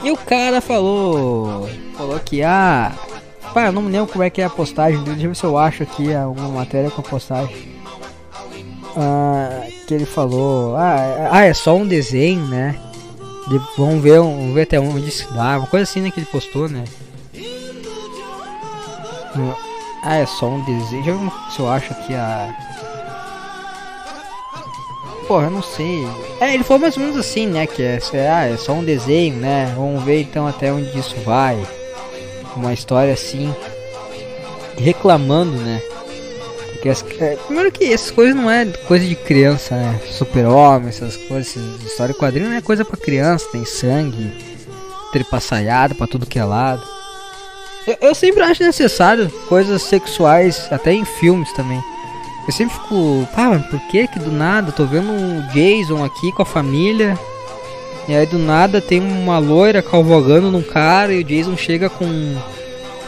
E 0.03 0.11
o 0.11 0.17
cara 0.17 0.61
falou. 0.61 1.69
Falou 1.97 2.19
que, 2.21 2.43
ah. 2.43 2.93
Pai, 3.53 3.69
eu 3.69 3.73
não 3.73 3.83
me 3.83 3.91
lembro 3.91 4.12
como 4.12 4.25
é 4.25 4.31
que 4.31 4.41
é 4.41 4.45
a 4.45 4.51
postagem 4.51 4.99
dele. 4.99 5.17
Deixa 5.17 5.27
eu 5.27 5.31
ver 5.31 5.37
se 5.37 5.45
eu 5.45 5.59
acho 5.59 5.83
aqui 5.83 6.15
alguma 6.15 6.49
matéria 6.49 6.91
com 6.91 7.01
a 7.01 7.05
postagem. 7.05 7.57
Ah, 8.97 9.67
que 9.85 9.95
ele 9.95 10.07
falou. 10.07 10.76
Ah, 10.76 11.28
ah, 11.30 11.45
é 11.45 11.55
só 11.55 11.76
um 11.76 11.87
desenho, 11.87 12.45
né? 12.47 12.76
De, 13.49 13.61
vamos 13.76 14.03
ver, 14.03 14.18
vamos 14.18 14.55
ver 14.55 14.62
até 14.62 14.80
onde 14.80 15.11
se 15.11 15.30
dá. 15.32 15.59
Uma 15.59 15.66
coisa 15.66 15.85
assim 15.85 16.01
né, 16.01 16.11
que 16.11 16.20
ele 16.20 16.26
postou, 16.26 16.68
né? 16.68 16.85
Ah, 20.03 20.16
é 20.16 20.26
só 20.26 20.49
um 20.49 20.64
desejo. 20.64 21.32
Se 21.51 21.61
eu 21.61 21.68
acho 21.68 21.95
que 22.07 22.14
a. 22.14 22.55
Porra, 25.26 25.47
eu 25.47 25.51
não 25.51 25.62
sei. 25.62 26.07
É, 26.41 26.55
ele 26.55 26.62
falou 26.62 26.82
mais 26.82 26.97
ou 26.97 27.03
menos 27.03 27.18
assim, 27.18 27.47
né? 27.47 27.66
Que 27.66 27.82
é, 27.82 28.01
ah, 28.30 28.47
é 28.47 28.57
só 28.57 28.72
um 28.72 28.85
desenho, 28.85 29.37
né? 29.37 29.72
Vamos 29.76 30.03
ver 30.05 30.22
então 30.22 30.47
até 30.47 30.72
onde 30.72 30.99
isso 30.99 31.16
vai. 31.24 31.59
Uma 32.57 32.72
história 32.72 33.12
assim. 33.12 33.55
Reclamando, 34.76 35.53
né? 35.53 35.80
Porque 36.85 36.91
as, 36.91 37.03
é, 37.18 37.37
primeiro 37.47 37.72
que 37.72 37.91
essas 37.91 38.11
coisas 38.11 38.37
não 38.37 38.51
é 38.51 38.66
coisa 38.66 39.07
de 39.07 39.14
criança, 39.14 39.74
né? 39.74 39.99
Super-homem, 40.07 40.91
essas 40.91 41.16
coisas, 41.16 41.57
história 41.82 42.12
de 42.12 42.20
quadrinho 42.20 42.51
não 42.51 42.57
é 42.57 42.61
coisa 42.61 42.85
para 42.85 42.99
criança, 42.99 43.47
tem 43.51 43.64
sangue, 43.64 44.30
trepassaiado 45.11 45.95
pra 45.95 46.07
tudo 46.07 46.26
que 46.26 46.39
é 46.39 46.45
lado. 46.45 46.87
Eu, 47.87 47.97
eu, 48.03 48.14
sempre 48.14 48.43
acho 48.43 48.62
necessário 48.62 49.30
coisas 49.49 49.80
sexuais, 49.80 50.68
até 50.70 50.93
em 50.93 51.07
filmes 51.07 51.51
também. 51.55 51.82
Eu 52.47 52.53
sempre 52.53 52.74
fico, 52.74 53.26
pá, 53.35 53.49
mas 53.49 53.64
por 53.68 53.80
que 53.89 54.07
que 54.07 54.18
do 54.18 54.30
nada 54.30 54.70
tô 54.70 54.85
vendo 54.85 55.11
um 55.11 55.41
Jason 55.55 56.05
aqui 56.05 56.32
com 56.32 56.43
a 56.43 56.47
família 56.47 57.18
e 58.07 58.14
aí 58.14 58.26
do 58.26 58.39
nada 58.39 58.82
tem 58.82 59.01
uma 59.01 59.39
loira 59.39 59.80
cavalgando 59.80 60.51
num 60.51 60.62
cara 60.62 61.14
e 61.14 61.20
o 61.20 61.24
Jason 61.24 61.57
chega 61.57 61.89
com 61.89 62.05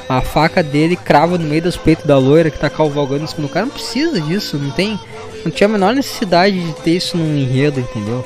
a 0.09 0.21
faca 0.21 0.63
dele 0.63 0.97
crava 0.97 1.37
no 1.37 1.45
meio 1.45 1.63
dos 1.63 1.77
peitos 1.77 2.07
da 2.07 2.17
loira 2.17 2.51
que 2.51 2.59
tá 2.59 2.71
cavalgando 2.71 3.25
em 3.25 3.27
cima 3.27 3.47
do 3.47 3.53
cara. 3.53 3.67
Não 3.67 3.73
precisa 3.73 4.21
disso, 4.21 4.57
não 4.57 4.71
tem, 4.71 4.99
não 5.45 5.51
tinha 5.51 5.67
a 5.67 5.71
menor 5.71 5.95
necessidade 5.95 6.59
de 6.59 6.73
ter 6.81 6.93
isso 6.93 7.17
num 7.17 7.37
enredo, 7.37 7.81
entendeu? 7.81 8.25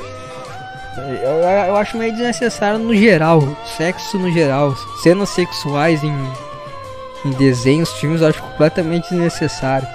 Eu, 0.96 1.68
eu, 1.68 1.76
acho 1.76 1.96
meio 1.96 2.12
desnecessário 2.12 2.78
no 2.78 2.94
geral, 2.94 3.56
sexo 3.76 4.18
no 4.18 4.30
geral, 4.32 4.76
cenas 5.02 5.30
sexuais 5.30 6.04
em, 6.04 6.14
em 7.24 7.30
desenhos, 7.30 7.92
filmes, 7.94 8.20
eu 8.20 8.28
acho 8.28 8.42
completamente 8.42 9.08
desnecessário. 9.08 9.88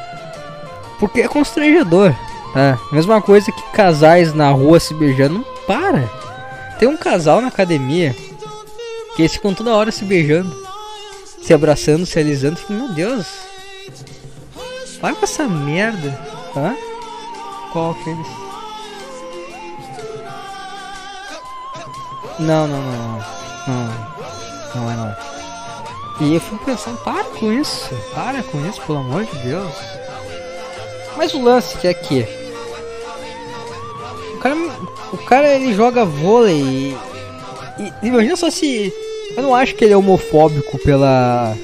Porque 1.00 1.22
é 1.22 1.28
constrangedor, 1.28 2.14
tá? 2.54 2.80
Mesma 2.92 3.22
coisa 3.22 3.52
que 3.52 3.72
casais 3.72 4.34
na 4.34 4.50
rua 4.50 4.80
se 4.80 4.94
beijando, 4.94 5.46
para. 5.68 6.10
Tem 6.80 6.88
um 6.88 6.98
casal 6.98 7.40
na 7.42 7.50
academia 7.50 8.16
que 9.16 9.22
eles 9.22 9.34
ficam 9.34 9.54
toda 9.54 9.76
hora 9.76 9.92
se 9.92 10.04
beijando, 10.04 10.65
se 11.46 11.54
abraçando, 11.54 12.06
se 12.06 12.18
alisando. 12.18 12.58
Fico, 12.58 12.74
meu 12.74 12.90
Deus, 12.90 13.28
para 15.00 15.14
com 15.14 15.24
essa 15.24 15.48
merda, 15.48 16.12
tá? 16.54 16.76
Qual 17.72 17.94
que 17.94 18.10
eles? 18.10 18.28
Não, 22.40 22.68
não, 22.68 22.82
não, 22.82 23.20
não. 23.68 24.16
Não, 24.76 24.92
é 24.92 24.96
não. 24.96 25.16
E 26.22 26.34
eu 26.34 26.42
fico 26.42 26.66
pensando, 26.66 26.98
para 27.04 27.24
com 27.26 27.52
isso. 27.52 27.90
Para 28.14 28.42
com 28.42 28.66
isso, 28.68 28.82
pelo 28.82 29.00
amor 29.00 29.26
de 29.26 29.38
Deus. 29.38 29.74
Mas 31.16 31.34
o 31.34 31.44
lance 31.44 31.78
que 31.78 31.88
é 31.88 31.94
que 31.94 32.28
o 34.34 34.38
cara, 34.40 34.56
o 35.14 35.18
cara 35.18 35.48
ele 35.56 35.74
joga 35.74 36.04
vôlei 36.06 36.62
e, 36.62 37.94
e, 38.04 38.08
imagina 38.08 38.36
só 38.36 38.50
se 38.50 38.94
eu 39.36 39.44
não 39.44 39.56
acho 39.56 39.76
que 39.76 39.84
ele 39.84 39.94
é 39.94 39.98
homofóbico 39.98 40.78
pela 40.80 41.56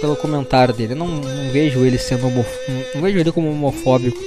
pelo 0.00 0.16
comentário 0.16 0.72
dele. 0.72 0.92
Eu 0.92 0.96
não, 0.96 1.08
não 1.08 1.50
vejo 1.52 1.84
ele 1.84 1.98
sendo 1.98 2.26
homofóbico, 2.26 2.72
não, 2.94 3.02
vejo 3.02 3.18
ele 3.18 3.32
como 3.32 3.50
homofóbico. 3.50 4.18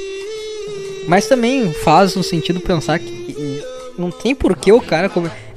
Mas 1.08 1.28
também 1.28 1.72
faz 1.74 2.16
no 2.16 2.24
sentido 2.24 2.60
pensar 2.60 3.00
que 3.00 3.64
não 3.98 4.12
tem 4.12 4.36
porquê 4.36 4.72
o 4.72 4.82
cara. 4.82 5.10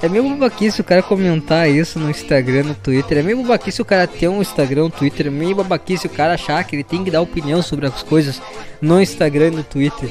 É 0.02 0.08
meio 0.08 0.28
babaquice 0.30 0.80
o 0.80 0.84
cara 0.84 1.02
comentar 1.02 1.68
isso 1.68 1.98
no 1.98 2.10
Instagram, 2.10 2.64
no 2.64 2.74
Twitter. 2.74 3.18
É 3.18 3.22
meio 3.22 3.42
babaquice 3.42 3.80
o 3.80 3.84
cara 3.84 4.06
ter 4.06 4.28
um 4.28 4.40
Instagram, 4.40 4.84
um 4.84 4.90
Twitter. 4.90 5.26
É 5.26 5.30
meio 5.30 5.56
babaquice 5.56 6.06
o 6.06 6.10
cara 6.10 6.34
achar 6.34 6.62
que 6.64 6.76
ele 6.76 6.84
tem 6.84 7.04
que 7.04 7.10
dar 7.10 7.20
opinião 7.20 7.62
sobre 7.62 7.86
as 7.86 8.02
coisas 8.02 8.40
no 8.80 9.00
Instagram 9.00 9.48
e 9.48 9.50
no 9.50 9.62
Twitter. 9.62 10.10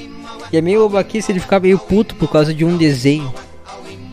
E 0.51 0.57
é 0.57 0.61
meio 0.61 0.87
babaquice 0.87 1.31
ele 1.31 1.39
ficar 1.39 1.59
meio 1.59 1.79
puto 1.79 2.15
por 2.15 2.31
causa 2.31 2.53
de 2.53 2.63
um 2.63 2.77
desenho. 2.77 3.33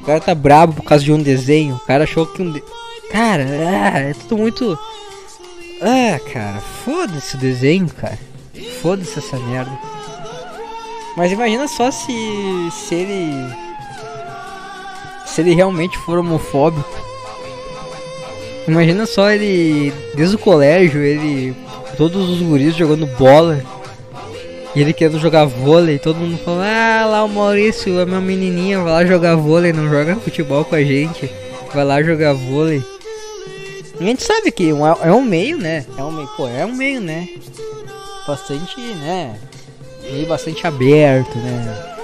O 0.02 0.06
cara 0.06 0.20
tá 0.20 0.34
brabo 0.34 0.74
por 0.74 0.84
causa 0.84 1.04
de 1.04 1.12
um 1.12 1.22
desenho. 1.22 1.74
O 1.74 1.80
cara 1.80 2.04
achou 2.04 2.26
que 2.26 2.42
um. 2.42 2.52
De... 2.52 2.62
Cara, 3.10 3.42
é 3.42 4.14
tudo 4.14 4.38
muito. 4.38 4.78
Ah, 5.82 6.18
cara, 6.32 6.60
foda-se 6.60 7.36
o 7.36 7.38
desenho, 7.38 7.88
cara. 7.88 8.18
Foda-se 8.80 9.18
essa 9.18 9.38
merda. 9.38 9.72
Mas 11.16 11.32
imagina 11.32 11.66
só 11.66 11.90
se, 11.90 12.12
se 12.70 12.94
ele 12.94 13.32
se 15.26 15.40
ele 15.40 15.54
realmente 15.54 15.96
for 15.98 16.18
homofóbico. 16.18 16.88
Imagina 18.66 19.06
só 19.06 19.30
ele, 19.30 19.92
desde 20.14 20.36
o 20.36 20.38
colégio, 20.38 21.00
ele, 21.00 21.54
todos 21.96 22.28
os 22.28 22.42
guris 22.42 22.74
jogando 22.74 23.06
bola. 23.18 23.62
E 24.74 24.80
ele 24.80 24.92
querendo 24.92 25.18
jogar 25.18 25.46
vôlei, 25.46 25.98
todo 25.98 26.18
mundo 26.18 26.38
falando, 26.44 26.62
ah 26.62 27.06
lá 27.06 27.24
o 27.24 27.28
Maurício, 27.28 27.98
é 27.98 28.06
meu 28.06 28.20
menininho, 28.20 28.84
vai 28.84 28.92
lá 28.92 29.04
jogar 29.04 29.34
vôlei, 29.34 29.72
não 29.72 29.88
joga 29.88 30.14
futebol 30.16 30.64
com 30.64 30.76
a 30.76 30.82
gente. 30.82 31.30
Vai 31.74 31.84
lá 31.84 32.02
jogar 32.02 32.34
vôlei. 32.34 32.82
A 34.00 34.02
gente 34.02 34.22
sabe 34.22 34.50
que 34.50 34.70
é 34.70 35.12
um 35.12 35.20
meio, 35.20 35.58
né? 35.58 35.84
É 35.98 36.02
um 36.02 36.10
meio, 36.10 36.26
pô, 36.28 36.48
é 36.48 36.64
um 36.64 36.74
meio, 36.74 37.02
né? 37.02 37.28
Bastante, 38.26 38.80
né? 38.80 39.38
Meio 40.02 40.26
bastante 40.26 40.66
aberto, 40.66 41.36
né? 41.36 41.96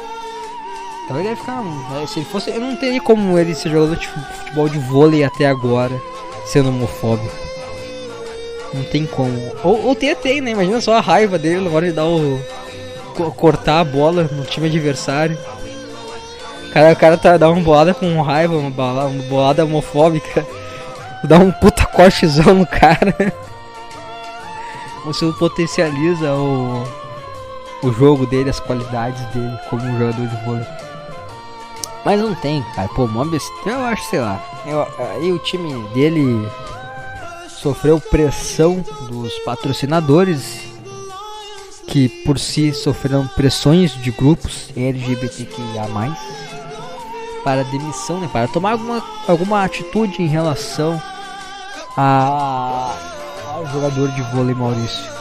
Então 1.07 1.19
ele 1.19 1.31
ia 1.31 1.37
ficar. 1.37 1.63
Né? 1.63 2.07
Se 2.07 2.19
ele 2.19 2.27
fosse. 2.27 2.51
Eu 2.51 2.61
não 2.61 2.77
teria 2.77 3.01
como 3.01 3.39
ele 3.39 3.55
ser 3.55 3.71
jogador 3.71 3.97
de 3.97 4.07
futebol 4.07 4.69
de 4.69 4.79
vôlei 4.79 5.25
até 5.25 5.47
agora, 5.47 5.99
sendo 6.45 6.69
homofóbico. 6.69 7.35
Não 8.75 8.85
tem 8.85 9.07
como. 9.07 9.33
Ou, 9.65 9.87
ou 9.87 9.95
tem 9.95 10.43
né? 10.43 10.51
Imagina 10.51 10.83
só 10.83 10.97
a 10.97 11.01
raiva 11.01 11.39
dele 11.39 11.67
na 11.67 11.75
hora 11.75 11.87
de 11.87 11.93
dar 11.93 12.05
o. 12.05 12.39
cortar 13.37 13.81
a 13.81 13.85
bola 13.85 14.25
no 14.25 14.45
time 14.45 14.67
adversário. 14.67 15.39
O 16.69 16.73
cara, 16.75 16.93
o 16.93 16.97
cara 16.97 17.17
tá, 17.17 17.39
dá 17.39 17.49
uma 17.49 17.63
bolada 17.63 17.95
com 17.95 18.21
raiva, 18.21 18.55
uma, 18.55 18.69
bolada, 18.69 19.09
uma 19.09 19.23
bolada 19.23 19.65
homofóbica. 19.65 20.47
Dá 21.27 21.39
um 21.39 21.51
puta 21.51 21.85
cortezão 21.87 22.55
no 22.55 22.67
cara. 22.67 23.15
Você 25.05 25.27
potencializa 25.39 26.35
o, 26.35 26.85
o 27.83 27.93
jogo 27.93 28.27
dele, 28.27 28.51
as 28.51 28.61
qualidades 28.61 29.25
dele 29.27 29.57
como 29.71 29.83
um 29.83 29.99
jogador 29.99 30.27
de 30.27 30.45
vôlei. 30.45 30.67
Mas 32.05 32.21
não 32.21 32.35
tem, 32.35 32.63
cara. 32.75 32.89
Pô, 32.89 33.07
mó. 33.07 33.25
Eu 33.67 33.85
acho, 33.85 34.05
sei 34.05 34.21
lá. 34.21 34.41
Eu, 34.65 34.87
aí 34.99 35.33
o 35.33 35.39
time 35.39 35.89
dele 35.95 36.49
sofreu 37.49 38.01
pressão 38.01 38.85
dos 39.09 39.37
patrocinadores 39.41 40.61
que 41.89 42.09
por 42.25 42.39
si 42.39 42.73
sofreram 42.73 43.27
pressões 43.29 43.93
de 43.95 44.11
grupos 44.11 44.71
LGBTQIA+, 44.77 45.87
para 47.45 47.63
demissão, 47.65 48.21
né, 48.21 48.29
para 48.33 48.49
tomar 48.49 48.73
alguma, 48.73 49.05
alguma 49.29 49.65
atitude 49.65 50.21
em 50.21 50.27
relação 50.27 51.01
a, 51.97 52.95
ao 53.55 53.67
jogador 53.67 54.09
de 54.09 54.23
vôlei 54.35 54.55
Maurício. 54.55 55.17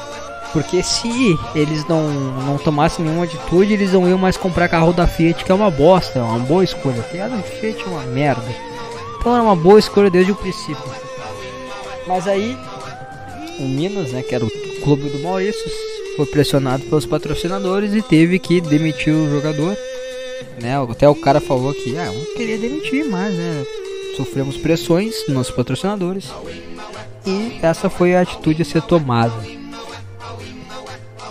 Porque 0.52 0.82
se 0.82 1.38
eles 1.54 1.86
não, 1.86 2.10
não 2.10 2.58
tomassem 2.58 3.04
nenhuma 3.04 3.26
atitude, 3.26 3.74
eles 3.74 3.92
não 3.92 4.08
iam 4.08 4.18
mais 4.18 4.38
comprar 4.38 4.70
carro 4.70 4.94
da 4.94 5.06
Fiat, 5.06 5.44
que 5.44 5.52
é 5.52 5.56
uma 5.56 5.70
bosta, 5.70 6.20
é 6.20 6.22
uma 6.22 6.40
boa 6.40 6.64
escolha. 6.64 7.02
Porque 7.02 7.20
a 7.20 7.30
Fiat 7.30 7.84
é 7.84 7.86
uma 7.86 8.04
merda. 8.04 8.56
Então 9.20 9.34
era 9.34 9.44
uma 9.44 9.56
boa 9.56 9.80
escolha 9.80 10.10
desde 10.10 10.32
o 10.32 10.36
princípio. 10.36 10.84
Mas 12.08 12.28
aí, 12.28 12.58
o 13.60 13.64
Minas, 13.64 14.12
né, 14.12 14.22
que 14.22 14.34
era 14.34 14.46
o 14.46 14.52
clube 14.82 15.10
do 15.10 15.20
Maurício, 15.20 15.70
foi 16.16 16.26
pressionado 16.26 16.84
pelos 16.86 17.06
patrocinadores 17.06 17.94
e 17.94 18.02
teve 18.02 18.40
que 18.40 18.62
demitir 18.62 19.14
o 19.14 19.30
jogador. 19.30 19.76
Né? 20.62 20.76
Até 20.90 21.10
o 21.10 21.16
cara 21.16 21.42
falou 21.42 21.74
que 21.74 21.98
ah, 21.98 22.06
não 22.06 22.26
queria 22.38 22.58
demitir 22.58 23.04
mais, 23.06 23.36
né? 23.36 23.66
Sofremos 24.16 24.56
pressões 24.56 25.16
dos 25.26 25.36
nossos 25.36 25.54
patrocinadores. 25.54 26.32
E 27.26 27.60
essa 27.62 27.90
foi 27.90 28.16
a 28.16 28.22
atitude 28.22 28.62
a 28.62 28.66
ser 28.66 28.82
tomada. 28.84 29.34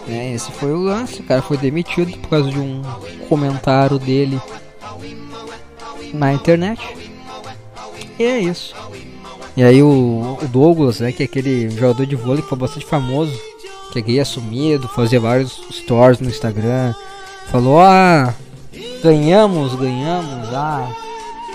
Né? 0.06 0.34
Esse 0.34 0.50
foi 0.52 0.72
o 0.72 0.78
lance, 0.78 1.20
o 1.20 1.24
cara 1.24 1.40
foi 1.40 1.56
demitido 1.56 2.16
por 2.18 2.28
causa 2.28 2.50
de 2.50 2.58
um 2.58 2.82
comentário 3.28 3.98
dele 3.98 4.40
na 6.12 6.32
internet. 6.32 6.80
E 8.18 8.24
é 8.24 8.38
isso. 8.38 8.74
E 9.56 9.62
aí 9.62 9.82
o, 9.82 10.38
o 10.42 10.48
Douglas, 10.48 11.00
né, 11.00 11.12
que 11.12 11.22
é 11.22 11.26
aquele 11.26 11.70
jogador 11.70 12.06
de 12.06 12.16
vôlei 12.16 12.42
que 12.42 12.48
foi 12.48 12.58
bastante 12.58 12.84
famoso, 12.84 13.38
que 13.92 13.98
é 14.00 14.02
gay 14.02 14.20
assumido, 14.20 14.88
fazia 14.88 15.20
vários 15.20 15.62
stories 15.70 16.18
no 16.18 16.28
Instagram, 16.28 16.92
falou, 17.46 17.80
ah, 17.80 18.34
ganhamos, 19.02 19.74
ganhamos, 19.76 20.52
ah, 20.52 20.90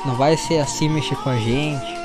não 0.06 0.16
vai 0.16 0.38
ser 0.38 0.60
assim 0.60 0.88
mexer 0.88 1.16
com 1.18 1.30
a 1.30 1.38
gente. 1.38 1.99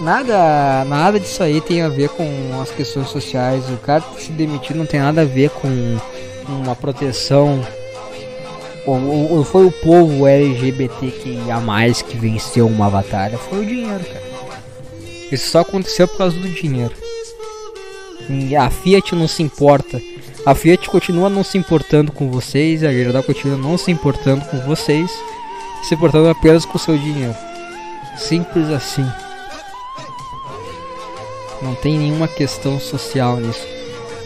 Nada, 0.00 0.84
nada 0.84 1.18
disso 1.18 1.42
aí 1.42 1.60
tem 1.60 1.80
a 1.80 1.88
ver 1.88 2.10
com 2.10 2.26
as 2.60 2.70
questões 2.70 3.08
sociais. 3.08 3.68
O 3.70 3.78
cara 3.78 4.04
se 4.18 4.30
demitir 4.30 4.76
não 4.76 4.84
tem 4.84 5.00
nada 5.00 5.22
a 5.22 5.24
ver 5.24 5.50
com 5.50 5.98
uma 6.48 6.76
proteção. 6.76 7.66
Ou, 8.84 9.42
foi 9.42 9.66
o 9.66 9.72
povo 9.72 10.26
LGBTQIA 10.26 11.56
que 12.08 12.16
venceu 12.16 12.66
uma 12.66 12.90
batalha. 12.90 13.38
Foi 13.38 13.62
o 13.62 13.66
dinheiro, 13.66 14.04
cara. 14.04 14.22
Isso 15.32 15.48
só 15.50 15.60
aconteceu 15.60 16.06
por 16.06 16.18
causa 16.18 16.38
do 16.38 16.48
dinheiro. 16.48 16.94
E 18.28 18.54
a 18.54 18.70
Fiat 18.70 19.14
não 19.14 19.26
se 19.26 19.42
importa. 19.42 20.00
A 20.44 20.54
Fiat 20.54 20.88
continua 20.88 21.28
não 21.28 21.42
se 21.42 21.58
importando 21.58 22.12
com 22.12 22.30
vocês. 22.30 22.84
A 22.84 22.92
Gerdau 22.92 23.22
continua 23.22 23.56
não 23.56 23.76
se 23.76 23.90
importando 23.90 24.44
com 24.44 24.58
vocês. 24.60 25.10
Se 25.82 25.94
importando 25.94 26.28
apenas 26.28 26.64
com 26.64 26.76
o 26.76 26.80
seu 26.80 26.96
dinheiro. 26.96 27.34
Simples 28.16 28.68
assim. 28.68 29.04
Não 31.62 31.74
tem 31.74 31.98
nenhuma 31.98 32.28
questão 32.28 32.78
social 32.78 33.36
nisso. 33.36 33.66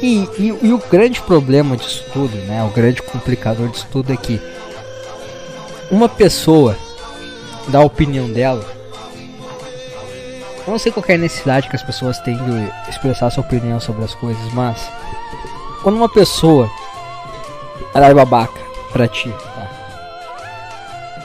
E, 0.03 0.28
e, 0.39 0.59
e, 0.62 0.72
o 0.72 0.78
grande 0.91 1.20
problema 1.20 1.76
disso 1.76 2.05
tudo, 2.12 2.35
né? 2.47 2.64
O 2.64 2.70
grande 2.70 3.03
complicador 3.03 3.68
disso 3.68 3.87
tudo 3.93 4.12
é 4.12 4.16
que 4.16 4.41
uma 5.91 6.09
pessoa 6.09 6.76
dá 7.68 7.81
a 7.81 7.85
opinião 7.85 8.28
dela. 8.28 8.64
Eu 10.66 10.72
não 10.72 10.78
sei 10.78 10.91
qual 10.91 11.05
é 11.09 11.14
a 11.14 11.18
necessidade 11.18 11.68
que 11.68 11.76
as 11.76 11.83
pessoas 11.83 12.18
têm 12.20 12.37
de 12.37 12.91
expressar 12.91 13.31
sua 13.31 13.43
opinião 13.43 13.78
sobre 13.78 14.05
as 14.05 14.14
coisas, 14.14 14.53
mas 14.55 14.91
quando 15.83 15.97
uma 15.97 16.09
pessoa 16.09 16.70
ela 17.95 18.09
é 18.09 18.14
babaca 18.14 18.61
pra 18.93 19.07
ti, 19.09 19.28
tá? 19.28 19.68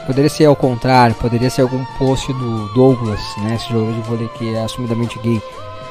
Poderia 0.05 0.29
ser 0.29 0.45
ao 0.45 0.55
contrário, 0.55 1.15
poderia 1.15 1.49
ser 1.49 1.61
algum 1.61 1.83
post 1.97 2.31
do 2.33 2.73
Douglas, 2.73 3.21
né? 3.37 3.55
Esse 3.55 3.69
jogador 3.69 3.93
de 3.93 4.01
vôlei 4.01 4.27
que 4.29 4.53
é 4.53 4.63
assumidamente 4.63 5.17
gay 5.19 5.41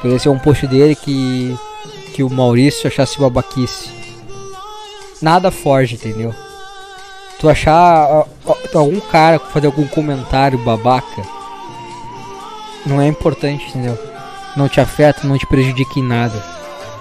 Poderia 0.05 0.19
ser 0.19 0.29
um 0.29 0.37
post 0.37 0.67
dele 0.67 0.93
que, 0.93 1.57
que 2.13 2.21
o 2.21 2.29
Maurício 2.29 2.87
achasse 2.87 3.19
babaquice. 3.19 3.89
Nada 5.19 5.49
foge, 5.49 5.95
entendeu? 5.95 6.31
Tu 7.39 7.49
achar 7.49 8.27
algum 8.75 8.99
cara 8.99 9.39
fazer 9.39 9.65
algum 9.65 9.87
comentário 9.87 10.59
babaca 10.59 11.23
não 12.85 13.01
é 13.01 13.07
importante, 13.07 13.67
entendeu? 13.69 13.97
Não 14.55 14.69
te 14.69 14.79
afeta, 14.79 15.27
não 15.27 15.39
te 15.39 15.47
prejudica 15.47 15.97
em 15.97 16.03
nada. 16.03 16.39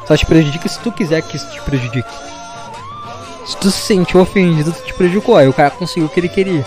Só 0.08 0.16
te 0.16 0.24
prejudica 0.24 0.66
se 0.66 0.80
tu 0.80 0.90
quiser 0.90 1.20
que 1.20 1.36
isso 1.36 1.50
te 1.50 1.60
prejudique. 1.60 2.08
Se 3.44 3.54
tu 3.58 3.70
se 3.70 3.82
sentiu 3.82 4.18
ofendido, 4.22 4.72
tu 4.72 4.82
te 4.82 4.94
prejudicou. 4.94 5.36
Aí 5.36 5.46
o 5.46 5.52
cara 5.52 5.72
conseguiu 5.72 6.06
o 6.06 6.08
que 6.08 6.20
ele 6.20 6.30
queria. 6.30 6.66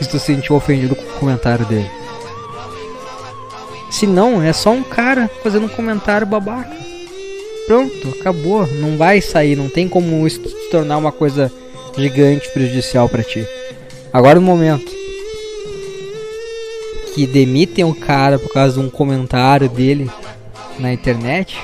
Se 0.00 0.08
tu 0.08 0.20
se 0.20 0.26
sentiu 0.26 0.54
ofendido 0.54 0.94
com 0.94 1.02
o 1.02 1.18
comentário 1.18 1.66
dele. 1.66 1.99
Se 3.90 4.06
não, 4.06 4.40
é 4.40 4.52
só 4.52 4.70
um 4.70 4.84
cara 4.84 5.28
fazendo 5.42 5.66
um 5.66 5.68
comentário 5.68 6.26
babaca. 6.26 6.74
Pronto, 7.66 8.16
acabou. 8.20 8.66
Não 8.66 8.96
vai 8.96 9.20
sair, 9.20 9.56
não 9.56 9.68
tem 9.68 9.88
como 9.88 10.26
isso 10.26 10.42
se 10.48 10.70
tornar 10.70 10.96
uma 10.96 11.10
coisa 11.10 11.52
gigante 11.96 12.48
prejudicial 12.50 13.08
para 13.08 13.24
ti. 13.24 13.44
Agora 14.12 14.40
no 14.40 14.46
momento 14.46 14.90
que 17.14 17.26
demitem 17.26 17.84
o 17.84 17.94
cara 17.94 18.38
por 18.38 18.52
causa 18.52 18.80
de 18.80 18.86
um 18.86 18.88
comentário 18.88 19.68
dele 19.68 20.08
na 20.78 20.92
internet, 20.92 21.58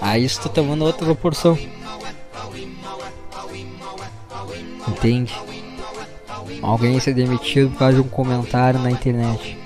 aí 0.00 0.24
isso 0.24 0.42
tá 0.42 0.50
tomando 0.50 0.84
outra 0.84 1.06
proporção. 1.06 1.58
Entende? 4.86 5.34
Alguém 6.62 7.00
ser 7.00 7.14
demitido 7.14 7.70
por 7.70 7.78
causa 7.78 7.94
de 7.94 8.00
um 8.00 8.08
comentário 8.08 8.80
na 8.80 8.90
internet 8.90 9.56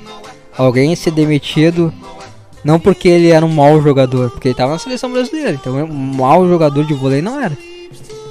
alguém 0.56 0.94
ser 0.96 1.10
demitido 1.10 1.92
não 2.62 2.78
porque 2.78 3.08
ele 3.08 3.30
era 3.30 3.44
um 3.44 3.52
mau 3.52 3.80
jogador, 3.80 4.30
porque 4.30 4.48
ele 4.48 4.52
estava 4.52 4.72
na 4.72 4.78
seleção 4.78 5.10
brasileira, 5.10 5.52
então 5.52 5.74
um 5.84 6.14
mau 6.14 6.46
jogador 6.46 6.84
de 6.84 6.94
vôlei 6.94 7.22
não 7.22 7.40
era. 7.40 7.56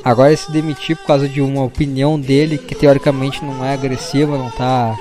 Agora 0.03 0.35
se 0.35 0.51
demitir 0.51 0.95
por 0.95 1.07
causa 1.07 1.27
de 1.27 1.41
uma 1.41 1.63
opinião 1.63 2.19
dele 2.19 2.57
que 2.57 2.75
teoricamente 2.75 3.43
não 3.43 3.65
é 3.65 3.73
agressiva, 3.73 4.37
não 4.37 4.47
está 4.47 4.95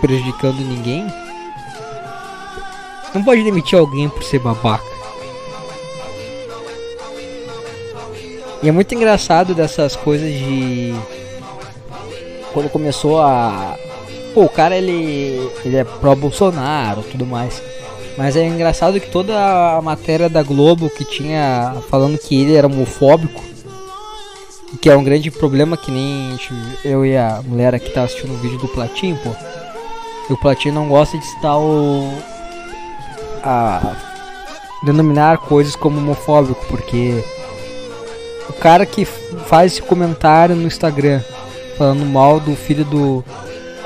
prejudicando 0.00 0.58
ninguém. 0.60 1.06
Não 3.14 3.22
pode 3.22 3.42
demitir 3.42 3.78
alguém 3.78 4.08
por 4.08 4.22
ser 4.22 4.38
babaca. 4.38 4.84
E 8.62 8.68
é 8.68 8.72
muito 8.72 8.94
engraçado 8.94 9.54
dessas 9.54 9.94
coisas 9.94 10.32
de 10.32 10.94
quando 12.52 12.70
começou 12.70 13.20
a 13.20 13.76
pô, 14.34 14.44
o 14.44 14.48
cara 14.48 14.76
ele, 14.76 15.50
ele 15.64 15.76
é 15.76 15.84
pró-Bolsonaro 15.84 17.02
tudo 17.02 17.26
mais. 17.26 17.62
Mas 18.16 18.36
é 18.36 18.44
engraçado 18.46 19.00
que 19.00 19.10
toda 19.10 19.76
a 19.76 19.80
matéria 19.80 20.28
da 20.28 20.42
Globo 20.42 20.90
que 20.90 21.04
tinha 21.04 21.76
falando 21.88 22.18
que 22.18 22.40
ele 22.40 22.56
era 22.56 22.66
homofóbico, 22.66 23.42
que 24.80 24.90
é 24.90 24.96
um 24.96 25.04
grande 25.04 25.30
problema 25.30 25.76
que 25.76 25.90
nem 25.90 26.36
eu 26.84 27.06
e 27.06 27.16
a 27.16 27.40
mulher 27.46 27.74
aqui 27.74 27.90
tá 27.90 28.02
assistindo 28.02 28.34
o 28.34 28.38
vídeo 28.38 28.58
do 28.58 28.68
Platinho, 28.68 29.16
pô. 29.22 29.30
E 30.28 30.32
o 30.32 30.36
Platinho 30.36 30.74
não 30.74 30.88
gosta 30.88 31.16
de 31.16 31.24
citar 31.24 31.58
o. 31.58 32.12
A, 33.42 33.96
denominar 34.82 35.38
coisas 35.38 35.74
como 35.74 35.98
homofóbico, 35.98 36.64
porque 36.66 37.24
o 38.48 38.52
cara 38.52 38.84
que 38.84 39.04
faz 39.04 39.72
esse 39.72 39.82
comentário 39.82 40.54
no 40.54 40.66
Instagram 40.66 41.20
falando 41.76 42.04
mal 42.04 42.40
do 42.40 42.54
filho 42.54 42.84
do. 42.84 43.24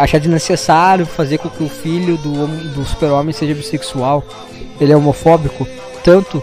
Achar 0.02 0.18
desnecessário 0.18 1.06
fazer 1.06 1.38
com 1.38 1.48
que 1.48 1.62
o 1.62 1.68
filho 1.68 2.16
do, 2.16 2.46
do 2.74 2.84
super-homem 2.84 3.32
seja 3.32 3.54
bissexual, 3.54 4.24
ele 4.80 4.92
é 4.92 4.96
homofóbico, 4.96 5.66
tanto. 6.02 6.42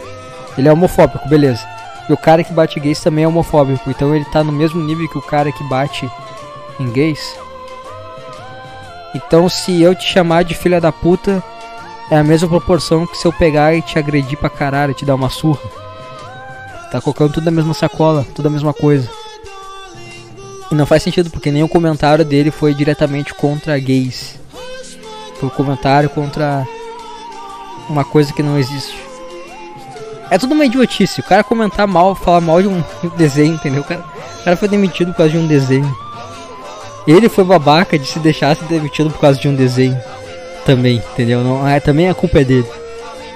Ele 0.57 0.67
é 0.67 0.73
homofóbico, 0.73 1.27
beleza. 1.27 1.65
E 2.09 2.13
o 2.13 2.17
cara 2.17 2.43
que 2.43 2.53
bate 2.53 2.79
gays 2.79 2.99
também 3.01 3.23
é 3.23 3.27
homofóbico, 3.27 3.89
então 3.89 4.15
ele 4.15 4.25
tá 4.25 4.43
no 4.43 4.51
mesmo 4.51 4.81
nível 4.81 5.07
que 5.07 5.17
o 5.17 5.21
cara 5.21 5.51
que 5.51 5.63
bate 5.65 6.09
em 6.79 6.89
gays. 6.91 7.37
Então 9.13 9.47
se 9.49 9.81
eu 9.81 9.93
te 9.93 10.05
chamar 10.05 10.43
de 10.43 10.55
filha 10.55 10.81
da 10.81 10.91
puta, 10.91 11.43
é 12.09 12.17
a 12.17 12.23
mesma 12.23 12.47
proporção 12.47 13.05
que 13.05 13.17
se 13.17 13.27
eu 13.27 13.33
pegar 13.33 13.75
e 13.75 13.81
te 13.81 13.99
agredir 13.99 14.37
pra 14.37 14.49
caralho, 14.49 14.93
te 14.93 15.05
dar 15.05 15.15
uma 15.15 15.29
surra. 15.29 15.69
Tá 16.91 16.99
colocando 16.99 17.33
tudo 17.33 17.45
na 17.45 17.51
mesma 17.51 17.73
sacola, 17.73 18.25
tudo 18.33 18.47
a 18.47 18.51
mesma 18.51 18.73
coisa. 18.73 19.18
E 20.71 20.75
não 20.75 20.85
faz 20.85 21.01
sentido 21.01 21.29
porque 21.29 21.51
nem 21.51 21.63
o 21.63 21.67
comentário 21.67 22.23
dele 22.23 22.51
foi 22.51 22.73
diretamente 22.73 23.33
contra 23.33 23.77
gays. 23.79 24.39
Foi 25.39 25.49
um 25.49 25.51
comentário 25.51 26.09
contra 26.09 26.67
uma 27.89 28.03
coisa 28.03 28.31
que 28.31 28.43
não 28.43 28.57
existe. 28.57 28.97
É 30.29 30.37
tudo 30.37 30.53
uma 30.53 30.65
idiotice. 30.65 31.21
O 31.21 31.23
cara 31.23 31.43
comentar 31.43 31.87
mal, 31.87 32.13
falar 32.13 32.41
mal 32.41 32.61
de 32.61 32.67
um 32.67 32.83
desenho, 33.17 33.55
entendeu? 33.55 33.81
O 33.81 33.83
cara, 33.83 34.01
o 34.41 34.43
cara 34.43 34.57
foi 34.57 34.67
demitido 34.67 35.11
por 35.11 35.17
causa 35.17 35.31
de 35.31 35.37
um 35.39 35.47
desenho. 35.47 35.97
Ele 37.07 37.27
foi 37.27 37.43
babaca 37.43 37.97
de 37.97 38.05
se 38.05 38.19
deixar 38.19 38.55
ser 38.55 38.65
demitido 38.65 39.09
por 39.09 39.19
causa 39.19 39.39
de 39.39 39.47
um 39.47 39.55
desenho. 39.55 39.97
Também, 40.65 40.97
entendeu? 40.97 41.43
Não, 41.43 41.67
é, 41.67 41.79
também 41.79 42.09
a 42.09 42.13
culpa 42.13 42.41
é 42.41 42.43
dele. 42.43 42.67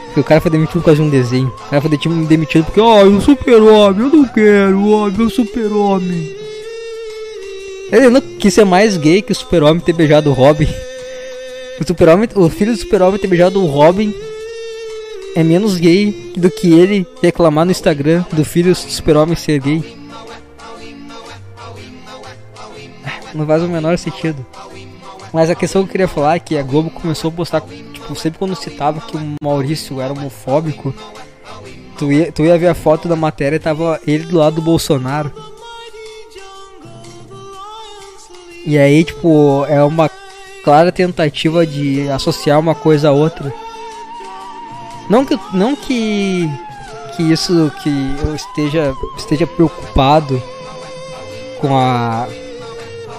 Porque 0.06 0.20
o 0.20 0.24
cara 0.24 0.40
foi 0.40 0.52
demitido 0.52 0.80
por 0.80 0.86
causa 0.86 1.02
de 1.02 1.08
um 1.08 1.10
desenho. 1.10 1.48
O 1.48 1.70
cara 1.70 1.82
foi 1.82 1.90
demitido 2.28 2.66
porque, 2.66 2.80
ó, 2.80 3.04
oh, 3.04 3.08
o 3.08 3.22
super-homem, 3.22 4.02
eu 4.02 4.10
não 4.10 4.26
quero, 4.26 4.92
ó, 4.92 5.08
oh, 5.08 5.12
meu 5.12 5.30
super-homem. 5.32 6.43
Ele 7.94 8.10
não 8.10 8.20
quis 8.20 8.52
ser 8.52 8.66
mais 8.66 8.98
gay 8.98 9.22
que 9.22 9.32
o 9.32 9.36
super-homem 9.36 9.80
ter 9.80 9.94
beijado 9.94 10.32
o 10.32 10.34
Robin. 10.34 10.68
O 11.80 11.86
super-homem, 11.86 12.28
o 12.34 12.50
filho 12.50 12.72
do 12.72 12.78
super-homem 12.78 13.20
ter 13.20 13.28
beijado 13.28 13.64
o 13.64 13.68
Robin 13.68 14.12
é 15.36 15.44
menos 15.44 15.78
gay 15.78 16.34
do 16.36 16.50
que 16.50 16.74
ele 16.74 17.06
reclamar 17.22 17.66
no 17.66 17.72
Instagram 17.72 18.26
do 18.32 18.44
filho 18.44 18.72
do 18.72 18.76
super-homem 18.76 19.36
ser 19.36 19.60
gay. 19.60 19.96
Não 23.32 23.46
faz 23.46 23.62
o 23.62 23.68
menor 23.68 23.96
sentido. 24.00 24.44
Mas 25.32 25.52
a 25.52 25.56
questão 25.56 25.84
que 25.84 25.90
eu 25.90 25.92
queria 25.92 26.08
falar 26.08 26.36
é 26.36 26.40
que 26.40 26.58
a 26.58 26.64
Globo 26.64 26.90
começou 26.90 27.30
a 27.30 27.32
postar, 27.32 27.62
tipo, 27.62 28.16
sempre 28.16 28.40
quando 28.40 28.56
citava 28.56 29.02
que 29.02 29.16
o 29.16 29.36
Maurício 29.40 30.02
era 30.02 30.14
homofóbico, 30.14 30.94
tu 31.98 32.12
ia, 32.12 32.32
tu 32.32 32.44
ia 32.44 32.58
ver 32.58 32.70
a 32.70 32.76
foto 32.76 33.08
da 33.08 33.16
matéria 33.16 33.58
e 33.58 33.60
tava 33.60 34.02
ele 34.08 34.24
do 34.26 34.38
lado 34.38 34.56
do 34.56 34.62
Bolsonaro. 34.64 35.32
E 38.66 38.78
aí, 38.78 39.04
tipo, 39.04 39.66
é 39.68 39.84
uma 39.84 40.10
clara 40.64 40.92
tentativa 40.92 41.66
de 41.66 42.10
associar 42.10 42.60
uma 42.60 42.74
coisa 42.74 43.10
a 43.10 43.12
outra. 43.12 43.54
Não 45.10 45.26
que, 45.26 45.38
não 45.54 45.76
que, 45.76 46.50
que 47.16 47.24
isso, 47.24 47.72
que 47.82 47.90
eu 48.26 48.34
esteja, 48.36 48.96
esteja 49.18 49.46
preocupado 49.46 50.42
com 51.60 51.78
a, 51.78 52.28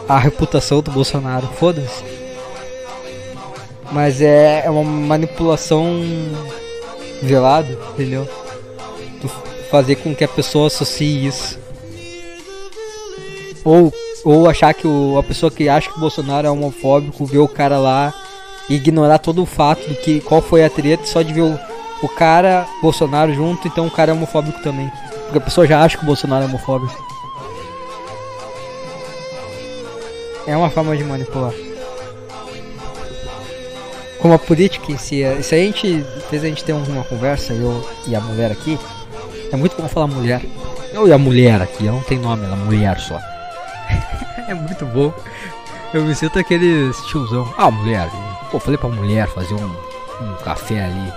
a 0.09 0.19
reputação 0.19 0.81
do 0.81 0.91
Bolsonaro, 0.91 1.47
foda-se. 1.59 2.03
Mas 3.93 4.21
é, 4.21 4.65
é 4.65 4.71
uma 4.71 4.83
manipulação 4.83 6.03
velada, 7.23 7.79
entendeu? 7.93 8.27
Tu 9.21 9.29
fazer 9.71 9.97
com 9.97 10.15
que 10.15 10.25
a 10.25 10.29
pessoa 10.29 10.69
associe 10.69 11.27
isso. 11.27 11.59
Ou, 13.65 13.93
ou 14.25 14.49
achar 14.49 14.73
que 14.73 14.87
o, 14.87 15.19
a 15.19 15.23
pessoa 15.23 15.53
que 15.53 15.69
acha 15.69 15.91
que 15.91 15.97
o 15.97 16.01
Bolsonaro 16.01 16.47
é 16.47 16.51
homofóbico 16.51 17.27
vê 17.27 17.39
o 17.39 17.47
cara 17.47 17.79
lá 17.79 18.13
e 18.69 18.77
ignorar 18.77 19.19
todo 19.19 19.43
o 19.43 19.47
fato 19.47 19.87
do 19.87 19.95
que 19.97 20.21
qual 20.21 20.41
foi 20.41 20.65
a 20.65 20.71
treta 20.71 21.05
só 21.05 21.21
de 21.21 21.33
ver 21.33 21.43
o, 21.43 21.59
o 22.03 22.09
cara 22.09 22.67
Bolsonaro 22.81 23.35
junto, 23.35 23.69
então 23.69 23.87
o 23.87 23.91
cara 23.91 24.11
é 24.11 24.15
homofóbico 24.15 24.63
também. 24.63 24.91
Porque 25.25 25.39
a 25.39 25.41
pessoa 25.43 25.67
já 25.67 25.83
acha 25.83 25.99
que 25.99 26.03
o 26.03 26.07
Bolsonaro 26.07 26.45
é 26.45 26.49
homofóbico. 26.49 27.05
É 30.47 30.57
uma 30.57 30.71
forma 30.71 30.97
de 30.97 31.05
manipular. 31.05 31.53
Como 34.21 34.33
a 34.33 34.39
política 34.39 34.91
em 34.91 34.97
si, 34.97 35.23
é, 35.23 35.33
a 35.33 35.43
gente 35.43 36.03
fez 36.31 36.43
a 36.43 36.47
gente 36.47 36.65
ter 36.65 36.73
uma 36.73 37.05
conversa, 37.05 37.53
eu 37.53 37.87
e 38.07 38.17
a 38.17 38.21
mulher 38.21 38.51
aqui. 38.51 38.79
É 39.53 39.57
muito 39.57 39.77
bom 39.77 39.87
falar 39.87 40.07
mulher. 40.07 40.41
Eu 40.93 41.07
e 41.09 41.13
a 41.13 41.19
mulher 41.19 41.61
aqui, 41.61 41.87
ela 41.87 41.97
não 41.97 42.05
tem 42.05 42.19
nome, 42.19 42.45
ela 42.45 42.55
é 42.55 42.59
mulher 42.59 42.99
só. 42.99 43.19
é 44.49 44.55
muito 44.55 44.85
bom. 44.87 45.13
Eu 45.93 46.03
me 46.05 46.15
sinto 46.15 46.39
aquele 46.39 46.93
tiozão. 47.09 47.53
Ah, 47.57 47.71
mulher. 47.71 48.11
Pô, 48.51 48.59
falei 48.59 48.77
pra 48.77 48.89
mulher 48.89 49.29
fazer 49.29 49.55
um, 49.55 49.67
um 50.21 50.35
café 50.45 50.85
ali. 50.85 51.13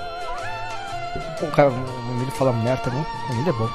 O 1.41 1.47
cara, 1.51 1.69
o 1.69 2.11
Emílio 2.11 2.31
fala 2.31 2.51
mulher 2.51 2.79
também. 2.81 3.01
O 3.01 3.33
Emílio 3.33 3.49
é 3.49 3.53
bom. 3.53 3.69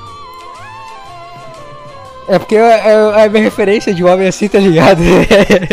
É 2.28 2.38
porque 2.38 2.54
é, 2.54 2.60
é, 2.60 3.24
a 3.24 3.28
minha 3.28 3.42
referência 3.42 3.92
de 3.92 4.04
homem 4.04 4.28
assim, 4.28 4.48
tá 4.48 4.58
ligado? 4.58 5.00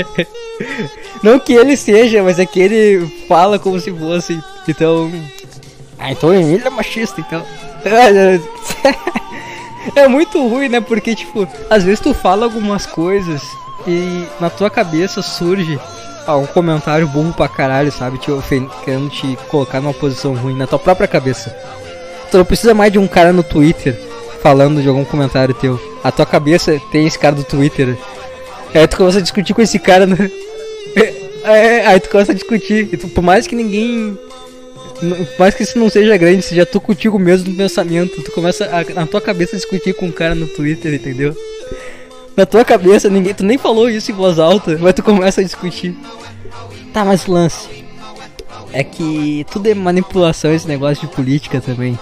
Não 1.22 1.40
que 1.40 1.54
ele 1.54 1.78
seja, 1.78 2.24
mas 2.24 2.40
é 2.40 2.46
que 2.46 2.60
ele 2.60 3.26
fala 3.28 3.60
como 3.60 3.80
se 3.80 3.92
fosse. 3.92 4.42
Então. 4.68 5.12
Ah, 5.98 6.12
então 6.12 6.34
Emílio 6.34 6.66
é 6.66 6.70
machista, 6.70 7.22
então. 7.22 7.46
É 9.96 10.08
muito 10.08 10.46
ruim, 10.48 10.70
né? 10.70 10.82
Porque, 10.82 11.16
tipo, 11.16 11.48
às 11.70 11.84
vezes 11.84 12.00
tu 12.00 12.14
fala 12.14 12.46
algumas 12.46 12.86
coisas 12.86 13.42
e 13.88 14.26
na 14.40 14.50
tua 14.50 14.70
cabeça 14.70 15.22
surge 15.22 15.80
ah, 16.28 16.36
um 16.36 16.46
comentário 16.46 17.08
burro 17.08 17.34
pra 17.34 17.48
caralho, 17.48 17.92
sabe? 17.92 18.18
Te 18.18 18.32
querendo 18.84 19.10
te 19.10 19.38
colocar 19.48 19.82
numa 19.82 19.94
posição 19.94 20.36
ruim 20.36 20.56
na 20.56 20.68
tua 20.68 20.80
própria 20.80 21.08
cabeça. 21.08 21.56
Tu 22.30 22.38
não 22.38 22.46
precisa 22.46 22.74
mais 22.74 22.92
de 22.92 23.00
um 23.00 23.08
cara 23.08 23.34
no 23.34 23.42
Twitter 23.42 24.00
falando 24.42 24.82
de 24.82 24.88
algum 24.88 25.04
comentário 25.04 25.54
teu. 25.54 25.80
A 26.04 26.12
tua 26.12 26.26
cabeça 26.26 26.80
tem 26.92 27.08
esse 27.08 27.18
cara 27.18 27.36
do 27.36 27.44
Twitter. 27.44 27.98
Aí 28.74 28.88
tu 28.88 28.98
começa 28.98 29.20
a 29.20 29.22
discutir 29.22 29.54
com 29.54 29.62
esse 29.62 29.80
cara. 29.80 30.06
Né? 30.06 30.30
É, 31.42 31.88
aí 31.88 32.00
tu 32.02 32.10
começa 32.10 32.34
a 32.34 32.36
discutir. 32.36 32.90
E 32.92 32.98
tu, 32.98 33.08
por 33.08 33.24
mais 33.24 33.48
que 33.48 33.56
ninguém. 33.56 34.20
Mais 35.38 35.56
que 35.56 35.64
isso 35.64 35.80
não 35.80 35.90
seja 35.90 36.18
grande, 36.18 36.42
seja 36.42 36.66
tu 36.66 36.80
contigo 36.82 37.18
mesmo 37.18 37.50
no 37.50 37.56
pensamento. 37.56 38.22
Tu 38.22 38.32
começa 38.32 38.66
a, 38.66 38.94
na 38.94 39.08
tua 39.08 39.22
cabeça 39.22 39.56
a 39.56 39.60
discutir 39.60 39.94
com 39.94 40.08
um 40.08 40.12
cara 40.12 40.36
no 40.36 40.48
Twitter, 40.48 40.94
entendeu? 40.94 41.36
Na 42.36 42.46
tua 42.46 42.64
cabeça, 42.66 43.10
ninguém. 43.10 43.34
Tu 43.34 43.44
nem 43.44 43.58
falou 43.58 43.90
isso 43.90 44.12
em 44.12 44.16
voz 44.16 44.40
alta, 44.40 44.78
mas 44.80 44.94
tu 44.94 45.04
começa 45.04 45.42
a 45.42 45.44
discutir. 45.44 45.96
Tá, 46.94 47.06
mas 47.06 47.26
lance. 47.26 47.68
É 48.72 48.84
que 48.84 49.46
tudo 49.52 49.68
é 49.68 49.74
manipulação 49.74 50.54
esse 50.54 50.68
negócio 50.68 51.08
de 51.08 51.14
política 51.14 51.60
também. 51.60 51.98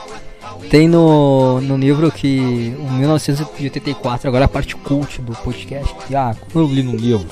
Tem 0.70 0.88
no, 0.88 1.62
no 1.62 1.78
livro 1.78 2.12
que. 2.12 2.76
O 2.80 2.92
1984, 2.92 4.28
agora 4.28 4.46
a 4.46 4.50
parte 4.50 4.76
cult 4.76 5.22
do 5.22 5.34
podcast. 5.34 5.94
Ah, 6.14 6.36
eu 6.54 6.66
li 6.66 6.84
no 6.84 6.96
livro. 6.96 7.28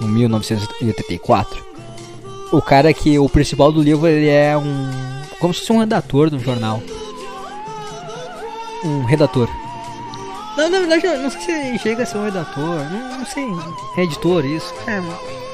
No 0.00 0.08
1984. 0.08 1.71
O 2.52 2.60
cara 2.60 2.92
que. 2.92 3.18
O 3.18 3.28
principal 3.28 3.72
do 3.72 3.82
livro 3.82 4.06
ele 4.06 4.28
é 4.28 4.56
um. 4.56 4.90
Como 5.40 5.52
se 5.52 5.60
fosse 5.60 5.72
um 5.72 5.78
redator 5.78 6.30
do 6.30 6.38
jornal. 6.38 6.82
Um 8.84 9.04
redator. 9.04 9.48
Não, 10.56 10.68
na 10.68 10.80
verdade, 10.80 11.06
não 11.18 11.30
sei 11.30 11.40
se 11.40 11.78
chega 11.78 12.02
a 12.02 12.06
ser 12.06 12.18
um 12.18 12.24
redator. 12.24 12.78
Não, 12.90 13.18
não 13.18 13.26
sei. 13.26 13.46
É 13.96 14.02
editor, 14.02 14.44
isso. 14.44 14.72
É, 14.86 15.02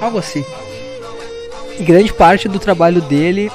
algo 0.04 0.18
assim. 0.18 0.44
E 1.78 1.84
grande 1.84 2.12
parte 2.12 2.48
do 2.48 2.58
trabalho 2.58 3.00
dele 3.00 3.50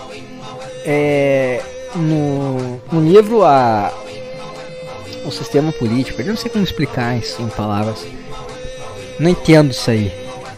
é 0.86 1.62
no, 1.96 2.82
no 2.92 3.02
livro 3.02 3.44
a 3.44 3.92
o 5.26 5.32
sistema 5.32 5.72
político, 5.72 6.22
eu 6.22 6.28
não 6.28 6.36
sei 6.36 6.52
como 6.52 6.64
explicar 6.64 7.18
isso 7.18 7.42
em 7.42 7.48
palavras. 7.48 8.06
Não 9.20 9.30
entendo 9.30 9.72
isso 9.72 9.90
aí. 9.90 10.12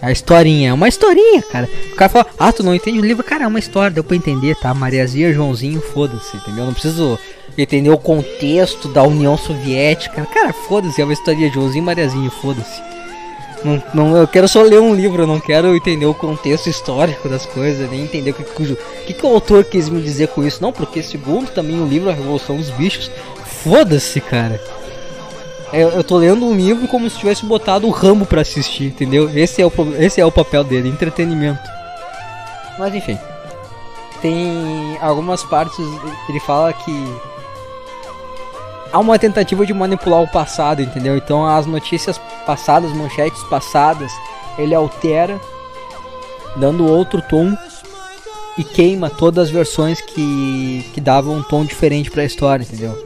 A 0.05 0.11
historinha, 0.11 0.69
é 0.69 0.73
uma 0.73 0.87
historinha, 0.87 1.41
cara. 1.41 1.67
O 1.91 1.95
cara 1.95 2.09
fala, 2.09 2.27
ah, 2.37 2.51
tu 2.51 2.61
não 2.61 2.75
entende 2.75 2.99
o 2.99 3.03
livro? 3.03 3.23
Cara, 3.23 3.45
é 3.45 3.47
uma 3.47 3.57
história, 3.57 3.89
deu 3.89 4.03
pra 4.03 4.15
entender, 4.15 4.55
tá? 4.55 4.71
Mariazia, 4.71 5.33
Joãozinho, 5.33 5.81
foda-se, 5.81 6.37
entendeu? 6.37 6.63
Não 6.63 6.73
preciso 6.73 7.17
entender 7.57 7.89
o 7.89 7.97
contexto 7.97 8.87
da 8.87 9.01
União 9.01 9.35
Soviética. 9.35 10.23
Cara, 10.31 10.53
foda-se, 10.53 11.01
é 11.01 11.03
uma 11.03 11.13
historinha, 11.13 11.51
Joãozinho 11.51 11.83
Mariazinha, 11.83 12.29
foda-se. 12.29 12.83
Não, 13.63 13.81
não, 13.95 14.15
eu 14.15 14.27
quero 14.27 14.47
só 14.47 14.61
ler 14.61 14.79
um 14.79 14.93
livro, 14.93 15.23
eu 15.23 15.27
não 15.27 15.39
quero 15.39 15.75
entender 15.75 16.05
o 16.05 16.13
contexto 16.13 16.69
histórico 16.69 17.27
das 17.27 17.47
coisas, 17.47 17.89
nem 17.89 18.03
entender 18.03 18.29
o 18.29 18.33
que, 18.35 18.43
que, 18.43 18.77
que, 19.07 19.13
que 19.15 19.25
o 19.25 19.29
autor 19.29 19.63
quis 19.63 19.89
me 19.89 20.03
dizer 20.03 20.27
com 20.27 20.43
isso. 20.43 20.61
Não, 20.61 20.71
porque 20.71 21.01
segundo 21.01 21.49
também 21.49 21.81
o 21.81 21.87
livro 21.87 22.11
A 22.11 22.13
Revolução 22.13 22.57
dos 22.57 22.69
Bichos, 22.69 23.09
foda-se, 23.63 24.21
cara. 24.21 24.61
Eu, 25.75 25.89
eu 25.89 26.03
tô 26.03 26.17
lendo 26.17 26.45
um 26.45 26.55
livro 26.55 26.87
como 26.87 27.09
se 27.09 27.17
tivesse 27.17 27.45
botado 27.45 27.85
o 27.85 27.91
Rambo 27.91 28.25
para 28.25 28.41
assistir, 28.41 28.85
entendeu? 28.85 29.29
Esse 29.37 29.61
é, 29.61 29.65
o, 29.65 29.71
esse 29.99 30.21
é 30.21 30.25
o 30.25 30.31
papel 30.31 30.63
dele, 30.63 30.89
entretenimento. 30.89 31.61
Mas 32.79 32.95
enfim. 32.95 33.19
Tem 34.21 34.97
algumas 35.01 35.43
partes, 35.43 35.77
ele 36.29 36.39
fala 36.39 36.71
que 36.71 36.91
há 38.91 38.99
uma 38.99 39.19
tentativa 39.19 39.65
de 39.65 39.73
manipular 39.73 40.21
o 40.21 40.27
passado, 40.27 40.81
entendeu? 40.81 41.17
Então 41.17 41.45
as 41.45 41.65
notícias 41.65 42.17
passadas, 42.45 42.93
manchetes 42.93 43.43
passadas, 43.43 44.11
ele 44.57 44.73
altera, 44.73 45.39
dando 46.55 46.87
outro 46.87 47.21
tom 47.21 47.55
e 48.57 48.63
queima 48.63 49.09
todas 49.09 49.47
as 49.47 49.51
versões 49.51 49.99
que, 49.99 50.89
que 50.93 51.01
davam 51.01 51.35
um 51.35 51.43
tom 51.43 51.65
diferente 51.65 52.09
para 52.09 52.21
a 52.21 52.25
história, 52.25 52.63
entendeu? 52.63 53.04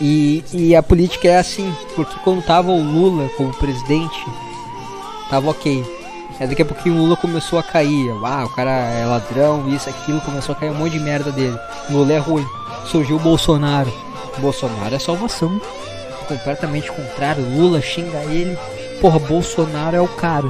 E, 0.00 0.42
e 0.52 0.74
a 0.74 0.82
política 0.82 1.28
é 1.28 1.38
assim, 1.38 1.74
porque 1.94 2.18
quando 2.24 2.42
tava 2.42 2.70
o 2.70 2.82
Lula 2.82 3.28
como 3.36 3.52
presidente, 3.54 4.24
tava 5.28 5.50
ok. 5.50 5.84
Aí 6.40 6.46
daqui 6.46 6.62
a 6.62 6.64
pouquinho 6.64 6.94
o 6.94 6.98
Lula 6.98 7.16
começou 7.16 7.58
a 7.58 7.62
cair. 7.62 8.10
Ah, 8.24 8.44
o 8.46 8.48
cara 8.48 8.70
é 8.70 9.04
ladrão, 9.04 9.68
isso, 9.68 9.90
aquilo, 9.90 10.22
começou 10.22 10.54
a 10.54 10.58
cair 10.58 10.70
um 10.70 10.74
monte 10.74 10.92
de 10.92 11.00
merda 11.00 11.30
dele. 11.30 11.58
Lula 11.90 12.14
é 12.14 12.18
ruim. 12.18 12.46
Surgiu 12.86 13.16
o 13.16 13.20
Bolsonaro. 13.20 13.92
Bolsonaro 14.38 14.94
é 14.94 14.98
salvação. 14.98 15.60
Completamente 16.26 16.90
contrário. 16.90 17.44
Lula 17.44 17.82
xinga 17.82 18.24
ele. 18.24 18.56
Porra, 19.02 19.18
Bolsonaro 19.18 19.96
é 19.96 20.00
o 20.00 20.08
cara. 20.08 20.48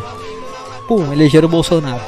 Pum, 0.87 1.13
elegeram 1.13 1.49
o 1.49 1.51
Bolsonaro. 1.51 2.03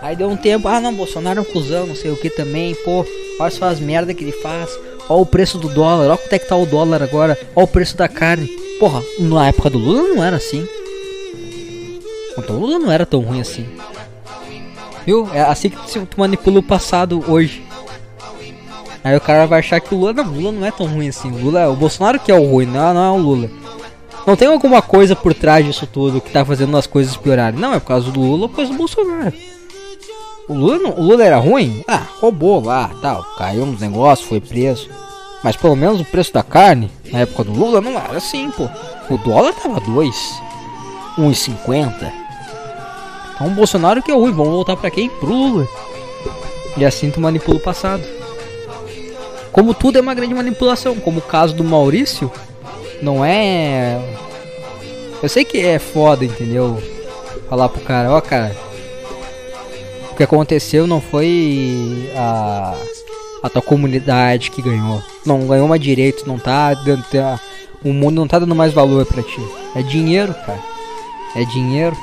Aí 0.00 0.14
deu 0.14 0.28
um 0.28 0.36
tempo, 0.36 0.68
ah 0.68 0.80
não, 0.80 0.94
Bolsonaro 0.94 1.38
é 1.38 1.42
um 1.42 1.46
cuzão, 1.46 1.86
não 1.86 1.96
sei 1.96 2.10
o 2.10 2.16
que 2.16 2.28
também, 2.28 2.74
pô, 2.84 3.06
olha 3.40 3.50
só 3.50 3.64
as 3.64 3.80
merda 3.80 4.12
que 4.12 4.22
ele 4.22 4.32
faz, 4.32 4.68
olha 5.08 5.22
o 5.22 5.26
preço 5.26 5.58
do 5.58 5.68
dólar, 5.68 6.06
olha 6.06 6.16
quanto 6.16 6.32
é 6.32 6.38
que 6.38 6.48
tá 6.48 6.56
o 6.56 6.66
dólar 6.66 7.02
agora, 7.02 7.38
olha 7.54 7.64
o 7.64 7.68
preço 7.68 7.96
da 7.96 8.08
carne. 8.08 8.46
Porra, 8.78 9.02
na 9.18 9.48
época 9.48 9.70
do 9.70 9.78
Lula 9.78 10.14
não 10.14 10.24
era 10.24 10.36
assim. 10.36 10.66
Então 12.36 12.56
o 12.56 12.60
Lula 12.60 12.78
não 12.78 12.90
era 12.90 13.06
tão 13.06 13.20
ruim 13.20 13.40
assim. 13.40 13.66
Viu? 15.06 15.28
É 15.32 15.42
assim 15.42 15.70
que 15.70 16.06
tu 16.06 16.18
manipula 16.18 16.58
o 16.58 16.62
passado 16.62 17.24
hoje. 17.28 17.64
Aí 19.02 19.14
o 19.16 19.20
cara 19.20 19.46
vai 19.46 19.58
achar 19.58 19.80
que 19.80 19.94
o 19.94 19.98
Lula 19.98 20.14
não, 20.14 20.24
Lula 20.24 20.52
não 20.52 20.66
é 20.66 20.70
tão 20.70 20.86
ruim 20.86 21.08
assim. 21.08 21.30
O 21.30 21.36
Lula, 21.36 21.68
o 21.68 21.76
Bolsonaro 21.76 22.18
que 22.18 22.32
é 22.32 22.34
o 22.34 22.44
ruim, 22.44 22.66
não, 22.66 22.94
não 22.94 23.04
é 23.04 23.10
o 23.10 23.22
Lula. 23.22 23.50
Não 24.26 24.34
tem 24.34 24.48
alguma 24.48 24.80
coisa 24.80 25.14
por 25.14 25.34
trás 25.34 25.64
disso 25.64 25.86
tudo 25.86 26.20
que 26.20 26.30
tá 26.30 26.44
fazendo 26.44 26.74
as 26.76 26.86
coisas 26.86 27.16
piorarem. 27.16 27.60
Não, 27.60 27.74
é 27.74 27.78
por 27.78 27.88
causa 27.88 28.10
do 28.10 28.20
Lula 28.20 28.44
ou 28.44 28.48
por 28.48 28.56
causa 28.56 28.72
do 28.72 28.78
Bolsonaro. 28.78 29.34
O 30.46 30.52
Lula, 30.52 30.78
não, 30.78 30.90
o 30.90 31.02
Lula 31.02 31.24
era 31.24 31.38
ruim? 31.38 31.82
Ah, 31.88 32.02
roubou 32.20 32.62
lá, 32.62 32.90
tal, 33.00 33.24
caiu 33.38 33.64
nos 33.64 33.80
negócios, 33.80 34.28
foi 34.28 34.40
preso. 34.40 34.90
Mas 35.42 35.56
pelo 35.56 35.74
menos 35.74 36.00
o 36.00 36.04
preço 36.04 36.32
da 36.32 36.42
carne, 36.42 36.90
na 37.10 37.20
época 37.20 37.44
do 37.44 37.52
Lula, 37.52 37.80
não 37.80 37.92
era 37.92 38.18
assim, 38.18 38.50
pô. 38.50 38.68
O 39.08 39.18
dólar 39.18 39.54
tava 39.54 39.80
2, 39.80 40.14
1,50. 41.18 42.12
Então 43.34 43.46
o 43.46 43.50
Bolsonaro 43.50 44.02
que 44.02 44.10
é 44.10 44.14
ruim, 44.14 44.32
vamos 44.32 44.52
voltar 44.52 44.76
pra 44.76 44.90
quem? 44.90 45.08
Pro 45.08 45.32
Lula. 45.32 45.66
E 46.76 46.84
assim 46.84 47.10
tu 47.10 47.20
manipula 47.20 47.56
o 47.58 47.62
passado. 47.62 48.02
Como 49.50 49.72
tudo 49.72 49.98
é 49.98 50.00
uma 50.00 50.14
grande 50.14 50.34
manipulação, 50.34 50.96
como 50.96 51.20
o 51.20 51.22
caso 51.22 51.54
do 51.54 51.64
Maurício, 51.64 52.30
não 53.00 53.24
é. 53.24 53.98
Eu 55.22 55.28
sei 55.28 55.44
que 55.44 55.58
é 55.58 55.78
foda, 55.78 56.24
entendeu? 56.24 56.82
Falar 57.48 57.68
pro 57.68 57.80
cara, 57.80 58.10
ó, 58.10 58.20
cara, 58.20 58.54
o 60.14 60.16
que 60.16 60.22
aconteceu 60.22 60.86
não 60.86 61.00
foi 61.00 62.08
a, 62.16 62.76
a 63.42 63.50
tua 63.50 63.60
comunidade 63.60 64.48
que 64.48 64.62
ganhou. 64.62 65.02
Não 65.26 65.44
ganhou 65.44 65.66
mais 65.66 65.80
direito, 65.80 66.24
não 66.24 66.38
tá 66.38 66.72
dando. 66.72 67.04
O 67.84 67.92
mundo 67.92 68.14
não 68.14 68.28
tá 68.28 68.38
dando 68.38 68.54
mais 68.54 68.72
valor 68.72 69.04
para 69.04 69.24
ti. 69.24 69.40
É 69.74 69.82
dinheiro, 69.82 70.32
cara. 70.32 70.60
É 71.34 71.44
dinheiro. 71.44 71.96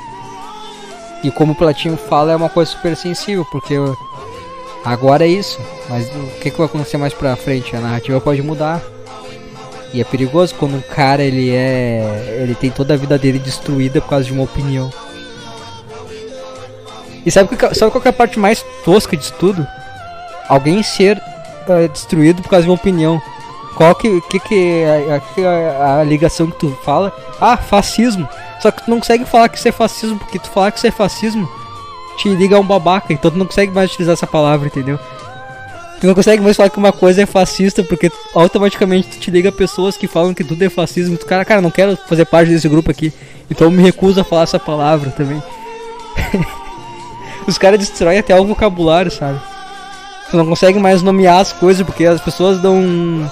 E 1.24 1.30
como 1.30 1.52
o 1.52 1.54
Platinho 1.54 1.96
fala, 1.96 2.32
é 2.32 2.36
uma 2.36 2.50
coisa 2.50 2.70
super 2.70 2.94
sensível, 2.94 3.46
porque 3.50 3.76
agora 4.84 5.24
é 5.24 5.28
isso. 5.28 5.58
Mas 5.88 6.06
o 6.08 6.38
que, 6.38 6.50
que 6.50 6.58
vai 6.58 6.66
acontecer 6.66 6.98
mais 6.98 7.14
pra 7.14 7.34
frente? 7.34 7.74
A 7.74 7.80
narrativa 7.80 8.20
pode 8.20 8.42
mudar. 8.42 8.82
E 9.94 10.02
é 10.02 10.04
perigoso 10.04 10.54
quando 10.56 10.74
um 10.74 10.82
cara 10.82 11.22
ele 11.22 11.50
é. 11.50 12.40
ele 12.42 12.54
tem 12.54 12.70
toda 12.70 12.92
a 12.92 12.96
vida 12.96 13.16
dele 13.16 13.38
destruída 13.38 14.02
por 14.02 14.10
causa 14.10 14.26
de 14.26 14.32
uma 14.34 14.44
opinião. 14.44 14.92
E 17.24 17.30
sabe, 17.30 17.56
que, 17.56 17.74
sabe 17.74 17.90
qual 17.90 18.02
é 18.04 18.08
a 18.08 18.12
parte 18.12 18.38
mais 18.38 18.64
tosca 18.84 19.16
disso 19.16 19.34
tudo? 19.38 19.66
Alguém 20.48 20.82
ser 20.82 21.18
uh, 21.18 21.88
destruído 21.88 22.42
por 22.42 22.48
causa 22.48 22.64
de 22.64 22.70
uma 22.70 22.76
opinião. 22.76 23.20
Qual 23.76 23.94
que, 23.94 24.20
que, 24.22 24.38
que 24.40 24.82
é 24.82 25.22
a, 25.38 25.48
a, 25.48 26.00
a, 26.00 26.04
ligação 26.04 26.50
que 26.50 26.58
tu 26.58 26.78
fala? 26.84 27.12
Ah, 27.40 27.56
fascismo. 27.56 28.28
Só 28.60 28.70
que 28.70 28.84
tu 28.84 28.90
não 28.90 28.98
consegue 28.98 29.24
falar 29.24 29.48
que 29.48 29.56
isso 29.56 29.68
é 29.68 29.72
fascismo, 29.72 30.18
porque 30.18 30.38
tu 30.38 30.50
falar 30.50 30.70
que 30.70 30.78
isso 30.78 30.86
é 30.86 30.90
fascismo 30.90 31.48
te 32.16 32.28
liga 32.28 32.56
a 32.56 32.60
um 32.60 32.66
babaca, 32.66 33.12
então 33.12 33.30
tu 33.30 33.38
não 33.38 33.46
consegue 33.46 33.72
mais 33.72 33.90
utilizar 33.90 34.12
essa 34.12 34.26
palavra, 34.26 34.66
entendeu? 34.66 34.98
Tu 36.00 36.06
não 36.06 36.14
consegue 36.14 36.42
mais 36.42 36.56
falar 36.56 36.68
que 36.68 36.78
uma 36.78 36.92
coisa 36.92 37.22
é 37.22 37.26
fascista, 37.26 37.82
porque 37.82 38.10
automaticamente 38.34 39.08
tu 39.08 39.18
te 39.18 39.30
liga 39.30 39.50
a 39.50 39.52
pessoas 39.52 39.96
que 39.96 40.08
falam 40.08 40.34
que 40.34 40.42
tudo 40.42 40.62
é 40.62 40.68
fascismo. 40.68 41.16
Tu, 41.16 41.24
cara, 41.26 41.44
cara, 41.44 41.60
não 41.60 41.70
quero 41.70 41.96
fazer 42.08 42.24
parte 42.24 42.50
desse 42.50 42.68
grupo 42.68 42.90
aqui, 42.90 43.12
então 43.50 43.68
eu 43.68 43.70
me 43.70 43.82
recuso 43.82 44.20
a 44.20 44.24
falar 44.24 44.42
essa 44.42 44.58
palavra 44.58 45.10
também. 45.10 45.42
Os 47.52 47.58
caras 47.58 47.78
destroem 47.78 48.18
até 48.18 48.34
o 48.34 48.46
vocabulário, 48.46 49.10
sabe? 49.10 49.38
Tu 50.30 50.38
não 50.38 50.46
consegue 50.46 50.78
mais 50.78 51.02
nomear 51.02 51.38
as 51.38 51.52
coisas 51.52 51.84
porque 51.84 52.06
as 52.06 52.18
pessoas 52.18 52.58
dão 52.62 53.30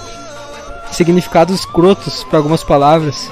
significados 0.92 1.60
escrotos 1.60 2.22
para 2.24 2.38
algumas 2.38 2.62
palavras. 2.62 3.30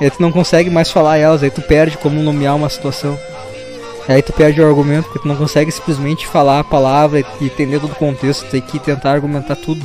E 0.00 0.04
aí 0.04 0.10
tu 0.12 0.22
não 0.22 0.30
consegue 0.30 0.70
mais 0.70 0.88
falar 0.88 1.18
elas, 1.18 1.42
aí 1.42 1.50
tu 1.50 1.60
perde 1.60 1.98
como 1.98 2.22
nomear 2.22 2.54
uma 2.54 2.68
situação. 2.68 3.18
E 4.08 4.12
aí 4.12 4.22
tu 4.22 4.32
perde 4.32 4.60
o 4.60 4.66
argumento 4.68 5.06
porque 5.06 5.18
tu 5.18 5.26
não 5.26 5.34
consegue 5.34 5.72
simplesmente 5.72 6.28
falar 6.28 6.60
a 6.60 6.64
palavra 6.64 7.18
e 7.18 7.44
entender 7.44 7.80
todo 7.80 7.90
o 7.90 7.96
contexto, 7.96 8.48
tem 8.48 8.60
que 8.60 8.78
tentar 8.78 9.10
argumentar 9.10 9.56
tudo. 9.56 9.84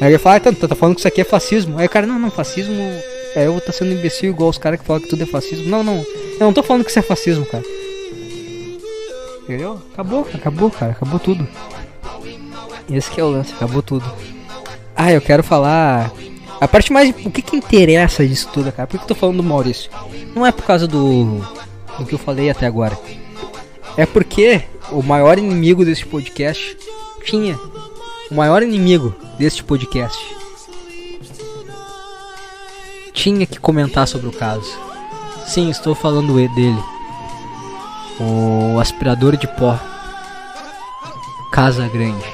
Aí 0.00 0.10
ele 0.10 0.18
fala, 0.18 0.36
ah, 0.36 0.40
tá, 0.40 0.52
tá 0.52 0.76
falando 0.76 0.94
que 0.94 1.00
isso 1.00 1.08
aqui 1.08 1.22
é 1.22 1.24
fascismo. 1.24 1.76
Aí 1.76 1.86
o 1.86 1.90
cara, 1.90 2.06
não, 2.06 2.20
não, 2.20 2.30
fascismo 2.30 2.76
é 3.34 3.46
eu 3.46 3.50
vou 3.50 3.58
estar 3.58 3.72
tá 3.72 3.78
sendo 3.78 3.92
imbecil 3.92 4.30
igual 4.30 4.50
os 4.50 4.58
caras 4.58 4.80
que 4.80 4.86
falam 4.86 5.02
que 5.02 5.08
tudo 5.08 5.22
é 5.22 5.26
fascismo. 5.26 5.68
Não, 5.68 5.82
não. 5.82 5.96
Eu 5.98 6.46
não 6.46 6.52
tô 6.52 6.62
falando 6.62 6.84
que 6.84 6.90
isso 6.90 6.98
é 6.98 7.02
fascismo, 7.02 7.44
cara. 7.46 7.64
Entendeu? 9.42 9.80
Acabou, 9.92 10.26
acabou, 10.32 10.70
cara. 10.70 10.92
Acabou 10.92 11.18
tudo. 11.18 11.46
Esse 12.90 13.10
que 13.10 13.20
é 13.20 13.24
o 13.24 13.30
lance, 13.30 13.52
acabou 13.52 13.82
tudo. 13.82 14.04
Ah, 14.94 15.12
eu 15.12 15.20
quero 15.20 15.42
falar. 15.42 16.12
A 16.60 16.66
parte 16.66 16.92
mais. 16.92 17.10
O 17.24 17.30
que 17.30 17.42
que 17.42 17.56
interessa 17.56 18.26
disso 18.26 18.48
tudo, 18.52 18.72
cara? 18.72 18.86
Por 18.86 18.98
que 18.98 19.04
eu 19.04 19.08
tô 19.08 19.14
falando 19.14 19.38
do 19.38 19.42
Maurício? 19.42 19.90
Não 20.34 20.46
é 20.46 20.52
por 20.52 20.64
causa 20.64 20.86
do. 20.86 21.40
do 21.98 22.06
que 22.06 22.14
eu 22.14 22.18
falei 22.18 22.50
até 22.50 22.66
agora. 22.66 22.98
É 23.96 24.06
porque 24.06 24.62
o 24.90 25.02
maior 25.02 25.38
inimigo 25.38 25.84
desse 25.84 26.04
podcast 26.04 26.76
tinha. 27.24 27.58
O 28.30 28.34
maior 28.34 28.62
inimigo 28.62 29.14
deste 29.38 29.64
podcast 29.64 30.18
tinha 33.18 33.44
que 33.46 33.58
comentar 33.58 34.06
sobre 34.06 34.28
o 34.28 34.32
caso. 34.32 34.70
Sim, 35.44 35.70
estou 35.70 35.92
falando 35.92 36.34
dele. 36.34 36.78
O 38.20 38.78
aspirador 38.78 39.36
de 39.36 39.48
pó. 39.48 39.76
Casa 41.50 41.88
Grande. 41.88 42.24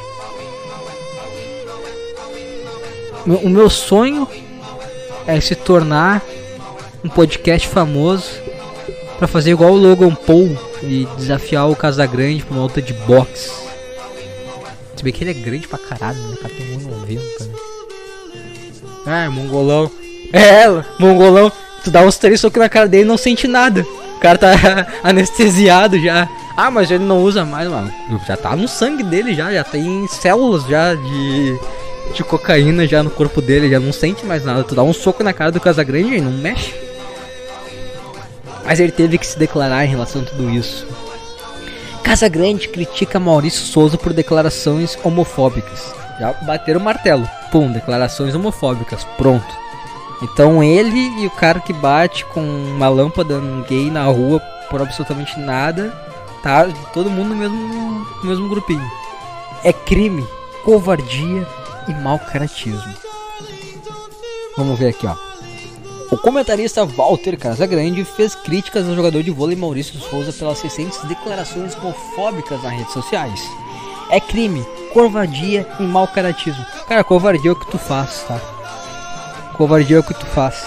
O 3.26 3.49
meu 3.49 3.70
sonho 3.70 4.28
é 5.26 5.41
se 5.41 5.55
tornar 5.55 6.22
um 7.03 7.09
podcast 7.09 7.66
famoso 7.66 8.28
para 9.16 9.26
fazer 9.26 9.53
igual 9.53 9.72
o 9.72 9.76
Logan 9.76 10.14
Paul 10.14 10.55
e 10.82 11.09
desafiar 11.16 11.70
o 11.70 11.76
Casa 11.76 12.05
Grande 12.05 12.45
pra 12.45 12.55
uma 12.55 12.64
luta 12.64 12.82
de 12.82 12.93
boxe. 12.93 13.51
Se 14.95 15.03
bem 15.03 15.12
que 15.12 15.24
ele 15.24 15.30
é 15.30 15.35
grande 15.35 15.66
pra 15.66 15.78
caralho, 15.78 16.18
né? 16.18 16.37
Cara, 16.43 16.53
tem 16.53 16.78
1,90 16.78 17.47
né? 17.47 17.55
Ah, 19.07 19.30
mongolão. 19.30 19.91
É, 20.35 20.66
mongolão. 20.99 21.53
Tu 21.85 21.91
dá 21.91 22.03
uns 22.03 22.18
três 22.18 22.41
socos 22.41 22.59
na 22.59 22.68
cara 22.68 22.89
dele 22.89 23.05
e 23.05 23.07
não 23.07 23.16
sente 23.16 23.47
nada. 23.47 23.82
O 24.16 24.18
cara 24.18 24.37
tá 24.37 24.87
anestesiado 25.05 25.99
já. 26.01 26.28
Ah, 26.57 26.70
mas 26.70 26.91
ele 26.91 27.05
não 27.05 27.22
usa 27.22 27.45
mais, 27.45 27.68
mano. 27.68 27.93
Já 28.26 28.37
tá 28.37 28.57
no 28.57 28.66
sangue 28.66 29.03
dele 29.03 29.35
já, 29.35 29.53
já 29.53 29.62
tem 29.62 30.07
células 30.09 30.64
já 30.64 30.95
de, 30.95 31.59
de 32.14 32.24
cocaína 32.24 32.87
já 32.87 33.03
no 33.03 33.11
corpo 33.11 33.41
dele, 33.41 33.70
já 33.70 33.78
não 33.78 33.93
sente 33.93 34.26
mais 34.26 34.45
nada. 34.45 34.64
Tu 34.64 34.74
dá 34.74 34.82
um 34.82 34.93
soco 34.93 35.22
na 35.22 35.32
cara 35.32 35.53
do 35.53 35.61
Casagrande 35.61 36.16
e 36.16 36.20
não 36.20 36.32
mexe. 36.32 36.74
Mas 38.64 38.80
ele 38.80 38.93
teve 38.93 39.18
que 39.18 39.26
se 39.26 39.39
declarar 39.39 39.85
em 39.85 39.89
relação 39.89 40.22
a 40.22 40.24
tudo 40.24 40.51
isso. 40.51 40.87
Casagrande 42.03 42.68
critica 42.68 43.20
Maurício 43.20 43.64
Souza 43.64 43.97
por 43.97 44.12
declarações 44.12 44.99
homofóbicas. 45.05 45.95
Já 46.18 46.32
bateram 46.43 46.80
o 46.80 46.85
martelo. 46.85 47.28
Pum, 47.51 47.70
declarações 47.70 48.35
homofóbicas. 48.35 49.05
Pronto. 49.16 49.63
Então 50.24 50.64
ele 50.64 51.22
e 51.22 51.26
o 51.26 51.30
cara 51.30 51.60
que 51.60 51.72
bate 51.72 52.24
com 52.24 52.40
uma 52.40 52.88
lâmpada 52.88 53.38
gay 53.68 53.90
na 53.90 54.04
rua 54.04 54.40
por 54.70 54.80
absolutamente 54.80 55.38
nada, 55.38 55.90
tá 56.42 56.66
todo 56.94 57.10
mundo 57.10 57.28
no 57.28 57.36
mesmo, 57.36 58.06
no 58.22 58.24
mesmo 58.24 58.48
grupinho. 58.48 58.90
É 59.62 59.70
crime, 59.70 60.26
covardia 60.64 61.46
e 61.86 61.92
mau 61.92 62.18
caratismo. 62.18 62.94
Vamos 64.56 64.78
ver 64.78 64.88
aqui, 64.88 65.06
ó. 65.06 65.14
O 66.10 66.16
comentarista 66.16 66.86
Walter 66.86 67.36
Casagrande 67.36 68.02
fez 68.04 68.34
críticas 68.34 68.88
ao 68.88 68.94
jogador 68.94 69.22
de 69.22 69.30
vôlei 69.30 69.56
Maurício 69.56 70.00
Souza 70.00 70.32
pelas 70.32 70.62
recentes 70.62 71.02
declarações 71.04 71.76
homofóbicas 71.76 72.62
nas 72.62 72.72
redes 72.72 72.92
sociais. 72.92 73.40
É 74.10 74.20
crime, 74.20 74.64
covardia 74.92 75.68
e 75.78 75.82
mau 75.82 76.08
caratismo. 76.08 76.64
Cara, 76.88 77.04
covardia 77.04 77.50
é 77.50 77.52
o 77.52 77.56
que 77.56 77.70
tu 77.70 77.78
faz, 77.78 78.24
tá? 78.26 78.53
Covardia 79.55 79.96
é 79.96 80.00
o 80.00 80.05
que 80.05 80.14
tu 80.14 80.26
faz. 80.26 80.64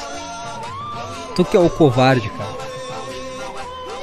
Tu 1.35 1.45
que 1.45 1.55
é 1.55 1.59
o 1.59 1.69
covarde, 1.69 2.29
cara. 2.29 2.57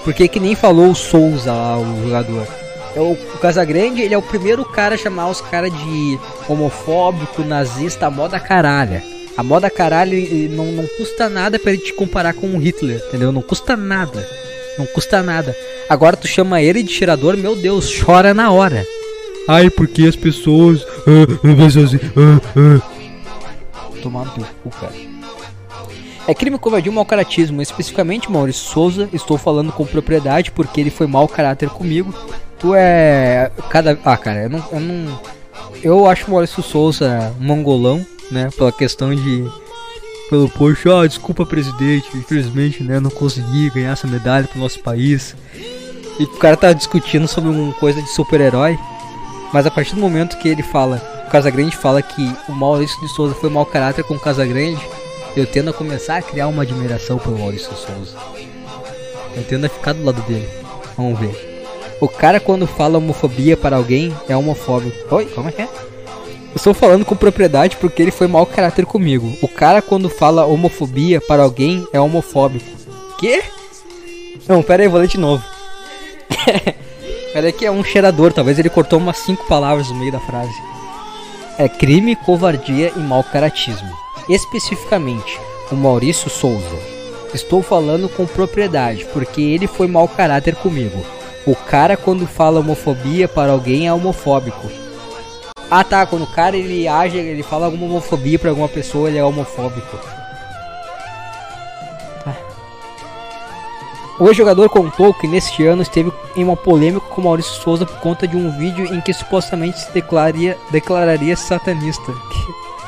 Porque 0.04 0.28
que 0.28 0.38
nem 0.38 0.54
falou 0.54 0.90
o 0.90 0.94
Souza 0.94 1.52
lá, 1.52 1.78
o 1.78 2.02
jogador. 2.04 2.46
É 2.94 3.00
o, 3.00 3.12
o 3.12 3.38
Casagrande, 3.38 4.02
ele 4.02 4.14
é 4.14 4.18
o 4.18 4.22
primeiro 4.22 4.64
cara 4.64 4.94
a 4.94 4.98
chamar 4.98 5.28
os 5.28 5.40
caras 5.40 5.72
de 5.72 6.18
homofóbico, 6.48 7.42
nazista, 7.42 8.06
a 8.06 8.10
moda 8.10 8.38
caralha. 8.38 9.02
A 9.36 9.42
moda 9.42 9.68
caralho 9.68 10.16
não, 10.50 10.66
não 10.66 10.86
custa 10.86 11.28
nada 11.28 11.58
para 11.58 11.72
ele 11.72 11.80
te 11.82 11.92
comparar 11.92 12.34
com 12.34 12.46
o 12.48 12.58
Hitler, 12.58 13.02
entendeu? 13.08 13.32
Não 13.32 13.42
custa 13.42 13.76
nada. 13.76 14.28
Não 14.78 14.86
custa 14.86 15.22
nada. 15.22 15.56
Agora 15.88 16.16
tu 16.16 16.28
chama 16.28 16.62
ele 16.62 16.82
de 16.82 16.94
tirador, 16.94 17.36
meu 17.36 17.56
Deus, 17.56 17.92
chora 18.00 18.32
na 18.34 18.52
hora. 18.52 18.86
Ai, 19.48 19.70
porque 19.70 20.06
as 20.06 20.16
pessoas. 20.16 20.86
Ah, 21.06 21.26
ah, 22.16 22.40
ah, 22.56 22.93
Tomar 24.04 24.26
no 24.26 24.44
cu, 24.62 24.68
cara. 24.68 24.92
É 26.28 26.34
crime, 26.34 26.58
covardia 26.58 26.92
e 26.92 26.94
mau 26.94 27.06
caratismo. 27.06 27.62
Especificamente, 27.62 28.30
Maurício 28.30 28.66
Souza, 28.66 29.08
estou 29.14 29.38
falando 29.38 29.72
com 29.72 29.86
propriedade 29.86 30.50
porque 30.50 30.78
ele 30.78 30.90
foi 30.90 31.06
mau 31.06 31.26
caráter 31.26 31.70
comigo. 31.70 32.14
Tu 32.58 32.74
é. 32.74 33.50
Cada. 33.70 33.98
Ah, 34.04 34.16
cara, 34.18 34.42
eu 34.42 34.50
não. 34.50 34.64
Eu, 34.70 34.80
não... 34.80 35.20
eu 35.82 36.06
acho 36.06 36.26
o 36.26 36.30
Maurício 36.32 36.62
Souza 36.62 37.34
mongolão, 37.40 38.04
né? 38.30 38.50
Pela 38.54 38.70
questão 38.70 39.14
de. 39.14 39.50
Pelo 40.28 40.50
poxa, 40.50 41.00
ah, 41.00 41.06
desculpa, 41.06 41.46
presidente. 41.46 42.14
Infelizmente, 42.14 42.82
né? 42.82 43.00
Não 43.00 43.10
consegui 43.10 43.70
ganhar 43.70 43.92
essa 43.92 44.06
medalha 44.06 44.46
pro 44.46 44.60
nosso 44.60 44.80
país. 44.80 45.34
E 46.20 46.24
o 46.24 46.36
cara 46.36 46.58
tá 46.58 46.74
discutindo 46.74 47.26
sobre 47.26 47.48
uma 47.48 47.72
coisa 47.72 48.02
de 48.02 48.08
super-herói. 48.10 48.78
Mas 49.50 49.64
a 49.64 49.70
partir 49.70 49.94
do 49.94 50.00
momento 50.02 50.36
que 50.36 50.48
ele 50.48 50.62
fala, 50.62 51.02
Casagrande 51.34 51.76
fala 51.76 52.00
que 52.00 52.32
o 52.48 52.52
Maurício 52.52 53.00
de 53.00 53.08
Souza 53.08 53.34
foi 53.34 53.50
mau 53.50 53.66
caráter 53.66 54.04
com 54.04 54.14
o 54.14 54.20
Casagrande, 54.20 54.80
eu 55.36 55.44
tendo 55.44 55.70
a 55.70 55.72
começar 55.72 56.18
a 56.18 56.22
criar 56.22 56.46
uma 56.46 56.62
admiração 56.62 57.18
pelo 57.18 57.36
Maurício 57.36 57.74
Souza. 57.74 58.16
Eu 59.34 59.42
tendo 59.42 59.66
a 59.66 59.68
ficar 59.68 59.94
do 59.94 60.04
lado 60.04 60.22
dele. 60.28 60.48
Vamos 60.96 61.18
ver. 61.18 61.98
O 62.00 62.06
cara 62.06 62.38
quando 62.38 62.68
fala 62.68 62.98
homofobia 62.98 63.56
para 63.56 63.74
alguém 63.74 64.16
é 64.28 64.36
homofóbico. 64.36 65.12
Oi, 65.12 65.26
como 65.26 65.48
é 65.48 65.52
que 65.52 65.62
é? 65.62 65.64
Eu 65.64 66.54
estou 66.54 66.72
falando 66.72 67.04
com 67.04 67.16
propriedade 67.16 67.78
porque 67.78 68.00
ele 68.00 68.12
foi 68.12 68.28
mau 68.28 68.46
caráter 68.46 68.86
comigo. 68.86 69.36
O 69.42 69.48
cara 69.48 69.82
quando 69.82 70.08
fala 70.08 70.46
homofobia 70.46 71.20
para 71.20 71.42
alguém 71.42 71.84
é 71.92 71.98
homofóbico. 71.98 72.64
Que? 73.18 73.42
Não, 74.46 74.62
pera 74.62 74.84
aí, 74.84 74.88
vou 74.88 75.00
ler 75.00 75.08
de 75.08 75.18
novo. 75.18 75.42
pera 77.34 77.48
aí 77.48 77.52
que 77.52 77.66
é 77.66 77.72
um 77.72 77.82
cheirador, 77.82 78.32
talvez 78.32 78.56
ele 78.56 78.70
cortou 78.70 79.00
umas 79.00 79.18
cinco 79.18 79.44
palavras 79.48 79.88
no 79.88 79.96
meio 79.96 80.12
da 80.12 80.20
frase. 80.20 80.54
É 81.56 81.68
crime, 81.68 82.16
covardia 82.16 82.92
e 82.96 82.98
mau 82.98 83.22
caratismo. 83.22 83.88
Especificamente, 84.28 85.38
o 85.70 85.76
Maurício 85.76 86.28
Souza. 86.28 86.76
Estou 87.32 87.62
falando 87.62 88.08
com 88.08 88.26
propriedade 88.26 89.04
porque 89.12 89.40
ele 89.40 89.68
foi 89.68 89.86
mau 89.86 90.08
caráter 90.08 90.56
comigo. 90.56 91.00
O 91.46 91.54
cara 91.54 91.96
quando 91.96 92.26
fala 92.26 92.58
homofobia 92.58 93.28
para 93.28 93.52
alguém 93.52 93.86
é 93.86 93.92
homofóbico. 93.92 94.68
Ah 95.70 95.84
tá, 95.84 96.04
quando 96.04 96.22
o 96.22 96.32
cara 96.32 96.56
ele 96.56 96.88
age, 96.88 97.18
ele 97.18 97.44
fala 97.44 97.66
alguma 97.66 97.86
homofobia 97.86 98.36
para 98.36 98.50
alguma 98.50 98.68
pessoa, 98.68 99.08
ele 99.08 99.18
é 99.18 99.24
homofóbico. 99.24 99.96
O 104.18 104.32
jogador 104.32 104.68
contou 104.68 105.12
que 105.12 105.26
neste 105.26 105.66
ano 105.66 105.82
esteve 105.82 106.12
em 106.36 106.44
uma 106.44 106.56
polêmica 106.56 107.04
com 107.06 107.22
Maurício 107.22 107.60
Souza 107.62 107.84
por 107.84 107.98
conta 107.98 108.28
de 108.28 108.36
um 108.36 108.56
vídeo 108.56 108.94
em 108.94 109.00
que 109.00 109.12
supostamente 109.12 109.80
se 109.80 109.92
declararia, 109.92 110.56
declararia 110.70 111.36
satanista. 111.36 112.14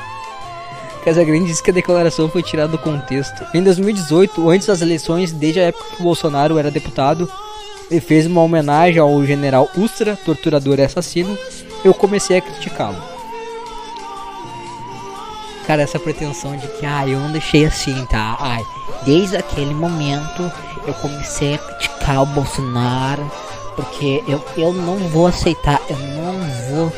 Casagrande 1.04 1.46
disse 1.46 1.62
que 1.62 1.70
a 1.70 1.74
declaração 1.74 2.28
foi 2.28 2.42
tirada 2.42 2.68
do 2.68 2.78
contexto. 2.78 3.44
Em 3.52 3.62
2018, 3.62 4.48
antes 4.48 4.68
das 4.68 4.82
eleições, 4.82 5.32
desde 5.32 5.60
a 5.60 5.64
época 5.64 5.96
que 5.96 6.02
Bolsonaro 6.02 6.58
era 6.58 6.70
deputado, 6.70 7.28
e 7.90 8.00
fez 8.00 8.26
uma 8.26 8.42
homenagem 8.42 9.00
ao 9.00 9.24
general 9.24 9.68
Ustra, 9.76 10.16
torturador 10.24 10.78
e 10.78 10.82
assassino, 10.82 11.36
eu 11.84 11.94
comecei 11.94 12.38
a 12.38 12.40
criticá-lo. 12.40 13.00
Cara, 15.66 15.82
essa 15.82 15.98
pretensão 15.98 16.56
de 16.56 16.66
que, 16.68 16.86
ah, 16.86 17.06
eu 17.06 17.18
não 17.18 17.32
deixei 17.32 17.64
assim, 17.64 18.04
tá? 18.06 18.36
Ai, 18.38 18.62
desde 19.04 19.36
aquele 19.36 19.74
momento 19.74 20.50
eu 20.86 20.94
comecei 20.94 21.54
a 21.54 21.58
criticar 21.58 22.22
o 22.22 22.26
Bolsonaro, 22.26 23.30
porque 23.74 24.22
eu, 24.26 24.42
eu 24.56 24.72
não 24.72 24.96
vou 25.08 25.26
aceitar, 25.26 25.80
eu 25.90 25.98
não 25.98 26.32
vou, 26.68 26.92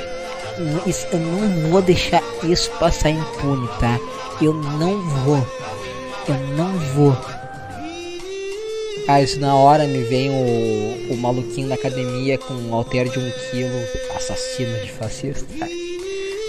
eu 1.12 1.18
não 1.18 1.70
vou 1.70 1.82
deixar 1.82 2.22
isso 2.44 2.70
passar 2.72 3.10
impune, 3.10 3.68
tá? 3.80 3.98
Eu 4.40 4.54
não 4.54 5.00
vou, 5.00 5.46
eu 6.28 6.34
não 6.56 6.78
vou. 6.94 7.16
Isso 9.22 9.40
na 9.40 9.54
hora 9.54 9.86
me 9.86 10.02
vem 10.02 10.28
o, 10.28 11.14
o 11.14 11.16
maluquinho 11.16 11.68
da 11.68 11.74
academia 11.76 12.36
com 12.36 12.52
um 12.52 12.74
alter 12.74 13.08
de 13.08 13.18
um 13.18 13.30
quilo, 13.50 13.78
assassino 14.14 14.78
de 14.80 14.92
fascista. 14.92 15.46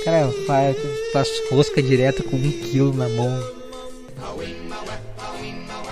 Cara, 0.03 0.29
faz, 0.45 0.75
faz 1.13 1.29
rosca 1.49 1.81
direto 1.81 2.21
com 2.23 2.35
um 2.35 2.51
quilo 2.51 2.93
na 2.93 3.07
mão. 3.07 3.43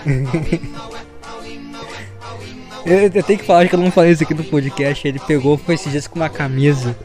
eu, 2.88 3.12
eu, 3.14 3.24
tenho 3.24 3.40
que 3.40 3.46
falar 3.46 3.68
que 3.68 3.76
eu 3.76 3.80
não 3.80 3.92
falei 3.92 4.12
isso 4.12 4.24
aqui 4.24 4.34
no 4.34 4.44
podcast. 4.44 5.08
Ele 5.08 5.20
pegou, 5.20 5.58
foi 5.58 5.76
esses 5.76 5.92
dias 5.92 6.08
com 6.08 6.16
uma 6.16 6.30
camisa. 6.30 6.98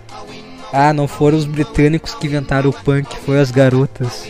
Ah, 0.72 0.92
não 0.92 1.06
foram 1.06 1.36
os 1.36 1.44
britânicos 1.44 2.14
que 2.14 2.26
inventaram 2.26 2.70
o 2.70 2.72
punk, 2.72 3.14
foi 3.26 3.38
as 3.40 3.50
garotas. 3.50 4.28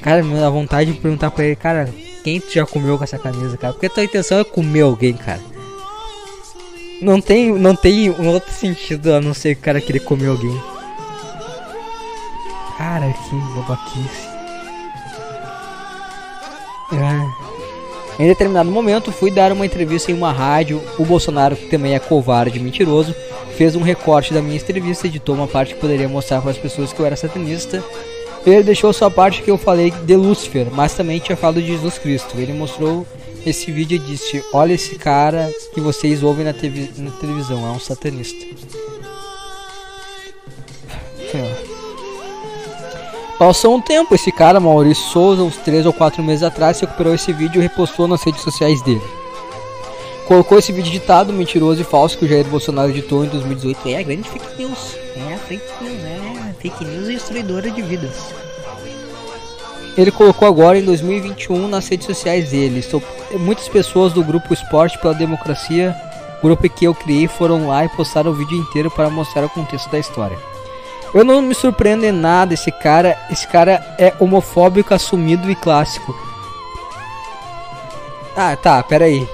Cara, 0.00 0.22
me 0.22 0.38
dá 0.38 0.48
vontade 0.48 0.92
de 0.92 1.00
perguntar 1.00 1.30
pra 1.30 1.44
ele, 1.44 1.56
cara, 1.56 1.92
quem 2.22 2.40
tu 2.40 2.52
já 2.52 2.64
comeu 2.64 2.96
com 2.96 3.04
essa 3.04 3.18
camisa, 3.18 3.56
cara? 3.56 3.72
Porque 3.72 3.88
tua 3.88 4.04
intenção 4.04 4.38
é 4.38 4.44
comer 4.44 4.82
alguém, 4.82 5.14
cara. 5.14 5.40
Não 7.00 7.20
tem, 7.20 7.52
não 7.52 7.74
tem 7.74 8.10
um 8.10 8.28
outro 8.28 8.52
sentido 8.52 9.12
a 9.12 9.20
não 9.20 9.34
ser 9.34 9.56
o 9.56 9.60
cara 9.60 9.80
querer 9.80 10.00
comer 10.00 10.28
alguém. 10.28 10.56
Cara, 12.78 13.12
que 13.12 13.34
babaquice. 13.56 14.28
É. 16.92 17.51
Em 18.18 18.26
determinado 18.26 18.70
momento, 18.70 19.10
fui 19.10 19.30
dar 19.30 19.52
uma 19.52 19.66
entrevista 19.66 20.10
em 20.10 20.14
uma 20.14 20.32
rádio. 20.32 20.82
O 20.98 21.04
Bolsonaro, 21.04 21.56
que 21.56 21.66
também 21.66 21.94
é 21.94 21.98
covarde 21.98 22.58
e 22.58 22.62
mentiroso, 22.62 23.14
fez 23.56 23.74
um 23.74 23.82
recorte 23.82 24.32
da 24.32 24.42
minha 24.42 24.56
entrevista, 24.56 25.06
editou 25.06 25.34
uma 25.34 25.48
parte 25.48 25.74
que 25.74 25.80
poderia 25.80 26.08
mostrar 26.08 26.40
para 26.40 26.50
as 26.50 26.58
pessoas 26.58 26.92
que 26.92 27.00
eu 27.00 27.06
era 27.06 27.16
satanista 27.16 27.82
ele 28.44 28.64
deixou 28.64 28.92
sua 28.92 29.10
parte 29.10 29.42
que 29.42 29.50
eu 29.50 29.56
falei 29.56 29.90
de 29.90 30.16
Lúcifer, 30.16 30.66
mas 30.72 30.94
também 30.94 31.20
tinha 31.20 31.36
falado 31.36 31.60
de 31.60 31.68
Jesus 31.68 31.98
Cristo. 31.98 32.36
Ele 32.36 32.52
mostrou 32.52 33.06
esse 33.46 33.70
vídeo 33.70 33.96
e 33.96 33.98
disse: 33.98 34.44
Olha 34.52 34.72
esse 34.72 34.96
cara 34.96 35.48
que 35.72 35.80
vocês 35.80 36.22
ouvem 36.22 36.44
na, 36.44 36.52
na 36.52 37.10
televisão, 37.12 37.64
é 37.66 37.70
um 37.70 37.78
satanista. 37.78 38.44
Passou 43.44 43.74
um 43.74 43.80
tempo, 43.80 44.14
esse 44.14 44.30
cara, 44.30 44.60
Maurício 44.60 45.04
Souza, 45.06 45.42
uns 45.42 45.56
3 45.56 45.84
ou 45.84 45.92
4 45.92 46.22
meses 46.22 46.44
atrás, 46.44 46.78
recuperou 46.78 47.12
esse 47.12 47.32
vídeo 47.32 47.58
e 47.58 47.62
repostou 47.62 48.06
nas 48.06 48.22
redes 48.22 48.40
sociais 48.40 48.80
dele. 48.82 49.02
Colocou 50.28 50.60
esse 50.60 50.70
vídeo 50.70 50.90
editado, 50.90 51.32
mentiroso 51.32 51.80
e 51.80 51.84
falso 51.84 52.16
que 52.16 52.24
o 52.24 52.28
Jair 52.28 52.46
Bolsonaro 52.46 52.90
editou 52.90 53.24
em 53.24 53.28
2018. 53.28 53.88
É 53.88 53.98
a 53.98 54.02
grande 54.04 54.30
fake 54.30 54.46
news. 54.56 54.96
É 55.16 55.34
a 55.34 55.38
fake 55.38 55.64
news, 55.80 56.04
é 56.04 56.54
fake 56.60 56.84
news 56.84 57.08
destruidora 57.08 57.68
de 57.68 57.82
vidas. 57.82 58.32
Ele 59.98 60.12
colocou 60.12 60.46
agora 60.46 60.78
em 60.78 60.84
2021 60.84 61.66
nas 61.66 61.88
redes 61.88 62.06
sociais 62.06 62.50
dele. 62.50 62.80
Muitas 63.40 63.68
pessoas 63.68 64.12
do 64.12 64.22
grupo 64.22 64.54
Esporte 64.54 65.00
pela 65.00 65.14
Democracia, 65.14 65.96
grupo 66.40 66.70
que 66.70 66.84
eu 66.84 66.94
criei, 66.94 67.26
foram 67.26 67.66
lá 67.66 67.84
e 67.84 67.88
postaram 67.88 68.30
o 68.30 68.34
vídeo 68.34 68.56
inteiro 68.56 68.88
para 68.88 69.10
mostrar 69.10 69.44
o 69.44 69.50
contexto 69.50 69.90
da 69.90 69.98
história. 69.98 70.51
Eu 71.14 71.24
não 71.24 71.42
me 71.42 71.54
surpreendo 71.54 72.04
em 72.04 72.12
nada, 72.12 72.54
esse 72.54 72.72
cara, 72.72 73.18
esse 73.30 73.46
cara 73.46 73.94
é 73.98 74.14
homofóbico 74.18 74.94
assumido 74.94 75.50
e 75.50 75.54
clássico. 75.54 76.14
Ah, 78.36 78.56
tá, 78.56 78.82
pera 78.82 79.04
aí. 79.04 79.28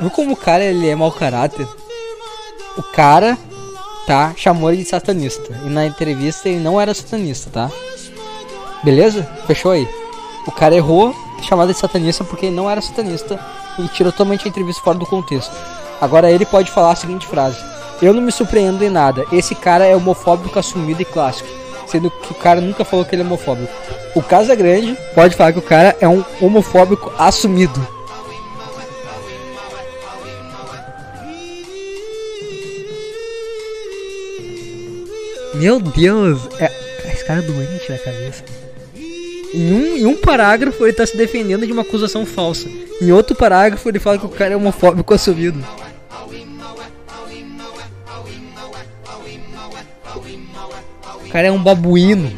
Viu 0.00 0.10
como 0.10 0.32
o 0.32 0.36
cara 0.36 0.64
ele 0.64 0.88
é 0.88 0.96
mau 0.96 1.12
caráter? 1.12 1.66
O 2.76 2.82
cara 2.82 3.38
tá? 4.08 4.32
Chamou 4.34 4.72
ele 4.72 4.82
de 4.82 4.88
satanista. 4.88 5.54
E 5.66 5.68
na 5.68 5.84
entrevista 5.84 6.48
ele 6.48 6.60
não 6.60 6.80
era 6.80 6.94
satanista, 6.94 7.50
tá? 7.50 7.70
Beleza? 8.82 9.22
Fechou 9.46 9.72
aí. 9.72 9.86
O 10.46 10.50
cara 10.50 10.74
errou, 10.74 11.14
chamado 11.42 11.70
de 11.70 11.78
satanista 11.78 12.24
porque 12.24 12.46
ele 12.46 12.56
não 12.56 12.70
era 12.70 12.80
satanista 12.80 13.38
e 13.78 13.86
tirou 13.88 14.10
totalmente 14.10 14.46
a 14.46 14.48
entrevista 14.48 14.82
fora 14.82 14.96
do 14.96 15.04
contexto. 15.04 15.54
Agora 16.00 16.30
ele 16.30 16.46
pode 16.46 16.70
falar 16.70 16.92
a 16.92 16.96
seguinte 16.96 17.26
frase: 17.26 17.58
Eu 18.00 18.12
não 18.12 18.22
me 18.22 18.30
surpreendo 18.30 18.84
em 18.84 18.90
nada. 18.90 19.24
Esse 19.32 19.54
cara 19.54 19.84
é 19.84 19.96
homofóbico 19.96 20.58
assumido 20.58 21.02
e 21.02 21.04
clássico, 21.04 21.48
sendo 21.86 22.10
que 22.10 22.32
o 22.32 22.34
cara 22.36 22.60
nunca 22.60 22.84
falou 22.84 23.04
que 23.04 23.14
ele 23.14 23.22
é 23.22 23.24
homofóbico. 23.24 23.72
O 24.14 24.22
Casa 24.22 24.54
Grande 24.54 24.96
pode 25.14 25.36
falar 25.36 25.52
que 25.52 25.58
o 25.58 25.62
cara 25.62 25.96
é 26.00 26.08
um 26.08 26.24
homofóbico 26.40 27.12
assumido. 27.18 27.86
Meu 35.54 35.80
Deus! 35.80 36.40
É, 36.60 36.70
esse 37.12 37.24
cara 37.24 37.40
é 37.40 37.42
doente 37.42 37.90
na 37.90 37.98
cabeça. 37.98 38.44
Em 39.52 39.72
um, 39.72 39.96
em 39.96 40.06
um 40.06 40.16
parágrafo 40.16 40.84
ele 40.84 40.92
tá 40.92 41.04
se 41.04 41.16
defendendo 41.16 41.66
de 41.66 41.72
uma 41.72 41.82
acusação 41.82 42.24
falsa. 42.24 42.68
Em 43.00 43.10
outro 43.10 43.34
parágrafo 43.34 43.88
ele 43.88 43.98
fala 43.98 44.18
que 44.18 44.26
o 44.26 44.28
cara 44.28 44.54
é 44.54 44.56
homofóbico 44.56 45.12
assumido. 45.12 45.64
O 51.28 51.30
cara 51.30 51.48
é 51.48 51.52
um 51.52 51.62
babuíno. 51.62 52.32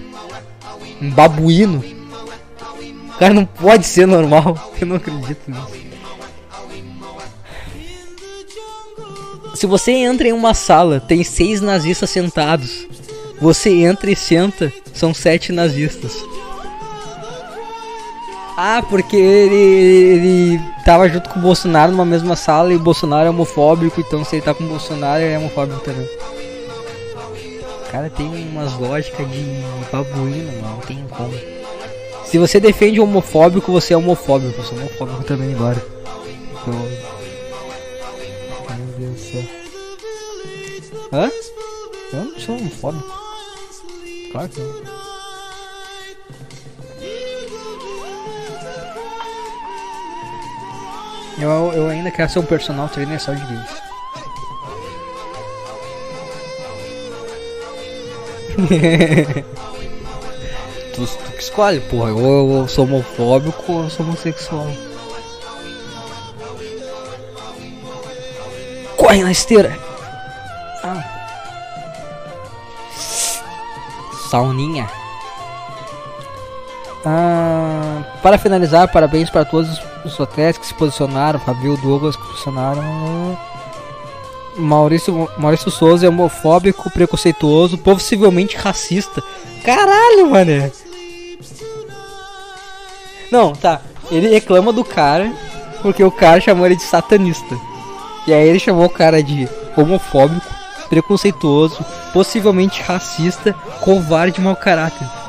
Um 1.00 1.10
babuíno. 1.10 1.78
O 3.14 3.18
cara 3.20 3.32
não 3.32 3.46
pode 3.46 3.86
ser 3.86 4.04
normal. 4.04 4.72
Eu 4.80 4.86
não 4.88 4.96
acredito 4.96 5.48
nisso. 5.48 5.80
Se 9.54 9.64
você 9.64 9.92
entra 9.92 10.26
em 10.26 10.32
uma 10.32 10.54
sala, 10.54 10.98
tem 10.98 11.22
seis 11.22 11.60
nazistas 11.60 12.10
sentados. 12.10 12.88
Você 13.40 13.70
entra 13.70 14.10
e 14.10 14.16
senta, 14.16 14.72
são 14.92 15.14
sete 15.14 15.52
nazistas. 15.52 16.12
Ah, 18.56 18.82
porque 18.90 19.16
ele, 19.16 19.54
ele 19.54 20.60
tava 20.84 21.08
junto 21.08 21.30
com 21.30 21.38
o 21.38 21.42
Bolsonaro 21.42 21.92
numa 21.92 22.04
mesma 22.04 22.34
sala 22.34 22.72
e 22.72 22.76
o 22.76 22.80
Bolsonaro 22.80 23.28
é 23.28 23.30
homofóbico, 23.30 24.00
então 24.00 24.24
se 24.24 24.36
ele 24.36 24.42
tá 24.42 24.52
com 24.52 24.64
o 24.64 24.68
Bolsonaro 24.68 25.22
ele 25.22 25.32
é 25.32 25.38
homofóbico 25.38 25.80
também. 25.80 26.08
Cara 27.90 28.08
tem 28.08 28.26
umas 28.26 28.74
lógicas 28.74 29.28
de 29.30 29.44
babuíno, 29.90 30.62
não 30.62 30.78
tem 30.78 31.04
como. 31.08 31.34
Se 32.24 32.38
você 32.38 32.60
defende 32.60 33.00
homofóbico, 33.00 33.72
você 33.72 33.94
é 33.94 33.96
homofóbico. 33.96 34.60
Eu 34.60 34.64
sou 34.64 34.78
homofóbico 34.78 35.24
também 35.24 35.52
agora. 35.54 35.84
Então... 36.52 36.74
Meu 38.76 38.86
Deus 38.96 39.14
do 39.14 39.18
céu. 39.18 39.42
Hã? 41.12 41.30
Eu 42.12 42.24
não 42.24 42.38
sou 42.38 42.56
homofóbico. 42.56 43.20
Claro 44.30 44.48
que 44.48 44.60
não. 44.60 45.00
Eu, 51.40 51.72
eu 51.72 51.88
ainda 51.88 52.10
quero 52.12 52.30
ser 52.30 52.38
um 52.38 52.44
personal 52.44 52.88
trainer 52.88 53.20
só 53.20 53.32
de 53.32 53.44
gays. 53.44 53.89
tu, 60.94 61.06
tu 61.06 61.32
que 61.32 61.42
escolhe, 61.42 61.80
porra. 61.80 62.12
Ou 62.12 62.60
eu 62.60 62.68
sou 62.68 62.84
homofóbico 62.84 63.72
ou 63.72 63.84
eu 63.84 63.90
sou 63.90 64.06
homossexual. 64.06 64.66
Corre 68.96 69.22
na 69.22 69.32
esteira! 69.32 69.76
Ah. 70.82 71.04
Sauninha. 74.30 74.88
Ah, 77.04 78.02
para 78.22 78.38
finalizar, 78.38 78.92
parabéns 78.92 79.30
para 79.30 79.44
todos 79.44 79.80
os 80.04 80.20
hotéis 80.20 80.58
que 80.58 80.66
se 80.66 80.74
posicionaram, 80.74 81.40
Fabio 81.40 81.76
Douglas 81.78 82.14
que 82.14 82.22
se 82.22 82.28
posicionaram. 82.28 83.49
Maurício, 84.60 85.28
Maurício 85.38 85.70
Souza 85.70 86.06
é 86.06 86.08
homofóbico, 86.08 86.90
preconceituoso, 86.90 87.78
possivelmente 87.78 88.56
racista. 88.56 89.22
Caralho, 89.64 90.30
mané. 90.30 90.70
Não, 93.30 93.52
tá. 93.52 93.80
Ele 94.10 94.28
reclama 94.28 94.72
do 94.72 94.84
cara 94.84 95.32
porque 95.82 96.02
o 96.02 96.10
cara 96.10 96.40
chamou 96.40 96.66
ele 96.66 96.76
de 96.76 96.82
satanista. 96.82 97.56
E 98.26 98.32
aí 98.32 98.48
ele 98.48 98.58
chamou 98.58 98.84
o 98.84 98.90
cara 98.90 99.22
de 99.22 99.48
homofóbico, 99.76 100.46
preconceituoso, 100.88 101.84
possivelmente 102.12 102.82
racista, 102.82 103.52
covarde 103.80 104.40
e 104.40 104.44
mau 104.44 104.56
caráter. 104.56 105.19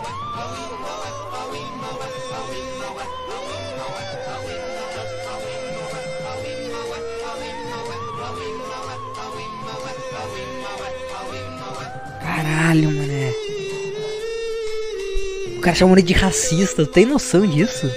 O 15.61 15.63
cara 15.63 15.75
chamou 15.75 15.95
ele 15.95 16.01
de 16.01 16.15
racista, 16.15 16.87
tem 16.87 17.05
noção 17.05 17.45
disso? 17.45 17.87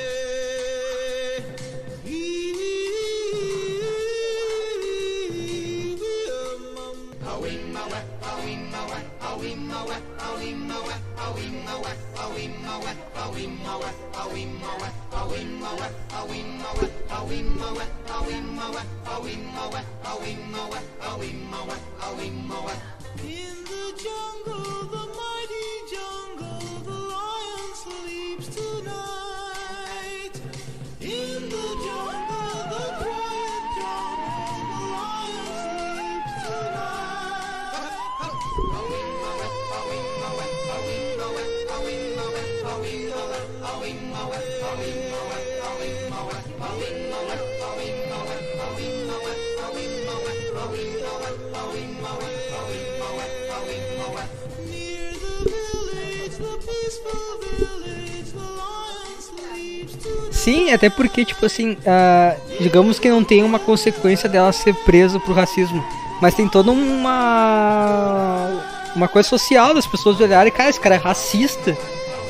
Até 60.84 60.90
porque, 60.90 61.24
tipo 61.24 61.46
assim, 61.46 61.78
ah, 61.86 62.36
digamos 62.60 62.98
que 62.98 63.08
não 63.08 63.24
tem 63.24 63.42
uma 63.42 63.58
consequência 63.58 64.28
dela 64.28 64.52
ser 64.52 64.74
presa 64.74 65.18
pro 65.18 65.32
racismo. 65.32 65.82
Mas 66.20 66.34
tem 66.34 66.46
toda 66.46 66.70
uma. 66.70 68.50
Uma 68.94 69.08
coisa 69.08 69.26
social 69.26 69.72
das 69.72 69.86
pessoas 69.86 70.20
olharem, 70.20 70.52
cara, 70.52 70.68
esse 70.68 70.78
cara 70.78 70.96
é 70.96 70.98
racista. 70.98 71.74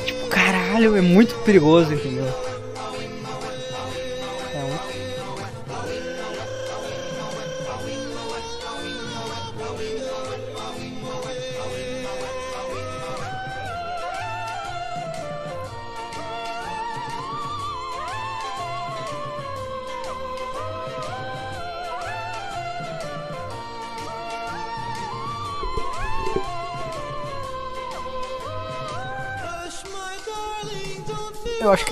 Tipo, 0.05 0.27
caralho, 0.27 0.95
é 0.95 1.01
muito 1.01 1.35
perigoso, 1.43 1.93
entendeu? 1.93 2.25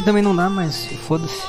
Também 0.03 0.21
não 0.23 0.35
dá, 0.35 0.49
mas 0.49 0.87
foda-se. 1.07 1.41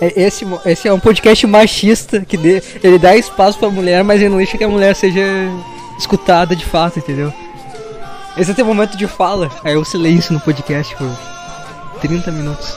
É, 0.00 0.22
Esse, 0.22 0.44
esse 0.66 0.88
é 0.88 0.92
um 0.92 0.98
podcast 1.00 1.46
machista 1.46 2.20
que 2.24 2.36
dê- 2.36 2.62
ele 2.82 2.98
dá 2.98 3.16
espaço 3.16 3.58
pra 3.58 3.70
mulher, 3.70 4.02
mas 4.02 4.20
ele 4.20 4.30
não 4.30 4.38
deixa 4.38 4.58
que 4.58 4.64
a 4.64 4.68
mulher 4.68 4.94
seja 4.96 5.22
escutada 5.98 6.54
de 6.56 6.64
fato, 6.64 6.98
entendeu? 6.98 7.32
Esse 8.36 8.50
é 8.50 8.54
teu 8.54 8.64
momento 8.66 8.96
de 8.96 9.06
fala. 9.06 9.48
Aí 9.62 9.76
o 9.76 9.84
silêncio 9.84 10.32
no 10.34 10.40
podcast 10.40 10.94
por 10.96 11.08
30 12.00 12.32
minutos. 12.32 12.76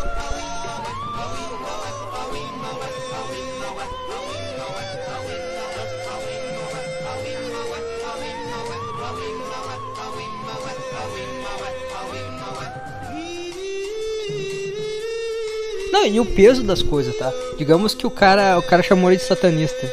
E 16.08 16.20
o 16.20 16.26
peso 16.26 16.64
das 16.64 16.82
coisas, 16.82 17.16
tá? 17.18 17.32
Digamos 17.58 17.94
que 17.94 18.06
o 18.08 18.12
cara, 18.12 18.58
o 18.58 18.62
cara 18.64 18.82
chamou 18.84 19.10
ele 19.12 19.18
de 19.20 19.26
satanista. 19.26 19.90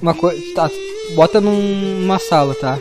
Uma 0.00 0.14
coisa, 0.14 0.40
tá? 0.54 0.70
Bota 1.14 1.40
num- 1.40 2.00
numa 2.00 2.18
sala, 2.18 2.54
tá? 2.54 2.78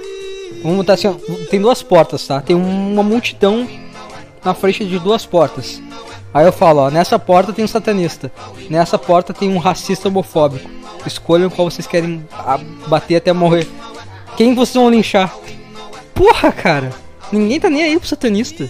Vamos 0.61 0.78
botar 0.78 0.94
assim, 0.94 1.07
ó, 1.07 1.14
tem 1.49 1.60
duas 1.61 1.82
portas, 1.82 2.26
tá? 2.28 2.40
Tem 2.41 2.56
uma 2.56 3.03
multidão 3.03 3.68
na 4.44 4.53
frente 4.53 4.86
de 4.86 4.99
duas 4.99 5.26
portas. 5.26 5.82
Aí 6.34 6.45
eu 6.45 6.52
falo, 6.52 6.82
ó, 6.82 6.90
nessa 6.90 7.18
porta 7.19 7.52
tem 7.52 7.65
um 7.65 7.68
satanista, 7.68 8.32
nessa 8.69 8.98
porta 8.98 9.34
tem 9.34 9.49
um 9.49 9.57
racista 9.57 10.07
homofóbico. 10.07 10.69
Escolham 11.06 11.49
qual 11.49 11.69
vocês 11.69 11.88
querem 11.88 12.26
bater 12.88 13.15
até 13.15 13.34
morrer. 13.34 13.68
Quem 14.38 14.53
vocês 14.53 14.76
vão 14.76 14.90
linchar? 14.90 15.36
Porra, 16.14 16.52
cara. 16.52 16.91
Ninguém 17.32 17.60
tá 17.60 17.69
nem 17.69 17.84
aí 17.84 17.98
pro 17.99 18.07
satanista. 18.07 18.69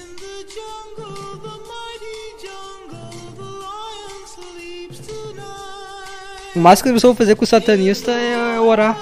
O 6.56 6.60
máximo 6.60 6.86
que 6.86 6.90
a 6.90 6.94
pessoa 6.94 7.14
vai 7.14 7.18
fazer 7.18 7.36
com 7.36 7.44
o 7.44 7.48
satanista 7.48 8.12
é 8.12 8.60
orar. 8.60 8.98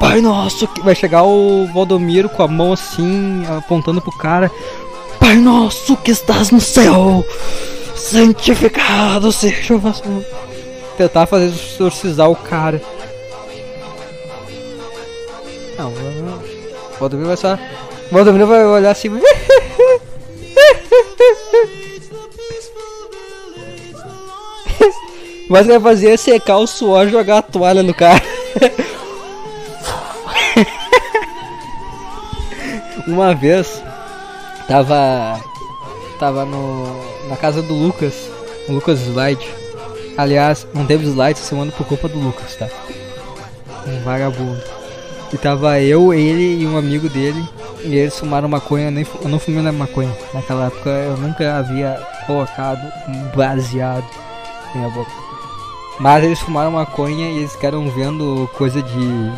Pai 0.00 0.20
nosso, 0.20 0.68
vai 0.82 0.94
chegar 0.94 1.22
o 1.22 1.66
Valdomiro 1.72 2.28
com 2.28 2.42
a 2.42 2.48
mão 2.48 2.72
assim, 2.72 3.44
apontando 3.58 4.00
pro 4.00 4.10
cara. 4.10 4.50
Pai 5.20 5.36
nosso 5.36 5.96
que 5.98 6.10
estás 6.10 6.50
no 6.50 6.60
céu, 6.60 7.24
santificado 7.94 9.30
seja 9.30 9.74
o 9.74 9.78
vosso. 9.78 10.02
Tentar 10.96 11.26
fazer 11.26 11.46
exorcizar 11.46 12.30
o 12.30 12.36
cara. 12.36 12.82
Não, 15.78 15.90
o 15.90 16.98
Valdomiro 16.98 17.28
vai 17.28 17.36
só. 17.36 17.58
O 18.10 18.14
Valdomiro 18.14 18.46
vai 18.46 18.64
olhar 18.64 18.90
assim. 18.90 19.10
Mas 25.50 25.66
vai 25.66 25.80
fazer 25.80 26.10
é 26.12 26.16
secar 26.16 26.58
o 26.58 26.66
suor 26.66 27.08
e 27.08 27.10
jogar 27.10 27.38
a 27.38 27.42
toalha 27.42 27.82
no 27.82 27.92
cara. 27.92 28.22
Uma 33.04 33.34
vez 33.34 33.82
tava 34.68 35.40
tava 36.20 36.44
no 36.44 36.86
na 37.28 37.36
casa 37.36 37.60
do 37.62 37.74
Lucas, 37.74 38.30
o 38.68 38.72
Lucas 38.72 39.00
Slide. 39.00 39.44
Aliás, 40.16 40.64
não 40.72 40.86
teve 40.86 41.04
slide 41.06 41.32
essa 41.32 41.48
semana 41.48 41.72
por 41.72 41.84
culpa 41.84 42.06
do 42.06 42.20
Lucas, 42.20 42.54
tá? 42.54 42.68
Um 43.88 44.00
vagabundo. 44.04 44.62
E 45.32 45.38
tava 45.38 45.80
eu, 45.80 46.14
ele 46.14 46.62
e 46.62 46.66
um 46.66 46.76
amigo 46.76 47.08
dele. 47.08 47.44
E 47.82 47.96
eles 47.96 48.16
fumaram 48.16 48.48
maconha, 48.48 48.88
eu, 48.90 49.06
eu 49.22 49.28
não 49.28 49.40
fumei 49.40 49.62
na 49.62 49.72
maconha. 49.72 50.16
Naquela 50.32 50.66
época 50.66 50.90
eu 50.90 51.16
nunca 51.16 51.56
havia 51.56 52.00
colocado 52.26 52.92
um 53.08 53.36
baseado 53.36 54.06
na 54.74 54.80
minha 54.80 54.90
boca. 54.90 55.29
Mas 56.00 56.24
eles 56.24 56.40
fumaram 56.40 56.72
maconha 56.72 57.28
e 57.30 57.38
eles 57.38 57.52
ficaram 57.52 57.88
vendo 57.90 58.48
coisa 58.56 58.82
de, 58.82 59.30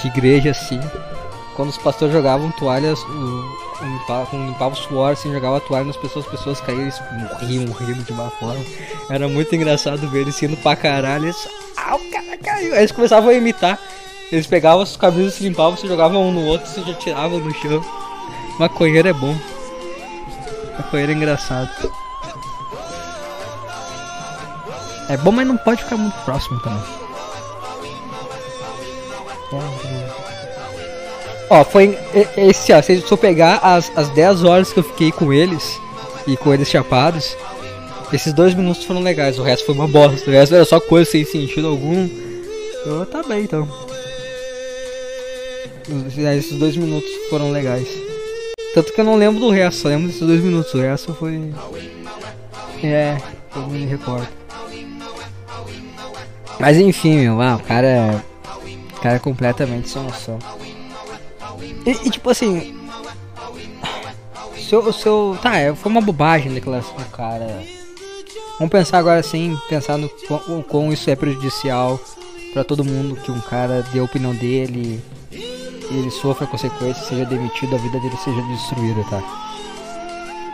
de 0.00 0.06
igreja 0.06 0.52
assim. 0.52 0.80
Quando 1.56 1.70
os 1.70 1.76
pastores 1.76 2.14
jogavam 2.14 2.50
toalhas, 2.52 2.98
o, 3.02 3.04
o 3.10 3.84
limpa- 3.84 4.26
quando 4.30 4.46
limpava 4.46 4.74
o 4.74 4.76
suor, 4.76 5.12
assim, 5.12 5.32
jogava 5.32 5.56
a 5.56 5.60
toalha 5.60 5.84
nas 5.84 5.96
pessoas, 5.96 6.24
as 6.24 6.30
pessoas 6.30 6.60
caíam 6.60 6.88
e 6.88 7.18
morriam, 7.18 7.72
rindo 7.74 8.02
de 8.04 8.12
uma 8.12 8.30
forma. 8.30 8.64
Era 9.10 9.28
muito 9.28 9.54
engraçado 9.54 10.08
ver 10.08 10.20
eles 10.20 10.40
indo 10.42 10.56
pra 10.58 10.76
caralho. 10.76 11.24
Eles, 11.26 11.48
ah, 11.76 11.96
o 11.96 12.10
cara 12.10 12.36
caiu. 12.38 12.74
Eles 12.76 12.92
começavam 12.92 13.30
a 13.30 13.34
imitar. 13.34 13.78
Eles 14.30 14.46
pegavam 14.46 14.82
os 14.82 14.96
cabelos, 14.96 15.34
se 15.34 15.42
limpavam, 15.42 15.76
se 15.76 15.86
jogavam 15.86 16.22
um 16.26 16.32
no 16.32 16.44
outro, 16.46 16.66
se 16.70 16.80
já 16.82 16.94
tiravam 16.94 17.38
no 17.40 17.52
chão. 17.54 17.84
Maconheiro 18.58 19.08
é 19.08 19.12
bom. 19.12 19.36
Maconheiro 20.78 21.12
é 21.12 21.14
engraçado. 21.16 21.68
É 25.08 25.16
bom, 25.16 25.32
mas 25.32 25.46
não 25.46 25.56
pode 25.56 25.82
ficar 25.82 25.96
muito 25.96 26.14
próximo 26.24 26.58
também. 26.60 26.82
Ó, 31.50 31.64
foi 31.64 31.98
esse, 32.36 32.72
ó, 32.72 32.80
se 32.80 33.04
eu 33.10 33.18
pegar 33.18 33.56
as, 33.58 33.90
as 33.96 34.08
10 34.10 34.42
horas 34.44 34.72
que 34.72 34.78
eu 34.78 34.84
fiquei 34.84 35.12
com 35.12 35.32
eles 35.32 35.78
e 36.26 36.34
com 36.36 36.52
eles 36.54 36.68
chapados, 36.68 37.36
esses 38.12 38.32
dois 38.32 38.54
minutos 38.54 38.84
foram 38.84 39.02
legais, 39.02 39.38
o 39.38 39.42
resto 39.42 39.66
foi 39.66 39.74
uma 39.74 39.86
bosta, 39.86 40.30
o 40.30 40.32
resto 40.32 40.54
era 40.54 40.64
só 40.64 40.80
coisa 40.80 41.10
sem 41.10 41.24
sentido 41.24 41.66
algum. 41.68 42.08
Eu 42.86 43.04
tá 43.06 43.22
bem 43.22 43.42
então. 43.44 43.68
Os- 46.06 46.16
Esses 46.16 46.58
dois 46.58 46.76
minutos 46.76 47.10
foram 47.28 47.50
legais. 47.50 47.86
Tanto 48.74 48.92
que 48.92 49.00
eu 49.00 49.04
não 49.04 49.16
lembro 49.16 49.38
do 49.40 49.50
resto, 49.50 49.82
só 49.82 49.88
lembro 49.88 50.06
desses 50.06 50.26
dois 50.26 50.40
minutos, 50.40 50.72
o 50.72 50.78
resto 50.78 51.12
foi. 51.14 51.52
É, 52.82 53.18
eu 53.54 53.66
me 53.66 53.84
recordo. 53.84 54.26
Mas 56.62 56.78
enfim, 56.78 57.18
meu, 57.18 57.42
ah, 57.42 57.56
o 57.56 57.58
cara. 57.58 58.24
O 58.96 59.00
cara 59.02 59.16
é 59.16 59.18
completamente 59.18 59.88
sem 59.88 60.00
noção. 60.00 60.38
E, 61.84 61.90
e, 61.90 62.10
tipo 62.10 62.30
assim. 62.30 62.78
Se 64.56 64.72
eu, 64.72 64.92
se 64.92 65.04
eu- 65.06 65.36
Tá, 65.42 65.58
é, 65.58 65.74
foi 65.74 65.90
uma 65.90 66.00
bobagem 66.00 66.52
a 66.52 66.54
declaração 66.54 66.94
do 66.94 67.04
cara. 67.06 67.64
Vamos 68.60 68.70
pensar 68.70 68.98
agora 68.98 69.18
assim, 69.18 69.58
pensar 69.68 69.98
no 69.98 70.08
quão, 70.68 70.92
isso 70.92 71.10
é 71.10 71.16
prejudicial 71.16 71.98
pra 72.52 72.62
todo 72.62 72.84
mundo 72.84 73.16
que 73.16 73.32
um 73.32 73.40
cara 73.40 73.84
dê 73.92 73.98
a 73.98 74.04
opinião 74.04 74.32
dele 74.32 75.02
e 75.32 75.98
ele 75.98 76.10
sofra 76.12 76.46
consequências, 76.46 77.08
seja 77.08 77.24
demitido, 77.24 77.74
a 77.74 77.78
vida 77.78 77.98
dele 77.98 78.16
seja 78.22 78.40
destruída, 78.42 79.02
tá? 79.10 79.20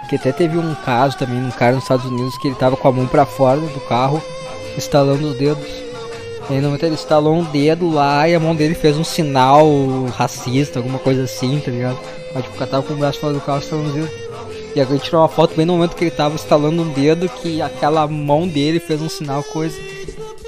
Que 0.08 0.16
até 0.16 0.32
teve 0.32 0.56
um 0.56 0.74
caso 0.86 1.18
também, 1.18 1.36
um 1.44 1.50
cara 1.50 1.74
nos 1.74 1.84
Estados 1.84 2.06
Unidos 2.06 2.38
que 2.38 2.48
ele 2.48 2.54
tava 2.56 2.78
com 2.78 2.88
a 2.88 2.92
mão 2.92 3.06
pra 3.06 3.26
fora 3.26 3.60
do 3.60 3.80
carro, 3.80 4.22
estalando 4.78 5.28
os 5.32 5.36
dedos. 5.36 5.87
E 6.50 6.54
no 6.54 6.62
momento 6.68 6.84
ele 6.84 6.94
estalou 6.94 7.34
um 7.34 7.44
dedo 7.44 7.90
lá 7.90 8.26
e 8.28 8.34
a 8.34 8.40
mão 8.40 8.54
dele 8.54 8.74
fez 8.74 8.96
um 8.96 9.04
sinal 9.04 9.66
racista, 10.16 10.78
alguma 10.78 10.98
coisa 10.98 11.24
assim, 11.24 11.60
tá 11.62 11.70
ligado? 11.70 11.98
Mas 12.34 12.42
tipo, 12.44 12.54
o 12.56 12.58
cara 12.58 12.70
tava 12.70 12.82
com 12.84 12.94
o 12.94 12.96
braço 12.96 13.20
fora 13.20 13.34
do 13.34 13.40
carro 13.40 13.58
estalando 13.58 13.88
os 13.88 13.94
dedos. 13.94 14.10
E 14.74 14.80
agora 14.80 14.96
ele 14.96 15.04
tirou 15.04 15.20
uma 15.20 15.28
foto 15.28 15.54
bem 15.54 15.66
no 15.66 15.74
momento 15.74 15.94
que 15.94 16.04
ele 16.04 16.10
tava 16.10 16.36
estalando 16.36 16.82
um 16.82 16.88
dedo 16.92 17.28
que 17.28 17.60
aquela 17.60 18.06
mão 18.06 18.46
dele 18.48 18.80
fez 18.80 19.02
um 19.02 19.08
sinal, 19.08 19.42
coisa. 19.42 19.76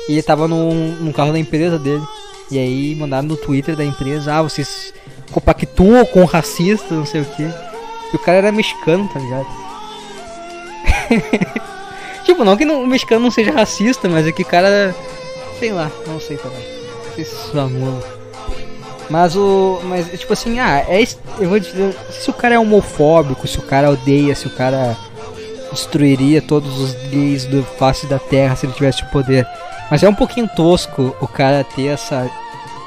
E 0.09 0.13
ele 0.13 0.23
tava 0.23 0.49
num, 0.49 0.93
num 1.01 1.13
carro 1.13 1.33
da 1.33 1.39
empresa 1.39 1.79
dele. 1.79 2.03
E 2.51 2.59
aí 2.59 2.95
mandaram 2.95 3.29
no 3.29 3.37
Twitter 3.37 3.77
da 3.77 3.85
empresa, 3.85 4.35
ah, 4.35 4.43
vocês 4.43 4.93
compactuam 5.31 6.05
com 6.07 6.25
racista, 6.25 6.95
não 6.95 7.07
sei 7.07 7.21
o 7.21 7.25
que. 7.25 7.43
E 7.43 8.17
o 8.17 8.19
cara 8.19 8.39
era 8.39 8.53
mexicano, 8.53 9.09
tá 9.13 9.21
ligado? 9.21 9.47
tipo, 12.25 12.45
não 12.45 12.57
que 12.57 12.65
não- 12.65 12.83
o 12.83 12.87
mexicano 12.87 13.23
não 13.23 13.31
seja 13.31 13.53
racista, 13.53 14.09
mas 14.09 14.27
é 14.27 14.33
que 14.33 14.43
o 14.43 14.47
cara. 14.47 14.95
Sei 15.61 15.73
lá, 15.73 15.91
não 16.07 16.19
sei 16.19 16.39
também. 16.39 16.59
Não 16.59 17.15
sei 17.15 17.25
se 17.25 17.35
isso 17.35 17.57
é 17.57 17.61
amor. 17.61 18.03
Mas 19.11 19.37
o. 19.37 19.81
Mas 19.85 20.19
tipo 20.19 20.33
assim, 20.33 20.59
ah, 20.59 20.79
é. 20.89 21.03
Eu 21.39 21.51
vou 21.51 21.61
dizer. 21.61 21.95
Se 22.11 22.31
o 22.31 22.33
cara 22.33 22.55
é 22.55 22.59
homofóbico, 22.59 23.47
se 23.47 23.59
o 23.59 23.63
cara 23.63 23.91
odeia, 23.91 24.35
se 24.35 24.47
o 24.47 24.57
cara 24.57 24.97
destruiria 25.71 26.41
todos 26.41 26.81
os 26.81 26.95
gays 27.11 27.45
do 27.45 27.63
face 27.63 28.07
da 28.07 28.19
terra 28.19 28.57
se 28.57 28.65
ele 28.65 28.73
tivesse 28.73 29.03
o 29.03 29.11
poder. 29.11 29.47
Mas 29.91 30.03
é 30.03 30.09
um 30.09 30.15
pouquinho 30.15 30.49
tosco 30.49 31.15
o 31.21 31.29
cara 31.29 31.63
ter 31.63 31.89
essa 31.89 32.31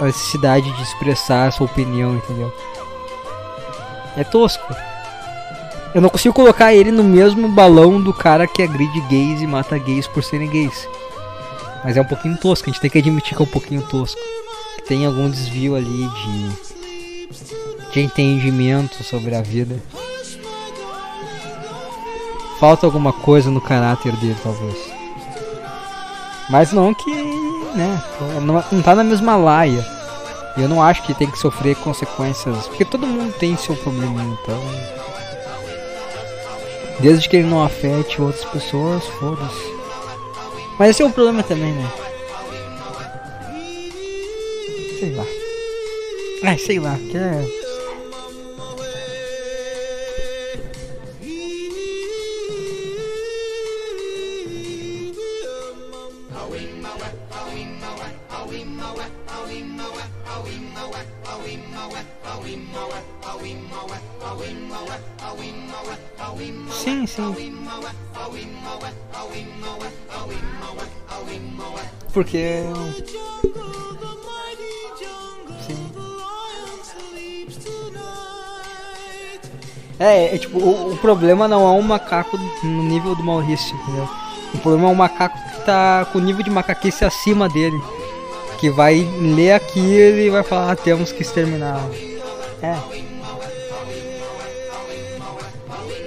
necessidade 0.01 0.69
de 0.71 0.81
expressar 0.81 1.47
a 1.47 1.51
sua 1.51 1.67
opinião, 1.67 2.15
entendeu? 2.15 2.51
É 4.17 4.23
tosco. 4.23 4.75
Eu 5.93 6.01
não 6.01 6.09
consigo 6.09 6.33
colocar 6.33 6.73
ele 6.73 6.91
no 6.91 7.03
mesmo 7.03 7.47
balão 7.47 8.01
do 8.01 8.11
cara 8.11 8.47
que 8.47 8.63
agride 8.63 8.99
gays 9.01 9.41
e 9.41 9.47
mata 9.47 9.77
gays 9.77 10.07
por 10.07 10.23
serem 10.23 10.49
gays. 10.49 10.87
Mas 11.83 11.97
é 11.97 12.01
um 12.01 12.05
pouquinho 12.05 12.37
tosco, 12.37 12.69
a 12.69 12.71
gente 12.71 12.81
tem 12.81 12.89
que 12.89 12.97
admitir 12.97 13.35
que 13.35 13.41
é 13.41 13.45
um 13.45 13.49
pouquinho 13.49 13.81
tosco. 13.81 14.19
Tem 14.87 15.05
algum 15.05 15.29
desvio 15.29 15.75
ali 15.75 16.07
de. 16.07 16.49
de 17.91 17.99
entendimento 18.01 19.03
sobre 19.03 19.35
a 19.35 19.41
vida. 19.41 19.81
Falta 22.59 22.85
alguma 22.85 23.11
coisa 23.11 23.51
no 23.51 23.59
caráter 23.59 24.15
dele, 24.17 24.37
talvez. 24.41 24.77
Mas 26.49 26.71
não 26.71 26.93
que. 26.93 27.11
né? 27.75 28.01
Não, 28.41 28.81
tá 28.81 28.95
na 28.95 29.03
mesma 29.03 29.35
laia. 29.35 29.85
Eu 30.55 30.69
não 30.69 30.81
acho 30.81 31.01
que 31.03 31.13
tem 31.13 31.29
que 31.29 31.39
sofrer 31.39 31.75
consequências. 31.77 32.67
Porque 32.67 32.85
todo 32.85 33.07
mundo 33.07 33.33
tem 33.33 33.57
seu 33.57 33.75
problema, 33.75 34.21
então. 34.23 34.61
Desde 36.99 37.27
que 37.27 37.37
ele 37.37 37.49
não 37.49 37.63
afete 37.63 38.21
outras 38.21 38.45
pessoas, 38.45 39.03
foda-se. 39.19 39.72
Mas 40.77 40.89
esse 40.89 41.01
é 41.01 41.05
o 41.05 41.11
problema 41.11 41.43
também, 41.43 41.71
né? 41.73 41.91
Sei 44.99 45.13
lá. 45.15 45.25
Ai, 46.43 46.57
sei 46.57 46.79
lá, 46.79 46.97
que 47.09 47.17
é. 47.17 47.62
Sim, 66.71 67.05
sim. 67.07 67.57
Porque. 72.13 72.63
Sim. 75.65 75.91
É, 79.99 80.35
é 80.35 80.37
tipo, 80.37 80.59
o, 80.59 80.93
o 80.93 80.97
problema 80.97 81.47
não 81.47 81.65
é 81.65 81.71
um 81.71 81.81
macaco 81.81 82.37
no 82.63 82.83
nível 82.83 83.15
do 83.15 83.23
Maurício, 83.23 83.75
entendeu? 83.75 84.09
O 84.53 84.57
problema 84.59 84.89
é 84.89 84.91
um 84.91 84.95
macaco 84.95 85.37
que 85.37 85.65
tá 85.65 86.05
com 86.11 86.19
o 86.19 86.21
nível 86.21 86.43
de 86.43 86.49
macaquice 86.49 87.05
acima 87.05 87.47
dele. 87.47 87.81
Que 88.59 88.69
vai 88.69 89.07
ler 89.19 89.53
aquilo 89.53 90.19
e 90.19 90.29
vai 90.29 90.43
falar, 90.43 90.71
ah, 90.71 90.75
temos 90.75 91.11
que 91.11 91.21
exterminar. 91.21 91.81
É. 92.61 93.12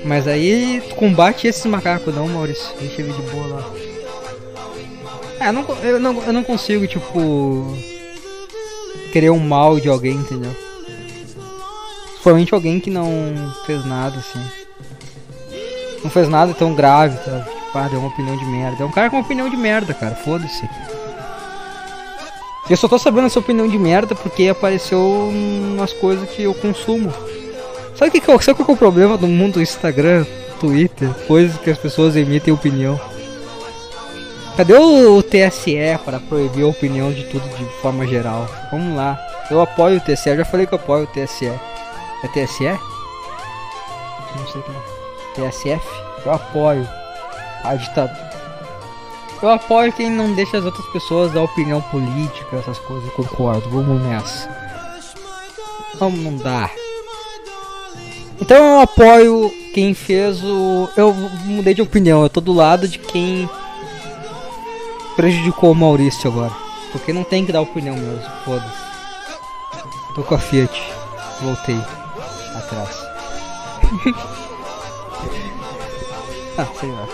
Mas 0.07 0.29
aí 0.29 0.81
combate 0.95 1.49
esses 1.49 1.67
macacos 1.67 2.15
não, 2.15 2.29
Maurício. 2.29 2.69
Deixa 2.79 3.03
ele 3.03 3.13
de 3.13 3.23
boa 3.23 3.47
lá. 3.49 3.71
É, 5.41 5.49
eu 5.49 5.53
não, 5.53 5.65
eu 5.83 6.01
não, 6.01 6.23
eu 6.23 6.33
não 6.33 6.45
consigo, 6.45 6.87
tipo. 6.87 7.77
Querer 9.13 9.31
um 9.31 9.41
mal 9.41 9.81
de 9.81 9.89
alguém, 9.89 10.15
entendeu? 10.15 10.55
Principalmente 12.11 12.55
alguém 12.55 12.79
que 12.79 12.91
não 12.91 13.09
fez 13.67 13.85
nada, 13.85 14.19
assim. 14.19 14.41
Não 16.05 16.11
fez 16.11 16.29
nada 16.29 16.55
tão 16.55 16.73
grave, 16.73 17.17
tá? 17.19 17.41
Tipo, 17.41 17.79
ah, 17.79 17.89
deu 17.89 17.99
uma 17.99 18.09
opinião 18.09 18.37
de 18.37 18.45
merda. 18.45 18.85
É 18.85 18.87
um 18.87 18.93
cara 18.93 19.11
com 19.11 19.17
uma 19.17 19.25
opinião 19.25 19.49
de 19.49 19.57
merda, 19.57 19.93
cara. 19.93 20.15
Foda-se. 20.15 20.69
Eu 22.71 22.77
só 22.77 22.87
tô 22.87 22.99
sabendo 22.99 23.27
essa 23.27 23.39
opinião 23.39 23.69
de 23.69 23.79
merda 23.79 24.15
porque 24.15 24.49
apareceu 24.49 25.01
umas 25.01 25.93
coisas 25.93 26.29
que 26.31 26.43
eu 26.43 26.55
consumo. 26.55 27.13
Sabe 27.97 28.09
o 28.09 28.13
que, 28.13 28.21
que, 28.21 28.45
sabe 28.45 28.59
qual 28.59 28.69
é 28.69 28.73
o 28.73 28.77
problema 28.77 29.17
do 29.17 29.27
mundo 29.27 29.55
do 29.55 29.63
Instagram, 29.63 30.27
Twitter, 30.61 31.09
coisas 31.27 31.57
que 31.59 31.71
as 31.71 31.79
pessoas 31.79 32.15
emitem 32.15 32.53
opinião? 32.53 33.01
Cadê 34.57 34.75
o, 34.75 35.17
o 35.17 35.23
TSE 35.23 35.99
para 36.05 36.21
proibir 36.21 36.65
a 36.65 36.69
opinião 36.69 37.11
de 37.11 37.25
tudo 37.25 37.49
de 37.57 37.65
forma 37.81 38.07
geral? 38.07 38.47
Vamos 38.71 38.95
lá. 38.97 39.19
Eu 39.51 39.61
apoio 39.61 39.99
o 39.99 40.01
TSE, 40.01 40.29
eu 40.29 40.37
já 40.37 40.45
falei 40.45 40.67
que 40.67 40.75
eu 40.75 40.79
apoio 40.79 41.05
o 41.05 41.07
TSE. 41.07 41.47
É 41.47 42.29
TSE? 42.33 42.65
Não 42.65 44.47
sei 44.53 44.61
como 44.63 44.79
é. 44.79 45.51
TSF? 45.51 45.87
Eu 46.25 46.33
apoio 46.33 46.89
a 47.65 47.75
ditadura. 47.75 48.31
Eu 49.43 49.51
apoio 49.51 49.93
quem 49.93 50.11
não 50.11 50.35
deixa 50.35 50.59
as 50.59 50.65
outras 50.65 50.87
pessoas 50.87 51.33
dar 51.33 51.43
opinião 51.43 51.81
política, 51.83 52.57
essas 52.57 52.79
coisas, 52.79 53.07
eu 53.07 53.13
concordo. 53.13 53.69
Vamos 53.69 54.03
nessa. 54.03 54.49
Vamos 55.99 56.43
não. 56.43 56.86
Então 58.41 58.57
eu 58.57 58.81
apoio 58.81 59.53
quem 59.73 59.95
fez 59.95 60.43
o. 60.43 60.89
Eu 60.97 61.13
mudei 61.45 61.75
de 61.75 61.83
opinião, 61.83 62.23
eu 62.23 62.31
tô 62.31 62.41
do 62.41 62.53
lado 62.53 62.87
de 62.87 62.99
quem 62.99 63.49
prejudicou 65.15 65.73
o 65.73 65.75
Maurício 65.75 66.31
agora. 66.31 66.53
Porque 66.93 67.13
não 67.13 67.25
tem 67.25 67.45
que 67.45 67.53
dar 67.53 67.61
opinião 67.61 67.97
mesmo, 67.97 68.23
foda-se. 68.45 68.87
Tô 70.15 70.23
com 70.23 70.35
a 70.35 70.39
Fiat. 70.39 70.83
Voltei. 71.43 71.79
Atrás. 72.57 73.07
ah, 76.57 76.67
sei 76.81 76.91
lá. 76.91 77.07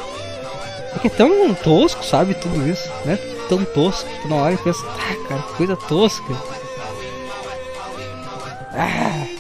É 0.95 0.99
que 1.01 1.07
é 1.09 1.11
tão 1.11 1.55
tosco, 1.55 2.05
sabe, 2.05 2.35
tudo 2.35 2.69
isso, 2.69 2.89
né? 3.05 3.17
Tão 3.49 3.65
tosco. 3.65 4.09
Tu 4.23 4.29
na 4.29 4.37
hora 4.37 4.55
e 4.55 4.59
pensa, 4.59 4.87
ah, 4.87 5.29
cara, 5.29 5.43
que 5.43 5.55
coisa 5.55 5.77
tosca. 5.77 6.33
Ah. 8.75 9.32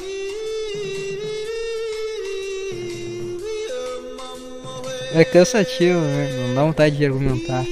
É 5.14 5.24
cansativo, 5.24 6.00
né? 6.00 6.46
Não 6.48 6.54
dá 6.54 6.64
vontade 6.64 6.96
de 6.96 7.04
argumentar. 7.04 7.64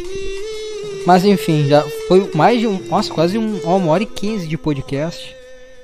Mas 1.07 1.25
enfim, 1.25 1.67
já 1.67 1.83
foi 2.07 2.31
mais 2.35 2.61
de 2.61 2.67
um. 2.67 2.79
Nossa, 2.89 3.13
quase 3.13 3.39
um, 3.39 3.59
uma 3.63 3.91
hora 3.93 4.03
e 4.03 4.07
quinze 4.07 4.47
de 4.47 4.59
podcast. 4.59 5.35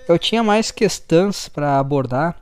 Eu 0.08 0.18
tinha 0.18 0.42
mais 0.42 0.70
questões 0.70 1.48
pra 1.48 1.78
abordar. 1.78 2.40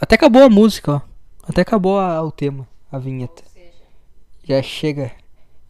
Até 0.00 0.14
acabou 0.14 0.42
a 0.42 0.48
música, 0.48 0.94
ó. 0.94 1.00
Até 1.48 1.62
acabou 1.62 1.98
a- 1.98 2.22
o 2.22 2.30
tema, 2.30 2.66
a 2.90 2.98
vinheta. 2.98 3.42
Já 4.44 4.62
chega. 4.62 5.10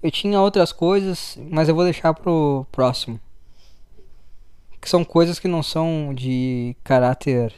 Eu 0.03 0.11
tinha 0.11 0.41
outras 0.41 0.73
coisas, 0.73 1.39
mas 1.51 1.69
eu 1.69 1.75
vou 1.75 1.85
deixar 1.85 2.13
pro 2.13 2.67
próximo. 2.71 3.19
Que 4.81 4.89
são 4.89 5.05
coisas 5.05 5.39
que 5.39 5.49
não 5.49 5.63
são 5.63 6.13
de 6.15 6.77
caráter. 6.85 7.55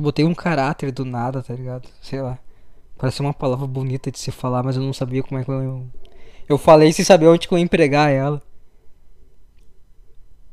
Botei 0.00 0.24
um 0.24 0.34
caráter 0.34 0.90
do 0.92 1.04
nada, 1.04 1.42
tá 1.42 1.54
ligado? 1.54 1.88
Sei 2.00 2.20
lá. 2.20 2.38
Parece 2.96 3.20
uma 3.20 3.34
palavra 3.34 3.66
bonita 3.66 4.10
de 4.10 4.18
se 4.18 4.30
falar, 4.30 4.62
mas 4.62 4.76
eu 4.76 4.82
não 4.82 4.92
sabia 4.92 5.22
como 5.22 5.40
é 5.40 5.44
que 5.44 5.50
eu. 5.50 5.86
Eu 6.48 6.58
falei 6.58 6.92
sem 6.92 7.04
saber 7.04 7.28
onde 7.28 7.46
que 7.46 7.54
eu 7.54 7.58
ia 7.58 7.64
empregar 7.64 8.10
ela. 8.10 8.42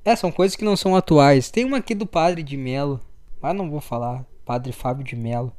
É, 0.06 0.16
são 0.16 0.32
coisas 0.32 0.56
que 0.56 0.64
não 0.64 0.78
são 0.78 0.96
atuais. 0.96 1.50
Tem 1.52 1.66
uma 1.66 1.78
aqui 1.78 1.94
do 1.94 2.06
Padre 2.06 2.44
de 2.44 2.56
Melo, 2.56 3.00
mas 3.42 3.56
não 3.56 3.70
vou 3.70 3.82
falar. 3.82 4.26
Padre 4.46 4.72
Fábio 4.72 5.04
de 5.04 5.16
Melo 5.16 5.52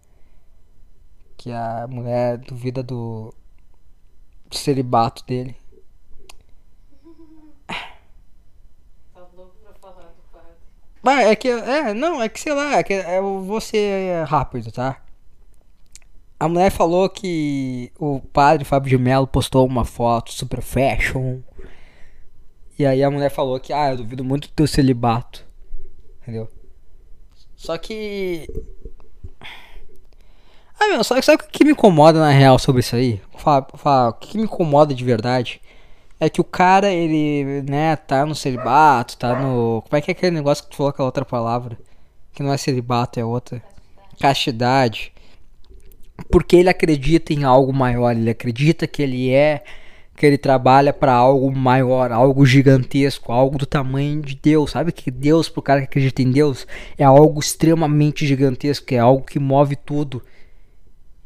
que 1.39 1.52
a 1.52 1.86
mulher 1.89 2.36
duvida 2.36 2.82
do 2.82 3.32
celibato 4.51 5.24
dele. 5.24 5.56
tá 9.15 9.28
louco 9.36 9.55
pra 9.62 9.73
falar 9.74 10.09
do 10.09 10.23
Mas 11.02 11.26
é 11.26 11.36
que, 11.36 11.48
é, 11.48 11.94
não, 11.94 12.22
é 12.22 12.28
que 12.28 12.40
sei 12.40 12.52
lá, 12.52 12.78
é 12.78 12.82
que 12.82 12.92
eu 12.92 13.40
vou 13.42 13.60
ser 13.60 14.24
rápido, 14.24 14.72
tá? 14.72 15.00
A 16.40 16.48
mulher 16.48 16.70
falou 16.70 17.08
que 17.08 17.92
o 17.98 18.20
padre 18.20 18.64
Fábio 18.64 18.90
de 18.90 18.98
Mello 18.98 19.26
postou 19.26 19.66
uma 19.66 19.84
foto 19.84 20.32
super 20.32 20.62
fashion. 20.62 21.40
E 22.78 22.86
aí 22.86 23.02
a 23.02 23.10
mulher 23.10 23.30
falou 23.30 23.58
que, 23.58 23.72
ah, 23.72 23.90
eu 23.90 23.96
duvido 23.96 24.22
muito 24.22 24.46
do 24.48 24.54
teu 24.54 24.66
celibato. 24.66 25.44
Entendeu? 26.22 26.48
Só 27.56 27.76
que. 27.76 28.46
Ah, 30.78 30.86
meu, 30.86 31.02
sabe, 31.02 31.22
sabe 31.22 31.42
o 31.42 31.46
que 31.48 31.64
me 31.64 31.72
incomoda 31.72 32.20
na 32.20 32.30
real 32.30 32.56
sobre 32.56 32.80
isso 32.80 32.94
aí? 32.94 33.20
Fala, 33.36 33.66
fala, 33.74 34.10
o 34.10 34.12
que 34.12 34.36
me 34.36 34.44
incomoda 34.44 34.94
de 34.94 35.04
verdade 35.04 35.60
é 36.20 36.28
que 36.28 36.40
o 36.40 36.44
cara, 36.44 36.90
ele, 36.90 37.62
né, 37.62 37.94
tá 37.94 38.26
no 38.26 38.34
celibato, 38.34 39.16
tá 39.16 39.40
no. 39.40 39.82
Como 39.82 39.96
é 39.96 40.00
que 40.00 40.10
é 40.10 40.12
aquele 40.12 40.32
negócio 40.32 40.64
que 40.64 40.70
tu 40.70 40.76
falou 40.76 40.90
aquela 40.90 41.06
outra 41.06 41.24
palavra? 41.24 41.78
Que 42.32 42.42
não 42.42 42.52
é 42.52 42.56
celibato, 42.56 43.20
é 43.20 43.24
outra. 43.24 43.62
Castidade. 44.20 45.12
Porque 46.30 46.56
ele 46.56 46.68
acredita 46.68 47.32
em 47.32 47.44
algo 47.44 47.72
maior, 47.72 48.16
ele 48.16 48.30
acredita 48.30 48.86
que 48.86 49.02
ele 49.02 49.30
é. 49.30 49.62
Que 50.16 50.26
ele 50.26 50.36
trabalha 50.36 50.92
pra 50.92 51.12
algo 51.12 51.54
maior, 51.56 52.10
algo 52.10 52.44
gigantesco, 52.44 53.30
algo 53.30 53.56
do 53.56 53.64
tamanho 53.64 54.20
de 54.20 54.34
Deus. 54.34 54.72
Sabe 54.72 54.90
que 54.90 55.12
Deus, 55.12 55.48
pro 55.48 55.62
cara 55.62 55.80
que 55.80 55.86
acredita 55.86 56.20
em 56.22 56.32
Deus, 56.32 56.66
é 56.98 57.04
algo 57.04 57.38
extremamente 57.38 58.26
gigantesco, 58.26 58.92
é 58.92 58.98
algo 58.98 59.24
que 59.24 59.38
move 59.38 59.76
tudo. 59.76 60.20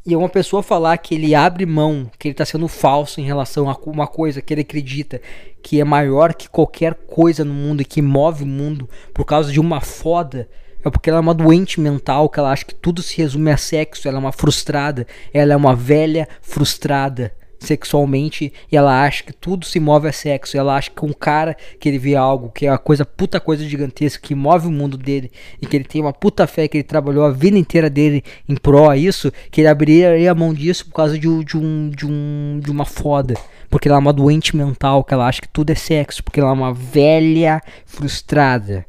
E 0.04 0.16
uma 0.16 0.28
pessoa 0.28 0.64
falar 0.64 0.98
que 0.98 1.14
ele 1.14 1.32
abre 1.32 1.64
mão, 1.64 2.10
que 2.18 2.28
ele 2.28 2.34
tá 2.34 2.44
sendo 2.44 2.66
falso 2.66 3.20
em 3.20 3.24
relação 3.24 3.70
a 3.70 3.78
uma 3.86 4.06
coisa 4.06 4.42
que 4.42 4.52
ele 4.52 4.62
acredita 4.62 5.20
que 5.62 5.80
é 5.80 5.84
maior 5.84 6.34
que 6.34 6.48
qualquer 6.48 6.94
coisa 6.94 7.44
no 7.44 7.54
mundo 7.54 7.82
e 7.82 7.84
que 7.84 8.02
move 8.02 8.42
o 8.42 8.46
mundo 8.46 8.88
por 9.14 9.24
causa 9.24 9.52
de 9.52 9.60
uma 9.60 9.80
foda, 9.80 10.48
é 10.84 10.90
porque 10.90 11.08
ela 11.08 11.20
é 11.20 11.20
uma 11.20 11.32
doente 11.32 11.80
mental, 11.80 12.28
que 12.28 12.40
ela 12.40 12.50
acha 12.50 12.64
que 12.64 12.74
tudo 12.74 13.00
se 13.00 13.16
resume 13.16 13.52
a 13.52 13.56
sexo, 13.56 14.08
ela 14.08 14.16
é 14.16 14.20
uma 14.20 14.32
frustrada, 14.32 15.06
ela 15.32 15.52
é 15.52 15.56
uma 15.56 15.76
velha 15.76 16.28
frustrada 16.40 17.32
sexualmente 17.62 18.52
e 18.70 18.76
ela 18.76 19.04
acha 19.04 19.22
que 19.24 19.32
tudo 19.32 19.64
se 19.64 19.80
move 19.80 20.08
a 20.08 20.12
sexo, 20.12 20.56
ela 20.56 20.76
acha 20.76 20.90
que 20.90 21.04
um 21.04 21.12
cara 21.12 21.56
que 21.78 21.88
ele 21.88 21.98
vê 21.98 22.14
algo 22.14 22.50
que 22.50 22.66
é 22.66 22.70
uma 22.70 22.78
coisa 22.78 23.04
puta 23.04 23.40
coisa 23.40 23.64
gigantesca 23.66 24.26
que 24.26 24.34
move 24.34 24.66
o 24.66 24.72
mundo 24.72 24.98
dele 24.98 25.30
e 25.60 25.66
que 25.66 25.76
ele 25.76 25.84
tem 25.84 26.00
uma 26.00 26.12
puta 26.12 26.46
fé 26.46 26.68
que 26.68 26.78
ele 26.78 26.84
trabalhou 26.84 27.24
a 27.24 27.30
vida 27.30 27.56
inteira 27.56 27.88
dele 27.88 28.22
em 28.48 28.56
pró 28.56 28.90
a 28.90 28.96
isso, 28.96 29.32
que 29.50 29.60
ele 29.60 29.68
abriria 29.68 30.30
a 30.30 30.34
mão 30.34 30.52
disso 30.52 30.86
por 30.86 30.94
causa 30.94 31.18
de, 31.18 31.44
de 31.44 31.56
um 31.56 31.90
de 31.90 32.06
um 32.06 32.60
de 32.62 32.70
uma 32.70 32.84
foda, 32.84 33.34
porque 33.70 33.88
ela 33.88 33.96
é 33.98 34.00
uma 34.00 34.12
doente 34.12 34.56
mental, 34.56 35.04
que 35.04 35.14
ela 35.14 35.26
acha 35.26 35.40
que 35.40 35.48
tudo 35.48 35.70
é 35.70 35.74
sexo, 35.74 36.22
porque 36.22 36.40
ela 36.40 36.50
é 36.50 36.52
uma 36.52 36.72
velha 36.74 37.60
frustrada. 37.86 38.84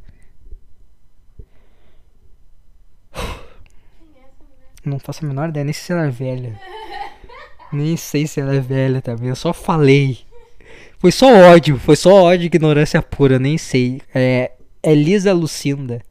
Não 4.86 5.00
faço 5.00 5.24
a 5.24 5.28
menor 5.28 5.48
ideia, 5.50 5.64
nem 5.64 5.74
se 5.74 5.92
ela 5.92 6.06
é 6.06 6.10
velha. 6.10 6.60
Nem 7.74 7.98
sei 7.98 8.28
se 8.28 8.40
ela 8.40 8.56
é 8.56 8.60
velha 8.60 9.02
também, 9.02 9.30
eu 9.30 9.36
só 9.36 9.52
falei. 9.52 10.20
Foi 11.00 11.12
só 11.12 11.28
ódio, 11.28 11.78
foi 11.78 11.96
só 11.96 12.24
ódio 12.24 12.44
e 12.44 12.46
ignorância 12.46 13.02
pura, 13.02 13.40
nem 13.40 13.58
sei. 13.58 14.02
É 14.14 14.52
Elisa 14.82 15.34
Lucinda. 15.34 16.02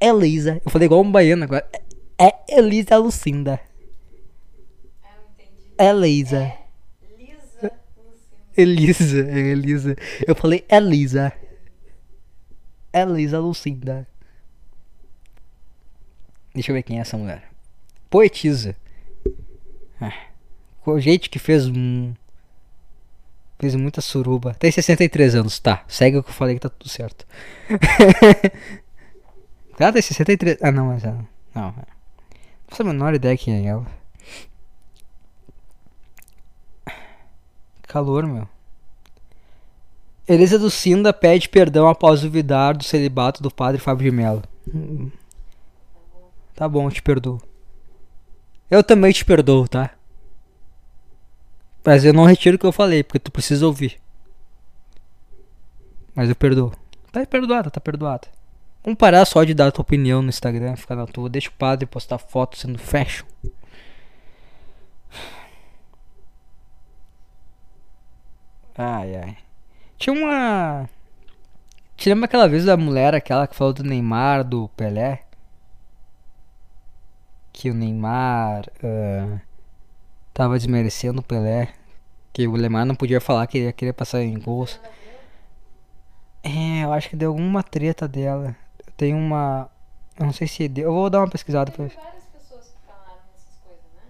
Elisa, 0.00 0.60
eu 0.64 0.70
falei 0.70 0.86
igual 0.86 1.00
um 1.00 1.10
baiano 1.10 1.44
agora. 1.44 1.68
É 2.18 2.32
Elisa 2.48 2.96
Lucinda. 2.96 3.60
Ah, 5.02 5.08
entendi. 5.32 5.74
Elisa. 5.78 6.38
É 6.38 6.54
Lisa 7.18 7.72
Lucinda. 7.98 8.36
Elisa, 8.56 9.28
é 9.28 9.38
Elisa. 9.38 9.96
Eu 10.26 10.34
falei 10.34 10.64
Elisa. 10.70 11.32
Elisa 12.92 13.40
Lucinda. 13.40 14.06
Deixa 16.54 16.70
eu 16.70 16.74
ver 16.76 16.82
quem 16.84 16.98
é 16.98 17.00
essa 17.00 17.18
mulher. 17.18 17.50
Poetisa. 18.08 18.76
Ah, 20.00 20.12
gente 20.98 21.30
que 21.30 21.38
fez 21.38 21.66
um. 21.66 22.12
Fez 23.58 23.74
muita 23.74 24.00
suruba. 24.00 24.54
Tem 24.54 24.70
63 24.70 25.34
anos, 25.36 25.58
tá. 25.58 25.84
Segue 25.88 26.18
o 26.18 26.22
que 26.22 26.30
eu 26.30 26.34
falei 26.34 26.54
que 26.54 26.60
tá 26.60 26.68
tudo 26.68 26.88
certo. 26.88 27.26
Ela 29.78 29.92
tem 29.92 30.02
63. 30.02 30.58
Ah, 30.62 30.70
não, 30.70 30.86
mas 30.86 31.04
ela. 31.04 31.26
Não. 31.54 31.68
é. 31.68 31.72
Não 31.72 31.84
faço 32.68 32.82
a 32.82 32.84
menor 32.84 33.14
ideia 33.14 33.36
quem 33.36 33.54
é 33.54 33.68
ela. 33.68 33.86
Calor, 37.88 38.26
meu. 38.26 38.48
Elisa 40.26 40.58
do 40.58 40.70
Cinda 40.70 41.12
pede 41.12 41.48
perdão 41.48 41.86
após 41.86 42.22
duvidar 42.22 42.76
do 42.76 42.84
celibato 42.84 43.42
do 43.42 43.50
padre 43.50 43.80
Fábio 43.80 44.10
de 44.10 44.16
Mello. 44.16 44.42
Hum. 44.72 45.10
Tá 46.54 46.68
bom, 46.68 46.86
eu 46.86 46.90
te 46.90 47.02
perdoo. 47.02 47.40
Eu 48.70 48.82
também 48.82 49.12
te 49.12 49.24
perdoo, 49.24 49.68
tá? 49.68 49.90
Mas 51.84 52.04
eu 52.04 52.12
não 52.12 52.24
retiro 52.24 52.56
o 52.56 52.58
que 52.58 52.66
eu 52.66 52.72
falei, 52.72 53.02
porque 53.04 53.18
tu 53.18 53.30
precisa 53.30 53.66
ouvir. 53.66 54.00
Mas 56.14 56.28
eu 56.28 56.36
perdoo. 56.36 56.72
Tá 57.12 57.24
perdoada, 57.26 57.70
tá 57.70 57.80
perdoada. 57.80 58.26
Vamos 58.82 58.98
parar 58.98 59.24
só 59.24 59.44
de 59.44 59.54
dar 59.54 59.70
tua 59.70 59.82
opinião 59.82 60.22
no 60.22 60.28
Instagram, 60.28 60.76
ficar 60.76 60.96
na 60.96 61.06
tua. 61.06 61.28
Deixa 61.28 61.48
o 61.48 61.52
padre 61.52 61.86
postar 61.86 62.18
foto 62.18 62.58
sendo 62.58 62.78
fashion. 62.78 63.26
Ai, 68.76 69.16
ai. 69.16 69.36
Tinha 69.98 70.14
uma. 70.14 70.88
Te 71.96 72.08
lembra 72.08 72.26
aquela 72.26 72.48
vez 72.48 72.64
da 72.64 72.76
mulher, 72.76 73.14
aquela 73.14 73.46
que 73.46 73.54
falou 73.54 73.72
do 73.72 73.84
Neymar, 73.84 74.44
do 74.44 74.68
Pelé? 74.70 75.22
Que 77.52 77.70
o 77.70 77.74
Neymar 77.74 78.66
ah, 78.82 79.40
tava 80.34 80.58
desmerecendo 80.58 81.20
o 81.20 81.22
Pelé. 81.22 81.72
Que 82.32 82.48
o 82.48 82.56
Neymar 82.56 82.84
não 82.84 82.96
podia 82.96 83.20
falar 83.20 83.46
que 83.46 83.56
ele 83.56 83.66
ia 83.66 83.72
querer 83.72 83.92
passar 83.92 84.20
em 84.20 84.38
gols. 84.38 84.80
É, 86.42 86.84
eu 86.84 86.92
acho 86.92 87.08
que 87.08 87.16
deu 87.16 87.30
alguma 87.30 87.62
treta 87.62 88.08
dela. 88.08 88.56
Tem 88.96 89.14
uma. 89.14 89.70
Eu 90.18 90.26
não 90.26 90.32
sei 90.32 90.48
se 90.48 90.68
deu. 90.68 90.86
Eu 90.86 90.92
vou 90.92 91.08
dar 91.08 91.20
uma 91.20 91.30
pesquisada 91.30 91.70
pra 91.70 91.84
Teve 91.86 91.96
várias 91.96 92.24
pessoas 92.24 92.64
que 92.66 92.86
falaram 92.86 93.22
essas 93.34 93.58
coisas, 93.64 93.84
né? 93.94 94.02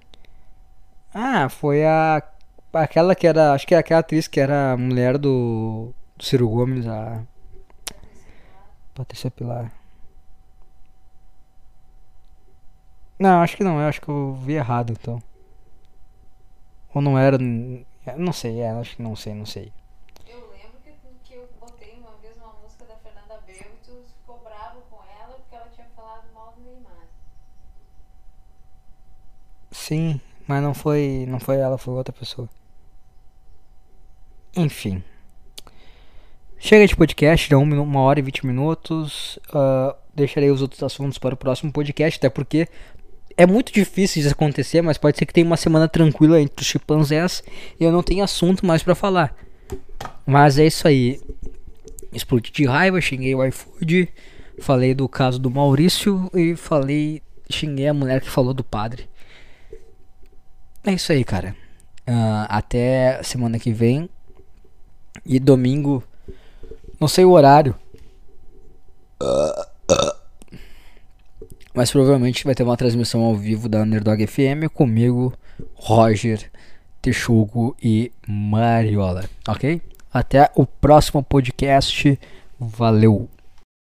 Ah, 1.13 1.49
foi 1.51 1.85
a. 1.85 2.23
Aquela 2.73 3.15
que 3.15 3.27
era. 3.27 3.53
Acho 3.53 3.67
que 3.67 3.75
é 3.75 3.79
aquela 3.79 4.01
atriz 4.01 4.27
que 4.27 4.41
era 4.41 4.73
a 4.73 4.77
mulher 4.77 5.19
do. 5.19 5.93
Do 6.17 6.25
Ciro 6.25 6.49
Gomes, 6.49 6.87
a. 6.87 7.23
Patrícia 8.95 9.31
Pilar. 9.31 9.71
Não, 13.19 13.43
acho 13.43 13.57
que 13.57 13.65
não, 13.65 13.81
eu 13.81 13.89
acho 13.89 14.01
que 14.01 14.09
eu 14.09 14.35
vi 14.35 14.55
errado 14.55 14.93
então. 14.93 15.23
Ou 16.95 17.03
não 17.03 17.19
era. 17.19 17.37
eu 17.37 18.19
Não 18.19 18.33
sei, 18.33 18.61
é, 18.61 18.71
acho 18.71 18.97
que 18.97 19.03
não 19.03 19.17
sei, 19.17 19.35
não 19.35 19.45
sei. 19.47 19.73
Eu 20.27 20.41
lembro 20.51 20.79
que, 20.85 20.93
que 21.25 21.35
eu 21.35 21.49
botei 21.61 21.95
uma 21.99 22.13
vez 22.23 22.37
uma 22.37 22.53
música 22.63 22.85
da 22.85 22.95
Fernanda 22.97 23.43
ficou 24.21 24.39
bravo 24.39 24.81
com 24.91 24.97
ela 25.21 25.35
porque 25.37 25.55
ela 25.57 25.69
tinha 25.75 25.87
falado 25.97 26.25
mal 26.33 26.53
do 26.57 26.63
Neymar. 26.63 27.09
Sim, 29.71 30.21
mas 30.47 30.63
não 30.63 30.73
foi. 30.75 31.27
Não 31.29 31.41
foi 31.41 31.57
ela, 31.57 31.77
foi 31.79 31.95
outra 31.95 32.13
pessoa. 32.13 32.49
Enfim. 34.57 35.03
Chega 36.59 36.87
de 36.87 36.97
podcast, 36.97 37.53
minu- 37.67 37.83
uma 37.83 38.01
hora 38.01 38.21
e 38.21 38.23
vinte 38.23 38.47
minutos. 38.47 39.39
ah, 39.53 39.97
deixarei 40.15 40.51
os 40.51 40.63
outros 40.63 40.83
assuntos 40.83 41.19
para 41.19 41.35
o 41.35 41.37
próximo 41.37 41.73
podcast, 41.73 42.19
até 42.19 42.31
porque 42.31 42.69
é 43.37 43.47
muito 43.47 43.73
difícil 43.73 44.23
isso 44.23 44.33
acontecer, 44.33 44.83
mas 44.83 44.99
pode 44.99 45.19
ser 45.19 45.27
que 45.27 45.33
tenha 45.33 45.47
uma 45.47 45.57
semana 45.57 45.89
tranquila 45.89 46.41
entre 46.41 46.63
os 46.63 46.67
chimpanzés 46.67 47.43
e 47.79 47.85
eu 47.85 47.91
não 47.91 48.03
tenho 48.03 48.23
assunto 48.23 48.65
mais 48.65 48.83
para 48.83 48.95
falar. 48.95 49.35
Mas 50.27 50.59
é 50.59 50.67
isso 50.67 50.87
aí. 50.87 51.21
Explodi 52.13 52.53
de 52.53 52.65
raiva, 52.65 53.01
xinguei 53.01 53.35
o 53.35 53.45
iFood, 53.45 54.09
falei 54.61 54.95
do 54.95 55.09
caso 55.09 55.39
do 55.39 55.51
Maurício 55.51 56.31
e 56.33 56.55
falei. 56.55 57.21
xinguei 57.51 57.89
a 57.89 57.95
mulher 57.95 58.21
que 58.21 58.31
falou 58.31 58.55
do 58.55 58.63
padre. 58.63 59.09
É 60.85 60.93
isso 60.93 61.11
aí, 61.13 61.25
cara. 61.25 61.57
Ah, 62.07 62.47
até 62.49 63.23
semana 63.23 63.59
que 63.59 63.73
vem. 63.73 64.09
E 65.25 65.41
domingo. 65.41 66.05
Não 67.01 67.09
sei 67.09 67.25
o 67.25 67.31
horário. 67.31 67.75
Mas 71.75 71.91
provavelmente 71.91 72.45
vai 72.45 72.55
ter 72.55 72.63
uma 72.63 72.77
transmissão 72.77 73.21
ao 73.23 73.35
vivo 73.35 73.69
da 73.69 73.83
Underdog 73.83 74.25
FM 74.27 74.71
comigo, 74.73 75.33
Roger, 75.75 76.51
Texugo 77.03 77.77
e 77.83 78.13
Mariola. 78.27 79.29
Ok? 79.49 79.83
Até 80.13 80.51
o 80.55 80.65
próximo 80.65 81.23
podcast. 81.23 82.19
Valeu! 82.61 83.29